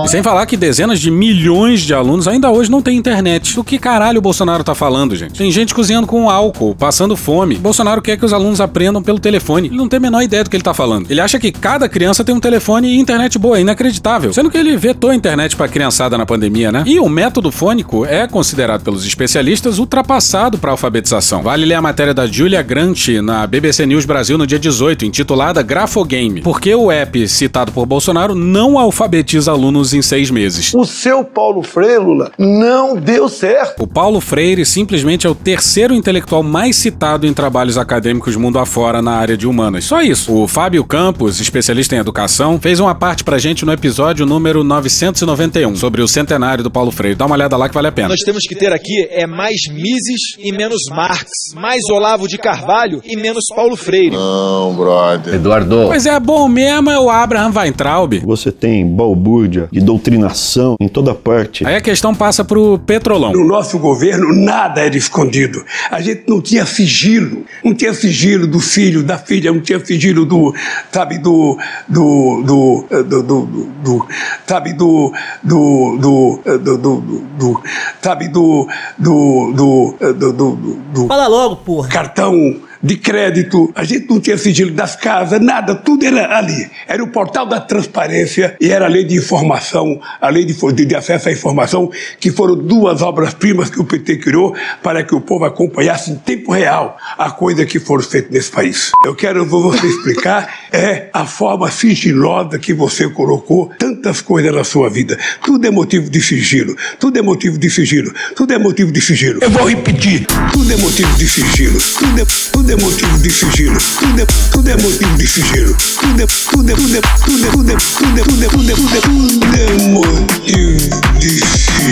[0.05, 3.55] E sem falar que dezenas de milhões de alunos ainda hoje não têm internet.
[3.55, 5.37] Do que caralho o Bolsonaro tá falando, gente?
[5.37, 7.55] Tem gente cozinhando com álcool, passando fome.
[7.55, 9.67] Bolsonaro quer que os alunos aprendam pelo telefone.
[9.67, 11.09] Ele não tem a menor ideia do que ele tá falando.
[11.09, 14.33] Ele acha que cada criança tem um telefone e internet boa, é inacreditável.
[14.33, 16.40] Sendo que ele vetou a internet pra criançada na pandemia,
[16.71, 16.83] né?
[16.85, 21.41] E o método fônico é considerado pelos especialistas ultrapassado para alfabetização.
[21.41, 25.61] Vale ler a matéria da Julia Grant na BBC News Brasil no dia 18, intitulada
[25.61, 26.41] Grafogame.
[26.41, 30.73] Porque o app citado por Bolsonaro não alfabetiza alunos em seis meses.
[30.73, 33.83] O seu Paulo Freire, Lula, não deu certo.
[33.83, 39.01] O Paulo Freire simplesmente é o terceiro intelectual mais citado em trabalhos acadêmicos mundo afora
[39.01, 39.85] na área de humanas.
[39.85, 40.33] Só isso.
[40.33, 45.75] O Fábio Campos, especialista em educação, fez uma parte pra gente no episódio número 991
[45.75, 47.15] sobre o centenário do Paulo Freire.
[47.15, 48.07] Dá uma olhada lá que vale a pena.
[48.07, 53.01] Nós temos que ter aqui é mais Mises e menos Marx, mais Olavo de Carvalho
[53.03, 54.15] e menos Paulo Freire.
[54.15, 55.35] Não, brother.
[55.35, 55.85] Eduardo.
[55.87, 58.13] Pois é, bom mesmo é o Abraham Weintraub.
[58.23, 61.65] Você tem balbúrdia e doutrinação em toda parte.
[61.65, 63.33] Aí a questão passa pro Petrolão.
[63.33, 65.63] No nosso governo, nada era escondido.
[65.89, 67.43] A gente não tinha sigilo.
[67.63, 70.53] Não tinha sigilo do filho, da filha, não tinha sigilo do,
[70.91, 73.45] sabe, do, do, do, do, do,
[73.83, 74.07] do
[74.47, 75.13] sabe, do,
[75.43, 76.20] do, do,
[76.63, 77.01] do, do,
[77.39, 77.61] do
[78.01, 78.67] sabe, do,
[78.97, 80.55] do, do, do, do,
[80.93, 81.89] do Fala logo, porra.
[81.89, 82.33] cartão
[82.81, 86.69] de crédito, a gente não tinha sigilo das casas, nada, tudo era ali.
[86.87, 90.95] Era o portal da transparência e era a lei de informação, a lei de, de,
[90.95, 95.45] acesso à informação, que foram duas obras-primas que o PT criou para que o povo
[95.45, 98.91] acompanhasse em tempo real a coisa que foram feitas nesse país.
[99.05, 104.89] Eu quero você explicar é a forma sigilosa que você colocou tantas coisas na sua
[104.89, 105.17] vida.
[105.43, 109.39] Tudo é motivo de sigilo, tudo é motivo de sigilo, tudo é motivo de sigilo.
[109.41, 113.77] Eu vou repetir, tudo é motivo de sigilo, tudo é, tudo é motivo de sigilo,
[113.99, 117.51] tudo é, tudo é motivo de sigilo, tudo é, tudo é, tudo é, tudo é,
[117.51, 121.39] tudo é, tudo é, tudo é, tudo é, tudo é, tudo é motivo de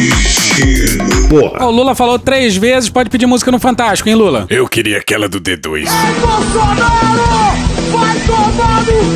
[0.10, 1.28] sigilo.
[1.30, 1.66] Porra.
[1.66, 4.48] O Lula falou três vezes, pode pedir música no Fantástico, hein, Lula?
[4.50, 5.88] Eu queria aquela do D2.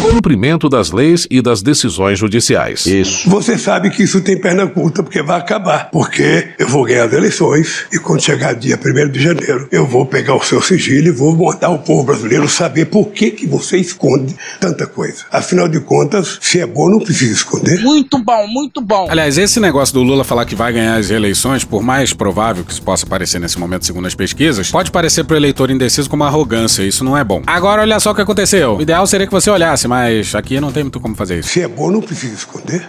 [0.02, 2.86] Cumprimento das leis e das decisões judiciais.
[2.86, 3.30] Isso.
[3.30, 5.90] Você sabe que isso tem perna curta, porque vai acabar.
[5.92, 10.06] Porque eu vou ganhar as eleições e quando chegar dia 1 de janeiro, eu vou
[10.06, 13.78] pegar o seu sigilo e vou mandar o povo brasileiro saber por que, que você
[13.78, 15.26] esconde tanta coisa.
[15.32, 17.82] Afinal de contas, se é bom, não precisa esconder.
[17.82, 19.08] Muito bom, muito bom.
[19.10, 22.72] Aliás, esse negócio do Lula falar que vai ganhar as eleições, por mais provável que
[22.72, 26.84] isso possa parecer nesse momento, segundo as pesquisas, pode parecer pro eleitor indeciso como arrogância.
[26.84, 27.42] Isso não é bom.
[27.46, 28.78] Agora, olha só o que aconteceu.
[28.78, 31.50] O ideal seria que você olhasse, mas aqui não tem muito como fazer isso.
[31.50, 32.88] Se é bom, não precisa esconder.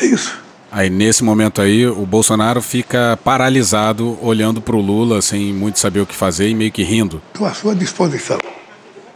[0.00, 0.47] É isso.
[0.70, 6.06] Aí, nesse momento aí, o Bolsonaro fica paralisado, olhando pro Lula, sem muito saber o
[6.06, 7.22] que fazer e meio que rindo.
[7.32, 8.38] Estou à sua disposição.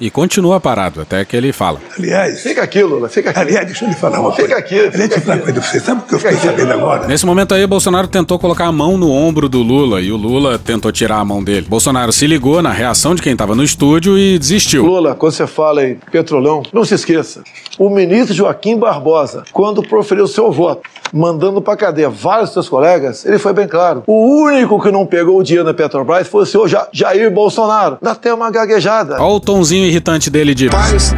[0.00, 1.78] E continua parado, até que ele fala.
[1.96, 3.38] Aliás, Fica aqui, Lula, fica aqui.
[3.38, 4.58] aliás, deixa eu lhe falar uma Fica coisa.
[4.58, 5.78] aqui, Aliás, fica deixa eu falar uma coisa você.
[5.80, 7.06] Sabe o que eu fiquei sabendo agora?
[7.06, 10.58] Nesse momento aí, Bolsonaro tentou colocar a mão no ombro do Lula e o Lula
[10.58, 11.66] tentou tirar a mão dele.
[11.68, 14.84] Bolsonaro se ligou na reação de quem tava no estúdio e desistiu.
[14.84, 17.44] Lula, quando você fala em petrolão, não se esqueça.
[17.78, 20.82] O ministro Joaquim Barbosa, quando proferiu seu voto,
[21.12, 24.02] mandando pra cadeia vários dos seus colegas, ele foi bem claro.
[24.06, 27.98] O único que não pegou o dinheiro da Petrobras foi o senhor Ja- Jair Bolsonaro.
[28.00, 29.14] Dá até uma gaguejada.
[29.14, 30.70] Olha o tonzinho irritante dele de.
[30.70, 31.12] Paz.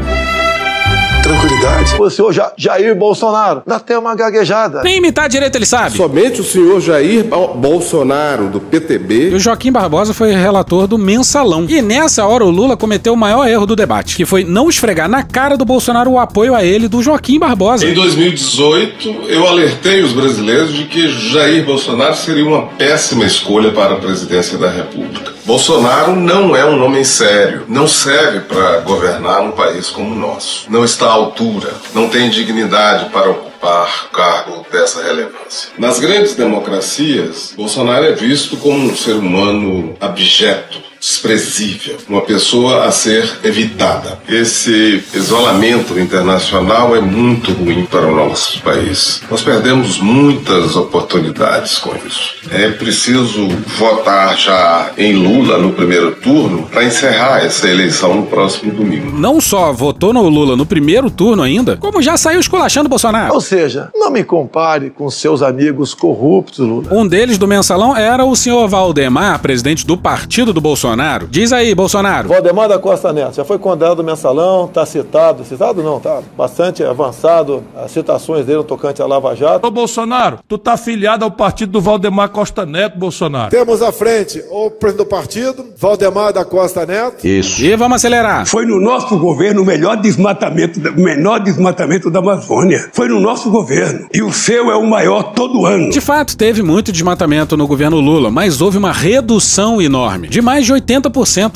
[1.99, 3.63] O senhor Ja- Jair Bolsonaro.
[3.67, 4.83] Dá até uma gaguejada.
[4.83, 5.97] Nem imitar direito ele sabe.
[5.97, 10.99] Somente o senhor Jair Bol- Bolsonaro, do PTB, E o Joaquim Barbosa foi relator do
[10.99, 11.67] mensalão.
[11.69, 15.09] E nessa hora o Lula cometeu o maior erro do debate, que foi não esfregar
[15.09, 17.87] na cara do Bolsonaro o apoio a ele do Joaquim Barbosa.
[17.87, 23.95] Em 2018, eu alertei os brasileiros de que Jair Bolsonaro seria uma péssima escolha para
[23.95, 25.34] a presidência da República.
[25.45, 30.65] Bolsonaro não é um homem sério, não serve para governar um país como o nosso.
[30.71, 35.69] Não está à altura, não tem dignidade para ocupar cargo dessa relevância.
[35.79, 42.91] Nas grandes democracias, Bolsonaro é visto como um ser humano abjeto, desprezível, uma pessoa a
[42.91, 44.19] ser evitada.
[44.27, 49.21] Esse isolamento internacional é muito ruim para o nosso país.
[49.31, 52.37] Nós perdemos muitas oportunidades com isso.
[52.51, 53.49] É preciso
[53.79, 59.13] votar já em Lula no primeiro turno para encerrar essa eleição no próximo domingo.
[59.19, 63.35] Não só votou no Lula no primeiro turno ainda, como já saiu esculachando o Bolsonaro.
[63.35, 66.89] Ou seja, não me compare com seus amigos corruptos, Lula.
[66.91, 70.94] Um deles do mensalão era o senhor Valdemar, presidente do partido do Bolsonaro.
[71.31, 72.29] Diz aí, Bolsonaro.
[72.29, 76.83] Valdemar da Costa Neto já foi condenado do mensalão, tá citado, citado não, tá bastante
[76.83, 79.67] avançado as citações dele no tocante à Lava Jato.
[79.67, 83.51] Ô Bolsonaro, tu tá afiliado ao partido do Valdemar Costa Neto, Bolsonaro.
[83.51, 87.27] Temos à frente o presidente do partido, Valdemar da Costa Neto.
[87.27, 87.63] Isso.
[87.65, 88.47] E vamos acelerar.
[88.47, 92.91] Foi no nosso governo o melhor desmatamento, o menor desmatamento da Amazônia.
[92.93, 94.07] Foi no nosso governo.
[94.13, 95.91] E o seu é o maior todo ano.
[95.91, 100.65] De fato, teve muito desmatamento no governo Lula, mas houve uma redução enorme, de mais
[100.67, 100.84] de 80%,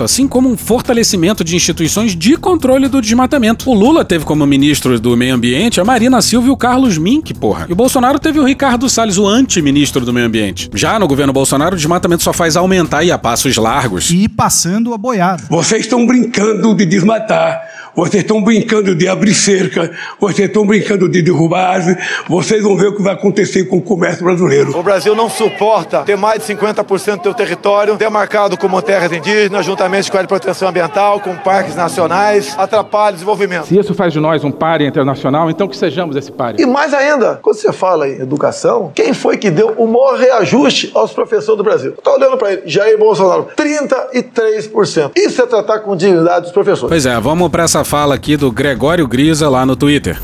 [0.05, 3.71] assim como um fortalecimento de instituições de controle do desmatamento.
[3.71, 7.35] O Lula teve como ministro do Meio Ambiente a Marina Silva e o Carlos Mink,
[7.35, 7.67] porra.
[7.69, 10.71] E o Bolsonaro teve o Ricardo Salles, o anti-ministro do Meio Ambiente.
[10.75, 14.11] Já no governo Bolsonaro, o desmatamento só faz aumentar e a passos largos.
[14.11, 15.43] E passando a boiada.
[15.51, 17.78] Vocês estão brincando de desmatar.
[17.99, 19.91] Vocês estão brincando de abrir cerca.
[20.21, 21.97] Vocês estão brincando de derrubar árvore.
[22.29, 24.79] Vocês vão ver o que vai acontecer com o comércio brasileiro.
[24.79, 29.67] O Brasil não suporta ter mais de 50% do seu território demarcado como terras indígenas,
[29.67, 33.67] juntamente com a área de proteção ambiental, com parques nacionais, atrapalha o desenvolvimento.
[33.67, 36.61] Se isso faz de nós um páreo internacional, então que sejamos esse páreo.
[36.61, 40.93] E mais ainda, quando você fala em educação, quem foi que deu o maior reajuste
[40.95, 41.95] aos professores do Brasil?
[41.97, 45.11] Eu tô olhando para ele, Jair Bolsonaro, 33%.
[45.17, 46.91] Isso é tratar com dignidade dos professores.
[46.91, 50.21] Pois é, vamos para essa fala aqui do Gregório Grisa lá no Twitter.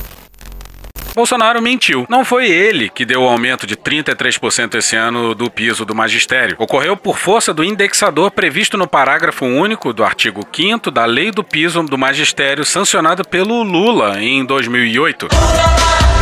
[1.15, 2.05] Bolsonaro mentiu.
[2.11, 6.57] Não foi ele que deu o aumento de 33% esse ano do piso do magistério.
[6.59, 11.43] Ocorreu por força do indexador previsto no parágrafo único do artigo 5 da Lei do
[11.43, 15.29] Piso do Magistério, sancionado pelo Lula em 2008.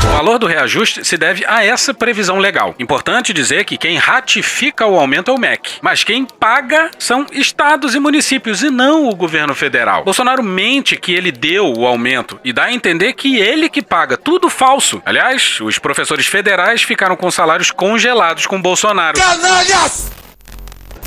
[0.04, 2.74] O valor do reajuste se deve a essa previsão legal.
[2.78, 7.94] Importante dizer que quem ratifica o aumento é o MEC, mas quem paga são estados
[7.94, 10.04] e municípios e não o governo federal.
[10.04, 14.16] Bolsonaro mente que ele deu o aumento e dá a entender que ele que paga.
[14.16, 15.00] Tudo falso.
[15.06, 19.18] Aliás, os professores federais ficaram com salários congelados com Bolsonaro.
[19.18, 20.10] Canalhas!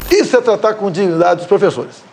[0.09, 2.04] Isso é tratar com dignidade os professores.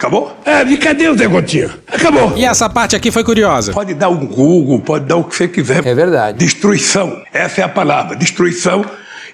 [0.00, 0.34] Acabou?
[0.46, 1.68] É, e cadê o Zé Gotinha?
[1.86, 2.32] Acabou.
[2.34, 3.70] E essa parte aqui foi curiosa.
[3.70, 5.86] Pode dar um Google, pode dar o que você quiser.
[5.86, 6.38] É verdade.
[6.38, 7.20] Destruição.
[7.30, 8.16] Essa é a palavra.
[8.16, 8.82] Destruição.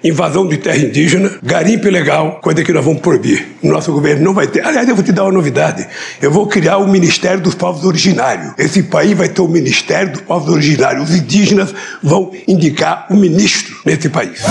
[0.03, 3.57] Invasão de terra indígena, garimpo ilegal, coisa que nós vamos proibir.
[3.63, 4.63] O nosso governo não vai ter.
[4.63, 5.87] Aliás, eu vou te dar uma novidade.
[6.21, 8.53] Eu vou criar o Ministério dos Povos Originários.
[8.59, 11.09] Esse país vai ter o Ministério dos Povos Originários.
[11.09, 11.73] Os indígenas
[12.03, 14.43] vão indicar o ministro nesse país.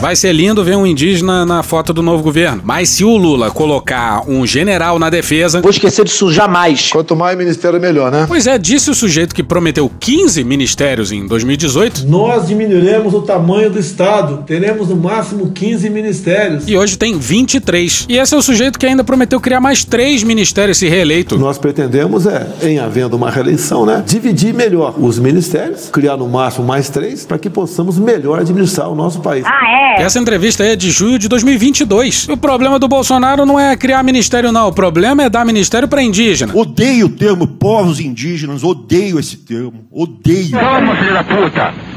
[0.00, 2.62] Vai ser lindo ver um indígena na foto do novo governo.
[2.64, 5.60] Mas se o Lula colocar um general na defesa.
[5.60, 6.88] Vou esquecer disso jamais.
[6.90, 8.24] Quanto mais ministério, melhor, né?
[8.26, 12.06] Pois é, disse o sujeito que prometeu 15 ministérios em 2018.
[12.06, 14.42] Nós diminuiremos o tamanho do Estado.
[14.46, 16.64] Teremos no máximo 15 ministérios.
[16.66, 18.06] E hoje tem 23.
[18.08, 21.36] E esse é o sujeito que ainda prometeu criar mais três ministérios se reeleito.
[21.38, 26.66] Nós pretendemos é, em havendo uma reeleição, né, dividir melhor os ministérios, criar no máximo
[26.66, 29.44] mais três, para que possamos melhor administrar o nosso país.
[29.44, 29.89] Ah, é?
[29.98, 32.28] Essa entrevista aí é de junho de 2022.
[32.28, 34.68] O problema do Bolsonaro não é criar ministério, não.
[34.68, 36.52] O problema é dar ministério para indígena.
[36.54, 40.50] Odeio o termo povos indígenas, odeio esse termo, odeio.
[40.50, 41.90] Toma, filho da puta!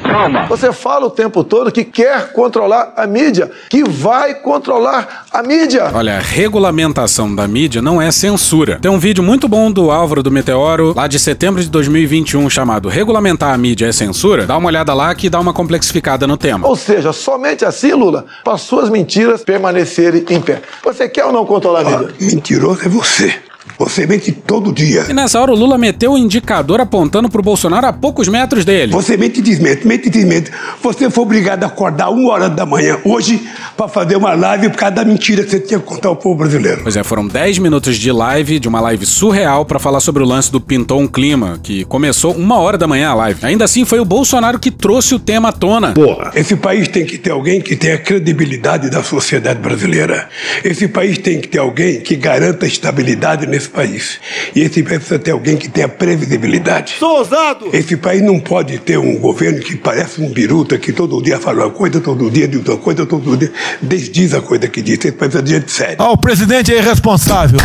[0.50, 5.90] Você fala o tempo todo que quer controlar a mídia, que vai controlar a mídia.
[5.94, 8.78] Olha, regulamentação da mídia não é censura.
[8.80, 12.90] Tem um vídeo muito bom do Álvaro do Meteoro, lá de setembro de 2021, chamado
[12.90, 14.46] Regulamentar a mídia é censura.
[14.46, 16.68] Dá uma olhada lá que dá uma complexificada no tema.
[16.68, 20.62] Ou seja, somente assim, Lula, para suas mentiras permanecerem em pé.
[20.84, 22.10] Você quer ou não controlar a mídia?
[22.10, 23.34] Ah, mentiroso é você.
[23.78, 25.06] Você mente todo dia.
[25.10, 28.92] E nessa hora o Lula meteu o indicador apontando pro Bolsonaro a poucos metros dele.
[28.92, 30.52] Você mente e desmente, mente e desmente.
[30.82, 33.42] Você foi obrigado a acordar uma hora da manhã hoje
[33.76, 36.36] para fazer uma live por causa da mentira que você tinha que contar ao povo
[36.36, 36.82] brasileiro.
[36.84, 40.26] Pois é, foram 10 minutos de live, de uma live surreal para falar sobre o
[40.26, 43.40] lance do Pintou um Clima, que começou uma hora da manhã a live.
[43.44, 45.94] Ainda assim, foi o Bolsonaro que trouxe o tema à tona.
[45.94, 46.32] Porra.
[46.36, 50.30] Esse país tem que ter alguém que tenha credibilidade da sociedade brasileira.
[50.64, 54.20] Esse país tem que ter alguém que garanta estabilidade nesse país.
[54.56, 56.96] E esse país precisa ter alguém que tenha previsibilidade.
[56.98, 57.70] Sou ousado!
[57.72, 61.66] Esse país não pode ter um governo que parece um biruta, que todo dia fala
[61.66, 64.98] uma coisa, todo dia diz outra coisa, todo dia desdiz a coisa que diz.
[64.98, 65.98] Esse país precisa de gente séria.
[66.00, 67.60] Ah, o presidente é irresponsável.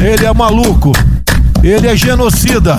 [0.00, 0.92] Ele é maluco.
[1.62, 2.76] Ele é genocida.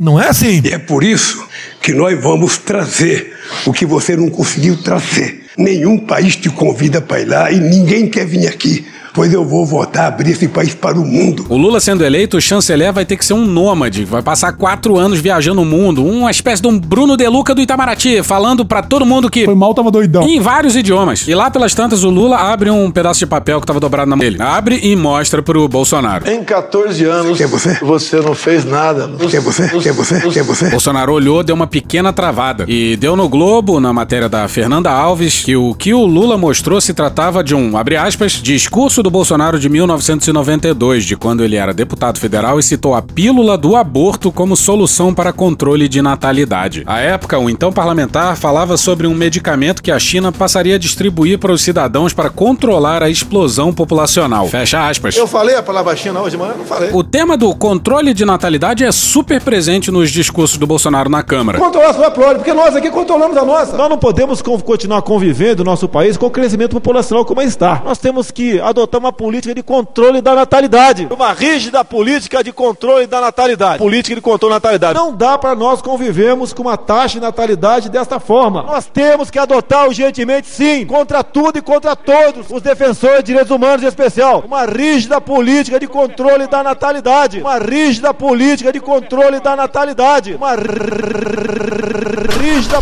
[0.00, 0.62] Não é assim?
[0.64, 1.46] E é por isso
[1.82, 3.34] que nós vamos trazer
[3.66, 5.44] o que você não conseguiu trazer.
[5.58, 9.64] Nenhum país te convida para ir lá e ninguém quer vir aqui pois eu vou
[9.66, 11.46] votar abrir esse país para o mundo.
[11.48, 14.96] O Lula sendo eleito, o chanceler vai ter que ser um nômade, vai passar quatro
[14.96, 18.82] anos viajando o mundo, uma espécie de um Bruno De Luca do Itamaraty, falando para
[18.82, 19.44] todo mundo que...
[19.44, 20.22] Foi mal, tava doidão.
[20.22, 21.26] Em vários idiomas.
[21.28, 24.16] E lá pelas tantas, o Lula abre um pedaço de papel que tava dobrado na
[24.16, 24.40] mão dele.
[24.40, 26.28] Abre e mostra pro Bolsonaro.
[26.30, 27.74] Em 14 anos, Quem é você?
[27.82, 29.08] você não fez nada.
[29.28, 29.68] Quem é você?
[29.68, 30.20] Quem é você?
[30.20, 30.70] Quem é você?
[30.70, 32.64] Bolsonaro olhou, deu uma pequena travada.
[32.68, 36.80] E deu no Globo, na matéria da Fernanda Alves, que o que o Lula mostrou
[36.80, 41.72] se tratava de um, abre aspas, discurso do Bolsonaro de 1992, de quando ele era
[41.72, 46.82] deputado federal e citou a pílula do aborto como solução para controle de natalidade.
[46.86, 51.38] À época, o então parlamentar falava sobre um medicamento que a China passaria a distribuir
[51.38, 54.48] para os cidadãos para controlar a explosão populacional.
[54.48, 55.16] Fecha aspas.
[55.16, 56.90] Eu falei a palavra China hoje, mas eu não falei.
[56.92, 61.58] O tema do controle de natalidade é super presente nos discursos do Bolsonaro na Câmara.
[61.58, 63.76] Controlar a sua prole, porque nós aqui controlamos a nossa.
[63.76, 67.82] Nós não podemos continuar convivendo no nosso país com o crescimento populacional como está.
[67.84, 71.08] Nós temos que adotar uma política de controle da natalidade.
[71.10, 73.78] Uma rígida política de controle da natalidade.
[73.78, 74.98] Política de controle da natalidade.
[74.98, 78.62] Não dá para nós convivermos com uma taxa de natalidade desta forma.
[78.62, 83.50] Nós temos que adotar urgentemente, sim, contra tudo e contra todos os defensores de direitos
[83.50, 87.40] humanos em especial, uma rígida política de controle da natalidade.
[87.40, 90.34] Uma rígida política de controle da natalidade.
[90.34, 92.78] Uma rígida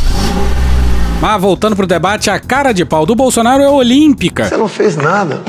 [1.20, 4.44] Mas voltando pro debate, a cara de pau do Bolsonaro é olímpica.
[4.44, 5.40] Você não fez nada.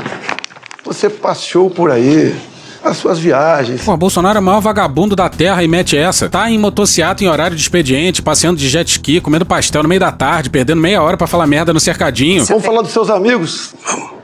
[0.84, 2.34] Você passeou por aí,
[2.82, 3.82] as suas viagens.
[3.82, 6.28] Pô, Bolsonaro é o maior vagabundo da terra e mete essa.
[6.28, 10.00] Tá em motociato em horário de expediente, passeando de jet ski, comendo pastel no meio
[10.00, 12.44] da tarde, perdendo meia hora para falar merda no cercadinho.
[12.46, 13.74] Vamos falar dos seus amigos?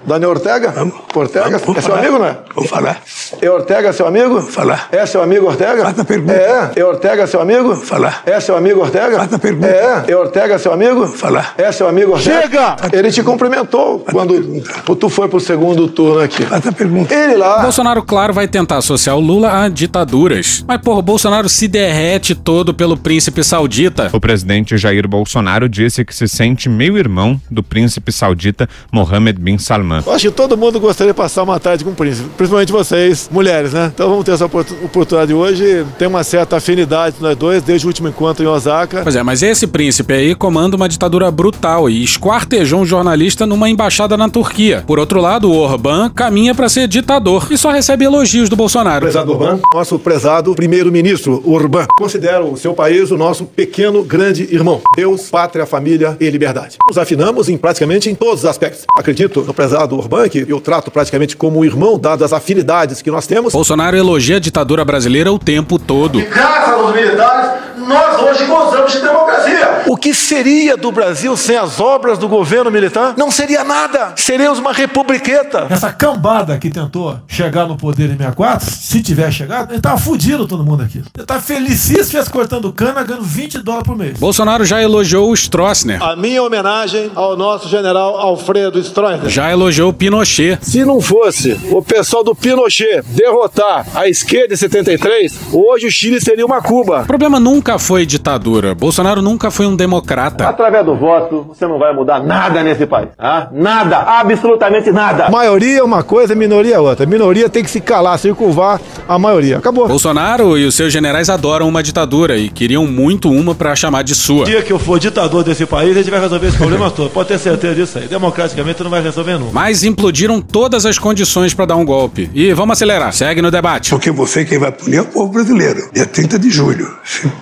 [0.06, 0.70] Daniel Ortega?
[0.70, 0.94] Vamos.
[1.14, 1.58] Ortega?
[1.58, 1.98] Vamos é seu falar.
[1.98, 2.38] amigo, não é?
[2.54, 3.02] Vou falar.
[3.40, 4.40] É Ortega seu amigo?
[4.42, 4.88] Falar.
[4.92, 5.82] É seu amigo Ortega?
[5.82, 6.32] Faz a pergunta.
[6.34, 6.72] É.
[6.76, 7.76] É Ortega seu amigo?
[7.76, 8.22] Falar.
[8.24, 9.16] É seu amigo Ortega?
[9.16, 9.66] Faz a pergunta.
[9.66, 10.04] É.
[10.06, 11.06] É Ortega seu amigo?
[11.08, 11.54] Falar.
[11.58, 12.40] É seu amigo Ortega?
[12.42, 12.76] Chega!
[12.92, 14.62] Ele te cumprimentou quando
[14.96, 16.44] tu foi pro segundo turno aqui.
[16.44, 17.12] Faz a pergunta.
[17.12, 17.62] Ele lá.
[17.62, 20.64] Bolsonaro, claro, vai tentar associar o Lula a ditaduras.
[20.68, 24.08] Mas, porra, o Bolsonaro se derrete todo pelo príncipe saudita.
[24.12, 29.95] O presidente Jair Bolsonaro disse que se sente meio-irmão do príncipe saudita Mohammed bin Salman.
[30.05, 33.28] Eu acho que todo mundo gostaria de passar uma tarde com o príncipe, principalmente vocês,
[33.31, 33.90] mulheres, né?
[33.94, 35.85] Então vamos ter essa oportu- oportunidade hoje.
[35.98, 39.02] Tem uma certa afinidade nós dois, desde o último encontro em Osaka.
[39.02, 43.68] Pois é, mas esse príncipe aí comanda uma ditadura brutal e esquartejou um jornalista numa
[43.68, 44.82] embaixada na Turquia.
[44.86, 49.01] Por outro lado, o Orbán caminha pra ser ditador e só recebe elogios do Bolsonaro.
[49.02, 54.81] Prezado Orbán, nosso prezado primeiro-ministro Orbán, considera o seu país o nosso pequeno grande irmão.
[54.97, 56.77] Deus, pátria, família e liberdade.
[56.89, 58.85] Nos afinamos em praticamente em todos os aspectos.
[58.97, 63.26] Acredito no prezado Orbán, que eu trato praticamente como irmão, dadas as afinidades que nós
[63.26, 63.52] temos.
[63.52, 66.20] Bolsonaro elogia a ditadura brasileira o tempo todo.
[66.20, 69.82] Graças aos militares, nós hoje gozamos de democracia.
[69.86, 73.14] O que seria do Brasil sem as obras do governo militar?
[73.16, 74.12] Não seria nada.
[74.16, 75.66] Seríamos uma republiqueta.
[75.70, 80.46] Essa cambada que tentou chegar no poder em 64, se tiver chegado, ele tava fudido
[80.46, 81.02] todo mundo aqui.
[81.16, 84.18] Ele tá felicíssimo cortando cana, ganhando 20 dólares por mês.
[84.18, 86.02] Bolsonaro já elogiou o Stroessner.
[86.02, 89.30] A minha homenagem ao nosso general Alfredo Stroessner.
[89.30, 90.58] Já elogiou o Pinochet.
[90.62, 96.20] Se não fosse o pessoal do Pinochet derrotar a esquerda em 73, hoje o Chile
[96.20, 97.02] seria uma Cuba.
[97.02, 98.74] O problema nunca foi ditadura.
[98.74, 100.48] Bolsonaro nunca foi um democrata.
[100.48, 103.09] Através do voto, você não vai mudar nada nesse país.
[103.19, 103.48] Ah?
[103.53, 105.31] Nada, absolutamente nada.
[105.31, 107.07] Maioria é uma coisa, minoria é outra.
[107.07, 109.59] Minoria tem que se calar, circunvar a maioria.
[109.59, 109.86] Acabou.
[109.89, 114.15] Bolsonaro e os seus generais adoram uma ditadura e queriam muito uma pra chamar de
[114.15, 114.44] sua.
[114.44, 117.11] dia que eu for ditador desse país, a gente vai resolver esse problema todo.
[117.11, 118.09] Pode ter certeza disso aí.
[118.09, 119.53] Democraticamente não vai resolver nunca.
[119.53, 122.31] Mas implodiram todas as condições pra dar um golpe.
[122.35, 123.12] E vamos acelerar.
[123.12, 123.90] Segue no debate.
[123.90, 125.90] Porque você quem vai punir é o povo brasileiro.
[125.93, 126.89] Dia 30 de julho,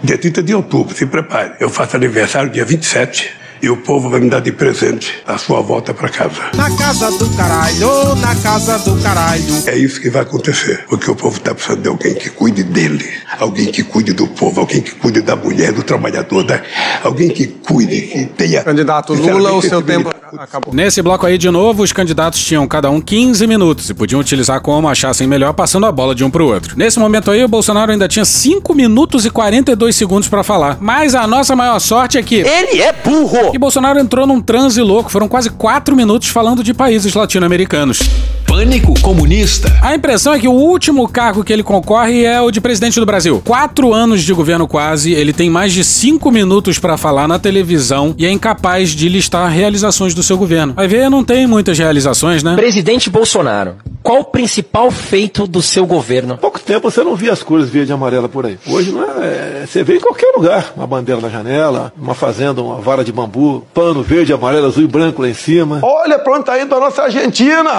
[0.02, 1.52] dia 30 de outubro, se prepare.
[1.60, 5.60] Eu faço aniversário dia 27 e o povo vai me dar de presente a sua
[5.60, 6.42] volta para casa.
[6.54, 9.62] Na casa do caralho, na casa do caralho.
[9.66, 13.04] É isso que vai acontecer, porque o povo está precisando de alguém que cuide dele,
[13.38, 16.60] alguém que cuide do povo, alguém que cuide da mulher, do trabalhador, da...
[17.02, 18.62] alguém que cuide, que tenha.
[18.62, 20.74] Candidato Lula, o seu tempo acabou.
[20.74, 24.60] Nesse bloco aí, de novo, os candidatos tinham cada um 15 minutos e podiam utilizar
[24.60, 26.76] como achassem melhor, passando a bola de um pro outro.
[26.76, 30.78] Nesse momento aí, o Bolsonaro ainda tinha 5 minutos e 42 segundos pra falar.
[30.80, 32.36] Mas a nossa maior sorte é que.
[32.36, 33.43] Ele é burro!
[33.52, 35.10] E Bolsonaro entrou num transe louco.
[35.10, 38.00] Foram quase 4 minutos falando de países latino-americanos.
[38.46, 39.76] Pânico comunista.
[39.82, 43.06] A impressão é que o último cargo que ele concorre é o de presidente do
[43.06, 43.42] Brasil.
[43.44, 48.14] Quatro anos de governo quase, ele tem mais de cinco minutos pra falar na televisão
[48.16, 50.72] e é incapaz de listar realizações do seu governo.
[50.74, 52.54] Vai ver, não tem muitas realizações, né?
[52.54, 56.38] Presidente Bolsonaro, qual o principal feito do seu governo?
[56.38, 58.56] pouco tempo você não via as cores verde e amarela por aí.
[58.66, 60.72] Hoje não é, é- você vê em qualquer lugar.
[60.76, 63.33] Uma bandeira na janela, uma fazenda, uma vara de bambu,
[63.72, 65.80] pano verde, amarelo, azul e branco lá em cima.
[65.82, 67.70] Olha pra onde tá indo a nossa Argentina.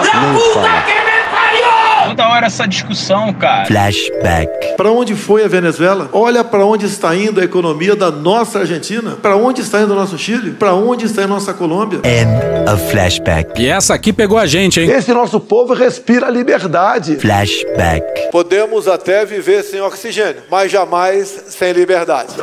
[2.08, 3.66] Toda hora essa discussão, cara.
[3.66, 4.76] Flashback.
[4.76, 6.08] Para onde foi a Venezuela?
[6.12, 9.16] Olha para onde está indo a economia da nossa Argentina.
[9.20, 10.52] Para onde está indo o nosso Chile?
[10.52, 12.00] Para onde está indo a nossa Colômbia?
[12.04, 13.60] End of flashback.
[13.60, 14.88] E essa aqui pegou a gente, hein?
[14.88, 17.16] Esse nosso povo respira liberdade.
[17.16, 18.30] Flashback.
[18.30, 22.34] Podemos até viver sem oxigênio, mas jamais sem liberdade.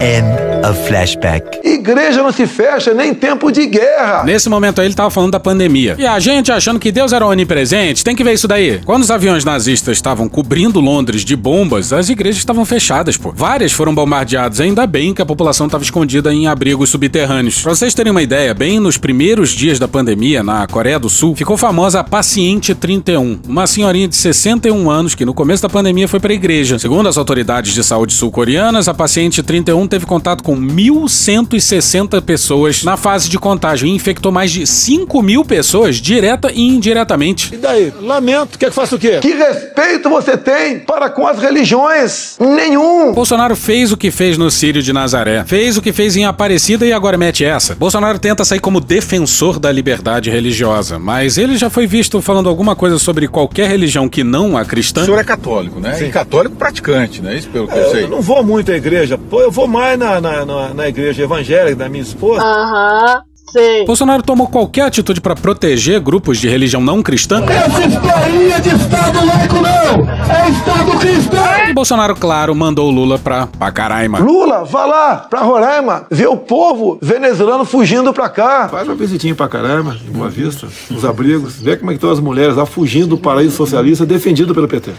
[0.00, 0.26] End
[0.68, 1.60] of flashback.
[1.64, 4.22] Igreja não se fecha nem em tempo de guerra.
[4.24, 5.94] Nesse momento aí ele tava falando da pandemia.
[5.98, 8.80] E a gente achando que Deus era onipresente, tem que ver isso daí.
[8.84, 13.32] Quando os aviões nazistas estavam cobrindo Londres de bombas, as igrejas estavam fechadas, pô.
[13.34, 17.62] Várias foram bombardeadas, ainda bem que a população estava escondida em abrigos subterrâneos.
[17.62, 21.34] Pra vocês terem uma ideia, bem nos primeiros dias da pandemia, na Coreia do Sul,
[21.34, 26.08] ficou famosa a Paciente 31, uma senhorinha de 61 anos que no começo da pandemia
[26.08, 26.78] foi pra igreja.
[26.78, 32.96] Segundo as autoridades de saúde sul-coreanas, a Paciente 31 teve contato com 1.160 pessoas na
[32.96, 37.54] fase de contágio e infectou mais de 5 mil pessoas direta e indiretamente.
[37.54, 37.92] E daí?
[38.00, 38.58] Lamento.
[38.58, 39.18] Quer que faça o quê?
[39.20, 42.36] Que respeito você tem para com as religiões?
[42.40, 43.12] Nenhum.
[43.12, 46.86] Bolsonaro fez o que fez no Sírio de Nazaré, fez o que fez em Aparecida
[46.86, 47.74] e agora mete essa.
[47.74, 52.74] Bolsonaro tenta sair como defensor da liberdade religiosa, mas ele já foi visto falando alguma
[52.74, 55.02] coisa sobre qualquer religião que não a cristã.
[55.02, 56.02] O senhor é católico, né?
[56.02, 57.43] E católico praticante, né?
[57.44, 58.04] Isso pelo que eu sei.
[58.04, 61.22] Eu não vou muito à igreja, pô, eu vou mais na, na, na, na igreja
[61.22, 62.42] evangélica da minha esposa.
[62.42, 63.22] Aham,
[63.52, 63.84] sei.
[63.84, 67.44] Bolsonaro tomou qualquer atitude para proteger grupos de religião não cristã.
[67.44, 70.10] Essa história de Estado laico não!
[70.34, 71.44] É Estado cristão!
[71.68, 74.18] E Bolsonaro, claro, mandou o Lula pra Pacaraima.
[74.18, 78.68] Lula, vá lá pra Roraima, ver o povo venezuelano fugindo pra cá.
[78.68, 82.10] Faz uma visitinha pra Pacaraima, em Boa Vista, nos abrigos, vê como é que estão
[82.10, 84.92] as mulheres lá fugindo do paraíso socialista defendido pelo PT.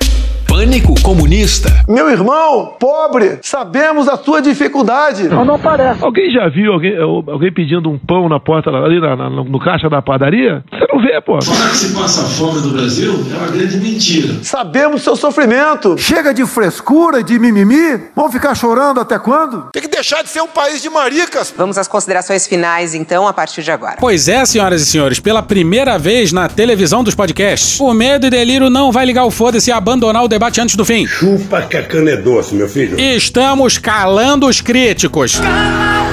[0.56, 1.84] Pânico comunista.
[1.86, 5.28] Meu irmão, pobre, sabemos da tua dificuldade.
[5.28, 6.02] Não, não parece.
[6.02, 9.90] Alguém já viu alguém, alguém pedindo um pão na porta ali na, na, no caixa
[9.90, 10.64] da padaria?
[10.72, 11.42] Você não vê, pô.
[11.42, 14.36] Falar que se passa fome no Brasil é uma grande mentira.
[14.44, 15.98] Sabemos seu sofrimento.
[15.98, 18.06] Chega de frescura, de mimimi.
[18.16, 19.72] Vão ficar chorando até quando?
[19.74, 21.54] Tem que deixar de ser um país de maricas.
[21.58, 23.98] Vamos às considerações finais, então, a partir de agora.
[24.00, 28.30] Pois é, senhoras e senhores, pela primeira vez na televisão dos podcasts, o Medo e
[28.30, 31.06] Delírio não vai ligar o foda-se e abandonar o debate antes do fim.
[31.06, 33.00] Chupa que a cana é doce, meu filho.
[33.00, 35.40] Estamos calando os críticos.
[35.40, 36.05] Calma,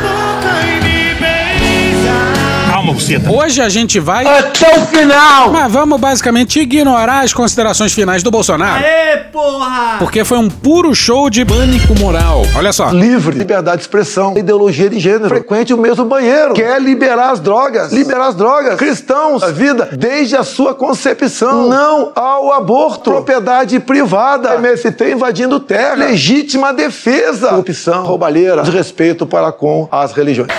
[3.31, 4.27] Hoje a gente vai.
[4.27, 5.51] Até o final!
[5.51, 8.85] Mas vamos basicamente ignorar as considerações finais do Bolsonaro.
[8.85, 9.97] Aê, porra!
[9.99, 12.43] Porque foi um puro show de pânico moral.
[12.55, 12.91] Olha só.
[12.91, 17.93] Livre, liberdade de expressão, ideologia de gênero, frequente o mesmo banheiro, quer liberar as drogas,
[17.93, 24.55] liberar as drogas, cristãos, a vida, desde a sua concepção, não ao aborto, propriedade privada,
[24.55, 30.51] MST invadindo terra, legítima defesa, corrupção, roubalheira, desrespeito para com as religiões.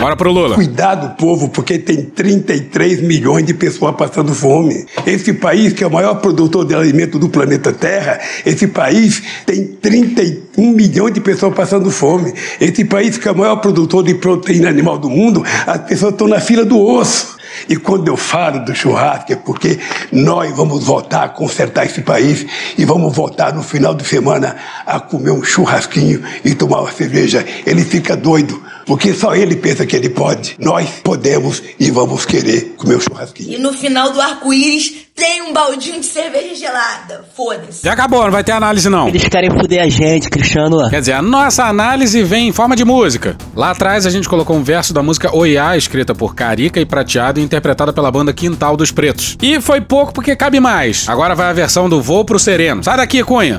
[0.00, 0.54] Bora pro Lula.
[0.54, 4.86] Cuidado, povo, porque tem 33 milhões de pessoas passando fome.
[5.06, 9.64] Esse país, que é o maior produtor de alimento do planeta Terra, esse país tem
[9.64, 12.32] 31 milhões de pessoas passando fome.
[12.60, 16.28] Esse país, que é o maior produtor de proteína animal do mundo, as pessoas estão
[16.28, 17.36] na fila do osso.
[17.68, 19.78] E quando eu falo do churrasco é porque
[20.12, 22.46] nós vamos voltar a consertar esse país
[22.76, 27.44] e vamos voltar no final de semana a comer um churrasquinho e tomar uma cerveja.
[27.64, 30.56] Ele fica doido, porque só ele pensa que ele pode.
[30.58, 33.52] Nós podemos e vamos querer comer um churrasquinho.
[33.52, 37.24] E no final do arco-íris tem um baldinho de cerveja gelada.
[37.34, 37.82] Foda-se.
[37.82, 39.08] Já acabou, não vai ter análise não.
[39.08, 40.88] Eles querem foder a gente, Cristiano.
[40.88, 43.36] Quer dizer, a nossa análise vem em forma de música.
[43.54, 47.40] Lá atrás a gente colocou um verso da música Oiá, escrita por Carica e Prateado
[47.40, 49.36] e interpretada pela banda Quintal dos Pretos.
[49.42, 51.08] E foi pouco porque cabe mais.
[51.08, 52.84] Agora vai a versão do Voo pro Sereno.
[52.84, 53.58] Sai daqui, Cunha.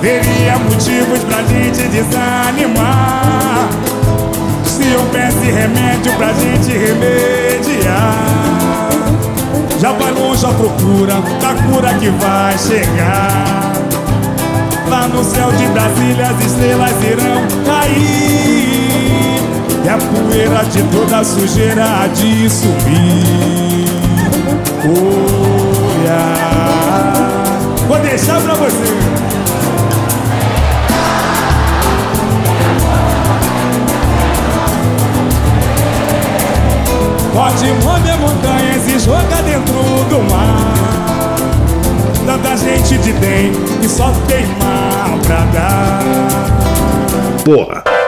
[0.00, 3.68] Teria motivos pra gente desanimar.
[4.64, 8.16] Se houvesse remédio pra gente remediar.
[9.78, 13.72] Já vai longe a procura da cura que vai chegar.
[14.88, 18.80] Lá no céu de Brasília as estrelas irão cair.
[19.84, 23.86] E a poeira de toda a sujeira há de sumir
[24.84, 26.20] Olha.
[27.86, 29.29] Vou deixar pra você
[37.32, 39.74] Pode mover montanhas e jogar dentro
[40.08, 41.36] do mar
[42.26, 46.00] Tanta gente de bem que só tem mal pra dar
[47.44, 47.99] Porra.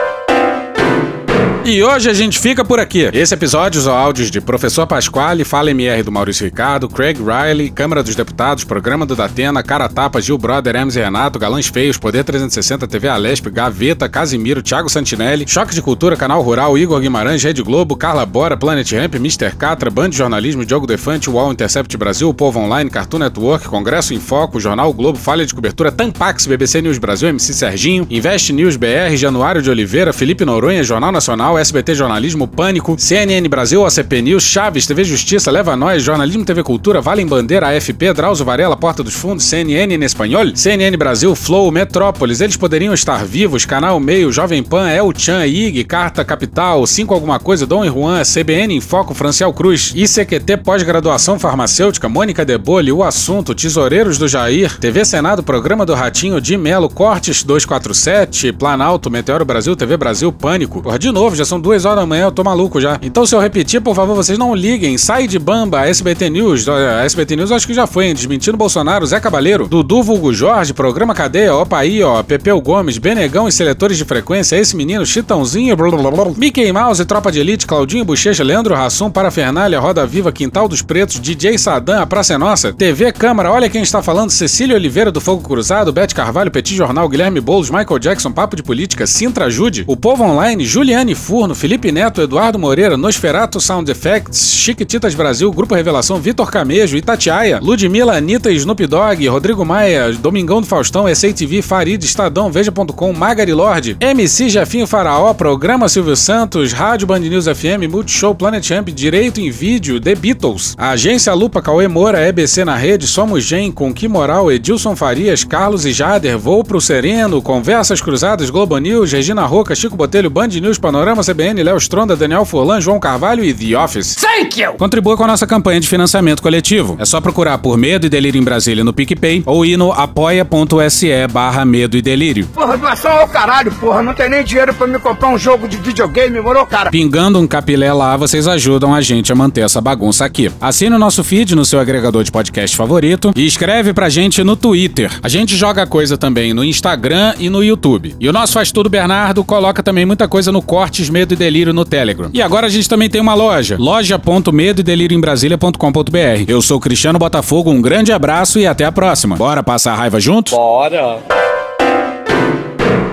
[1.65, 3.09] E hoje a gente fica por aqui.
[3.13, 8.03] Esse episódio usou áudios de Professor Pasquale, Fala MR do Maurício Ricardo, Craig Riley, Câmara
[8.03, 12.25] dos Deputados, Programa do Datena, Cara Tapa, Gil Brother, Hermes e Renato, Galãs Feios, Poder
[12.25, 17.63] 360, TV Alesp, Gaveta, Casimiro, Thiago Santinelli, Choque de Cultura, Canal Rural, Igor Guimarães, Rede
[17.63, 19.55] Globo, Carla Bora, Planet Ramp, Mr.
[19.55, 24.19] Catra, Band de Jornalismo, Diogo Defante, UOL Intercept Brasil, Povo Online, Cartoon Network, Congresso em
[24.19, 28.75] Foco, Jornal o Globo, Falha de Cobertura, Tampax, BBC News Brasil, MC Serginho, Invest News
[28.75, 34.43] BR, Januário de Oliveira, Felipe Noronha, Jornal Nacional, SBT Jornalismo, Pânico, CNN Brasil, ACP News,
[34.43, 39.13] Chaves, TV Justiça, Leva Nós, Jornalismo TV Cultura, Valem Bandeira, AFP, Drauzio Varela, Porta dos
[39.13, 44.63] Fundos, CNN em espanhol, CNN Brasil, Flow, Metrópolis, eles poderiam estar vivos, Canal Meio, Jovem
[44.63, 49.13] Pan, El Chan, IG, Carta Capital, 5 alguma coisa, Dom e Juan, CBN em Foco,
[49.13, 55.85] Franciel Cruz, ICQT Pós-Graduação Farmacêutica, Mônica Debole, O Assunto, Tesoureiros do Jair, TV Senado, Programa
[55.85, 60.81] do Ratinho, de Melo, Cortes 247, Planalto, Meteoro Brasil, TV Brasil, Pânico.
[60.81, 62.99] Porra, de novo, já são duas horas da manhã, eu tô maluco já.
[63.01, 64.97] Então, se eu repetir, por favor, vocês não liguem.
[64.97, 66.67] Sai de bamba, SBT News.
[66.67, 68.13] A SBT News acho que já foi, hein?
[68.13, 73.51] Desmentindo Bolsonaro, Zé Cabaleiro, Dudu Vulgo Jorge, Programa Cadeia, aí, ó, Pepeu Gomes, Benegão e
[73.51, 78.05] Seletores de Frequência, esse menino, Chitãozinho, blá, blá, blá, Mickey Mouse, Tropa de Elite, Claudinho
[78.05, 82.71] Bochecha, Leandro Rassum, Parafernália, Roda Viva, Quintal dos Pretos, DJ Sadam, A Praça é Nossa,
[82.71, 87.09] TV Câmara, olha quem está falando, Cecília Oliveira do Fogo Cruzado, Bete Carvalho, Petit Jornal,
[87.09, 91.55] Guilherme Boulos, Michael Jackson, Papo de Política, Sintra Ajude, O Povo Online, Juliane Fu, Furno,
[91.55, 98.15] Felipe Neto, Eduardo Moreira, Nosferato Sound Effects, Chiquititas Brasil, Grupo Revelação, Vitor Camejo, Itatiaia, Ludmilla,
[98.15, 104.47] Anitta, Snoop Dogg, Rodrigo Maia, Domingão do Faustão, SATV, Farid, Estadão, Veja.com, Magari Lorde, MC
[104.47, 109.99] Jefinho Faraó, Programa Silvio Santos, Rádio Band News FM, Multishow, Planet Champ, Direito em Vídeo,
[109.99, 114.95] The Beatles, Agência Lupa, Cauê Moura, EBC na Rede, Somos Gen, Com Que Moral, Edilson
[114.95, 120.29] Farias, Carlos e Jader, Voo pro Sereno, Conversas Cruzadas, Globo News, Regina Roca, Chico Botelho,
[120.29, 124.15] Band News, Panorama CBN, Léo Stronda, Daniel Furlan, João Carvalho e The Office.
[124.15, 124.73] Thank you!
[124.73, 126.95] Contribua com a nossa campanha de financiamento coletivo.
[126.99, 131.27] É só procurar por Medo e Delírio em Brasília no PicPay ou ir no apoia.se
[131.31, 132.47] barra Medo e Delírio.
[132.53, 134.01] Porra, doação ao caralho, porra.
[134.01, 136.89] Não tem nem dinheiro pra me comprar um jogo de videogame, morou, cara?
[136.89, 140.51] Pingando um capilé lá, vocês ajudam a gente a manter essa bagunça aqui.
[140.59, 144.55] Assine o nosso feed no seu agregador de podcast favorito e escreve pra gente no
[144.55, 145.11] Twitter.
[145.21, 148.15] A gente joga coisa também no Instagram e no YouTube.
[148.19, 151.71] E o nosso Faz Tudo Bernardo coloca também muita coisa no Cortes Medo e Delírio
[151.71, 152.29] no Telegram.
[152.33, 156.45] E agora a gente também tem uma loja, loja.medo e delírio em Brasília.com.br.
[156.47, 159.35] Eu sou Cristiano Botafogo, um grande abraço e até a próxima.
[159.35, 160.55] Bora passar a raiva junto?
[160.55, 161.19] Bora!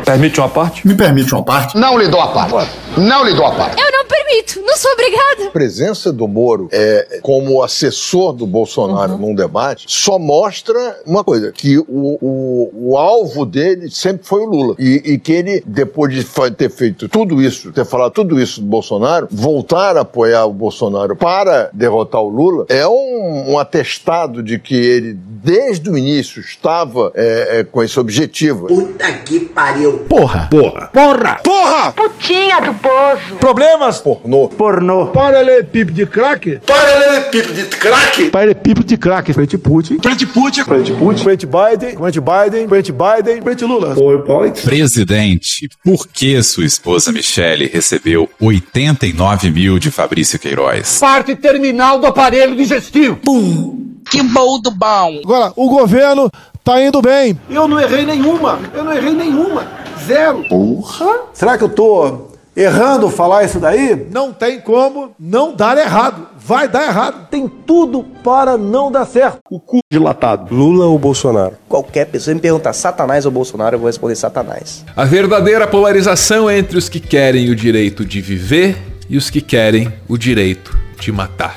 [0.05, 0.86] Permite uma parte?
[0.89, 1.77] Me permite uma parte?
[1.77, 2.72] Não lhe dou a parte.
[2.97, 3.81] Não lhe dou a parte.
[3.81, 5.48] Eu não permito, não sou obrigada.
[5.48, 9.19] A presença do Moro é, como assessor do Bolsonaro uhum.
[9.19, 14.47] num debate só mostra uma coisa: que o, o, o alvo dele sempre foi o
[14.47, 14.77] Lula.
[14.78, 16.24] E, e, que ele, depois de
[16.57, 21.16] ter feito tudo isso, ter falado tudo isso do Bolsonaro, voltar a apoiar o Bolsonaro
[21.16, 27.11] para derrotar o Lula é um, um atestado de que ele, desde o início, estava
[27.15, 28.66] é, é, com esse objetivo.
[28.66, 29.98] Puta que pariu.
[30.09, 30.48] Porra!
[30.51, 30.90] Porra!
[30.93, 31.40] Porra!
[31.43, 31.93] Porra!
[31.93, 33.36] Putinha do poço.
[33.39, 34.02] Problemas?
[34.20, 34.48] Pornô.
[34.48, 35.06] Pornô.
[35.06, 36.60] Paralelepípedo de crack?
[36.66, 38.30] Paralelepípedo de crack?
[38.30, 39.32] Paralelepípedo de crack.
[39.32, 39.98] Frente Putin.
[40.01, 40.64] Frente Putin.
[40.64, 41.22] Frente Putin.
[41.22, 41.97] Frente Biden.
[41.97, 42.68] Frente Biden.
[42.68, 43.42] Frente Biden.
[43.42, 43.94] Frente Lula.
[43.94, 44.62] PowerPoint.
[44.62, 50.98] Presidente, por que sua esposa Michele recebeu 89 mil de Fabrício Queiroz?
[50.98, 53.16] Parte terminal do aparelho digestivo.
[53.16, 53.78] Pum.
[54.10, 55.20] Que bom do bom.
[55.24, 56.30] Agora, o governo
[56.64, 57.38] tá indo bem.
[57.48, 58.59] Eu não errei nenhuma.
[58.74, 59.66] Eu não errei nenhuma.
[60.06, 60.44] Zero.
[60.48, 61.06] Porra.
[61.32, 62.30] Será que eu tô
[62.61, 64.07] errando falar isso daí?
[64.11, 66.28] Não tem como não dar errado.
[66.37, 67.28] Vai dar errado.
[67.31, 69.39] Tem tudo para não dar certo.
[69.51, 70.55] O cu dilatado.
[70.55, 71.55] Lula ou Bolsonaro?
[71.69, 74.85] Qualquer pessoa me perguntar Satanás ou Bolsonaro, eu vou responder Satanás.
[74.95, 78.77] A verdadeira polarização é entre os que querem o direito de viver
[79.09, 81.57] e os que querem o direito de matar.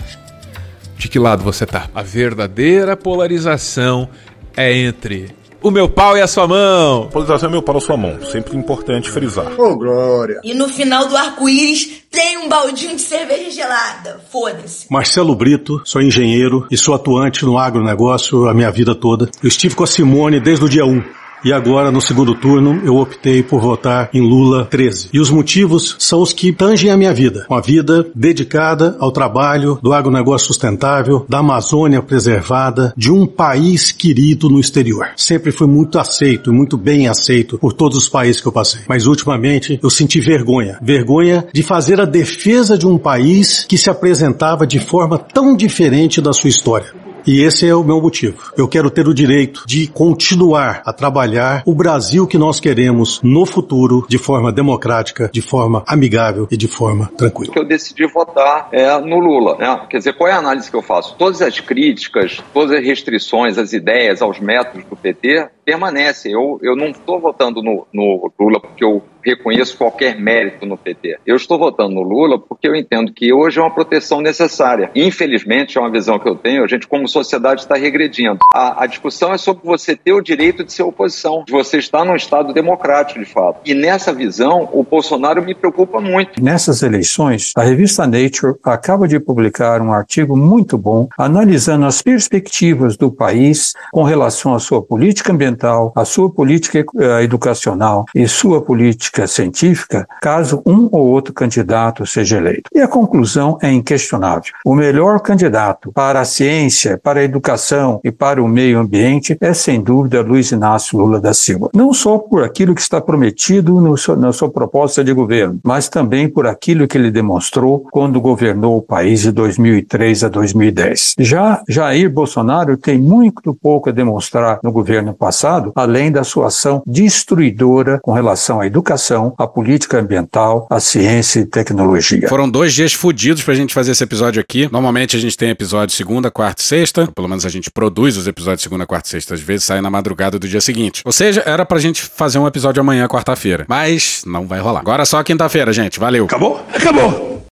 [0.98, 1.90] De que lado você tá?
[1.94, 4.08] A verdadeira polarização
[4.56, 7.08] é entre o meu pau e a sua mão.
[7.08, 8.22] Polarização é meu pau e a sua mão.
[8.22, 9.60] Sempre importante frisar.
[9.60, 10.42] Ô, oh, Glória.
[10.44, 14.20] E no final do arco-íris tem um baldinho de cerveja gelada.
[14.32, 14.86] Foda-se.
[14.92, 19.30] Marcelo Brito, sou engenheiro e sou atuante no agronegócio a minha vida toda.
[19.42, 21.23] Eu estive com a Simone desde o dia 1.
[21.44, 25.10] E agora, no segundo turno, eu optei por votar em Lula 13.
[25.12, 27.46] E os motivos são os que tangem a minha vida.
[27.50, 34.50] Uma vida dedicada ao trabalho do agronegócio sustentável, da Amazônia preservada, de um país querido
[34.50, 35.08] no exterior.
[35.18, 38.82] Sempre fui muito aceito muito bem aceito por todos os países que eu passei.
[38.88, 40.78] Mas ultimamente eu senti vergonha.
[40.82, 46.22] Vergonha de fazer a defesa de um país que se apresentava de forma tão diferente
[46.22, 46.94] da sua história.
[47.26, 48.52] E esse é o meu motivo.
[48.58, 53.46] Eu quero ter o direito de continuar a trabalhar o Brasil que nós queremos no
[53.46, 57.54] futuro de forma democrática, de forma amigável e de forma tranquila.
[57.56, 59.58] Eu decidi votar é, no Lula.
[59.58, 59.88] Né?
[59.90, 61.16] Quer dizer, qual é a análise que eu faço?
[61.18, 66.32] Todas as críticas, todas as restrições, as ideias, aos métodos do PT permanecem.
[66.32, 71.18] Eu, eu não estou votando no, no Lula porque eu reconheço qualquer mérito no PT.
[71.26, 74.92] Eu estou votando no Lula porque eu entendo que hoje é uma proteção necessária.
[74.94, 78.40] Infelizmente, é uma visão que eu tenho, a gente como sociedade está regredindo.
[78.54, 82.04] A, a, discussão é sobre você ter o direito de ser oposição, de você estar
[82.04, 83.62] num Estado democrático, de fato.
[83.66, 86.44] E nessa visão, o Bolsonaro me preocupa muito.
[86.44, 92.98] Nessas eleições, a revista Nature acaba de publicar um artigo muito bom analisando as perspectivas
[92.98, 95.53] do país com relação à sua política ambiental,
[95.96, 102.38] à sua política eh, educacional e sua política científica, caso um ou outro candidato seja
[102.38, 102.70] eleito.
[102.74, 104.54] E a conclusão é inquestionável.
[104.66, 109.54] O melhor candidato para a ciência, para a educação e para o meio ambiente é,
[109.54, 111.70] sem dúvida, Luiz Inácio Lula da Silva.
[111.74, 115.90] Não só por aquilo que está prometido no seu, na sua proposta de governo, mas
[115.90, 121.16] também por aquilo que ele demonstrou quando governou o país de 2003 a 2010.
[121.20, 126.48] Já Jair Bolsonaro tem muito pouco a demonstrar no governo passado passado, além da sua
[126.48, 132.30] ação destruidora com relação à educação, à política ambiental, à ciência e tecnologia.
[132.30, 134.70] Foram dois dias fodidos pra gente fazer esse episódio aqui.
[134.72, 137.08] Normalmente a gente tem episódio segunda, quarta e sexta.
[137.14, 139.34] Pelo menos a gente produz os episódios segunda, quarta e sexta.
[139.34, 141.02] Às vezes sai na madrugada do dia seguinte.
[141.04, 143.66] Ou seja, era pra gente fazer um episódio amanhã, quarta-feira.
[143.68, 144.80] Mas não vai rolar.
[144.80, 146.00] Agora só quinta-feira, gente.
[146.00, 146.26] Valeu.
[146.26, 146.66] Acabou?
[146.74, 147.43] Acabou.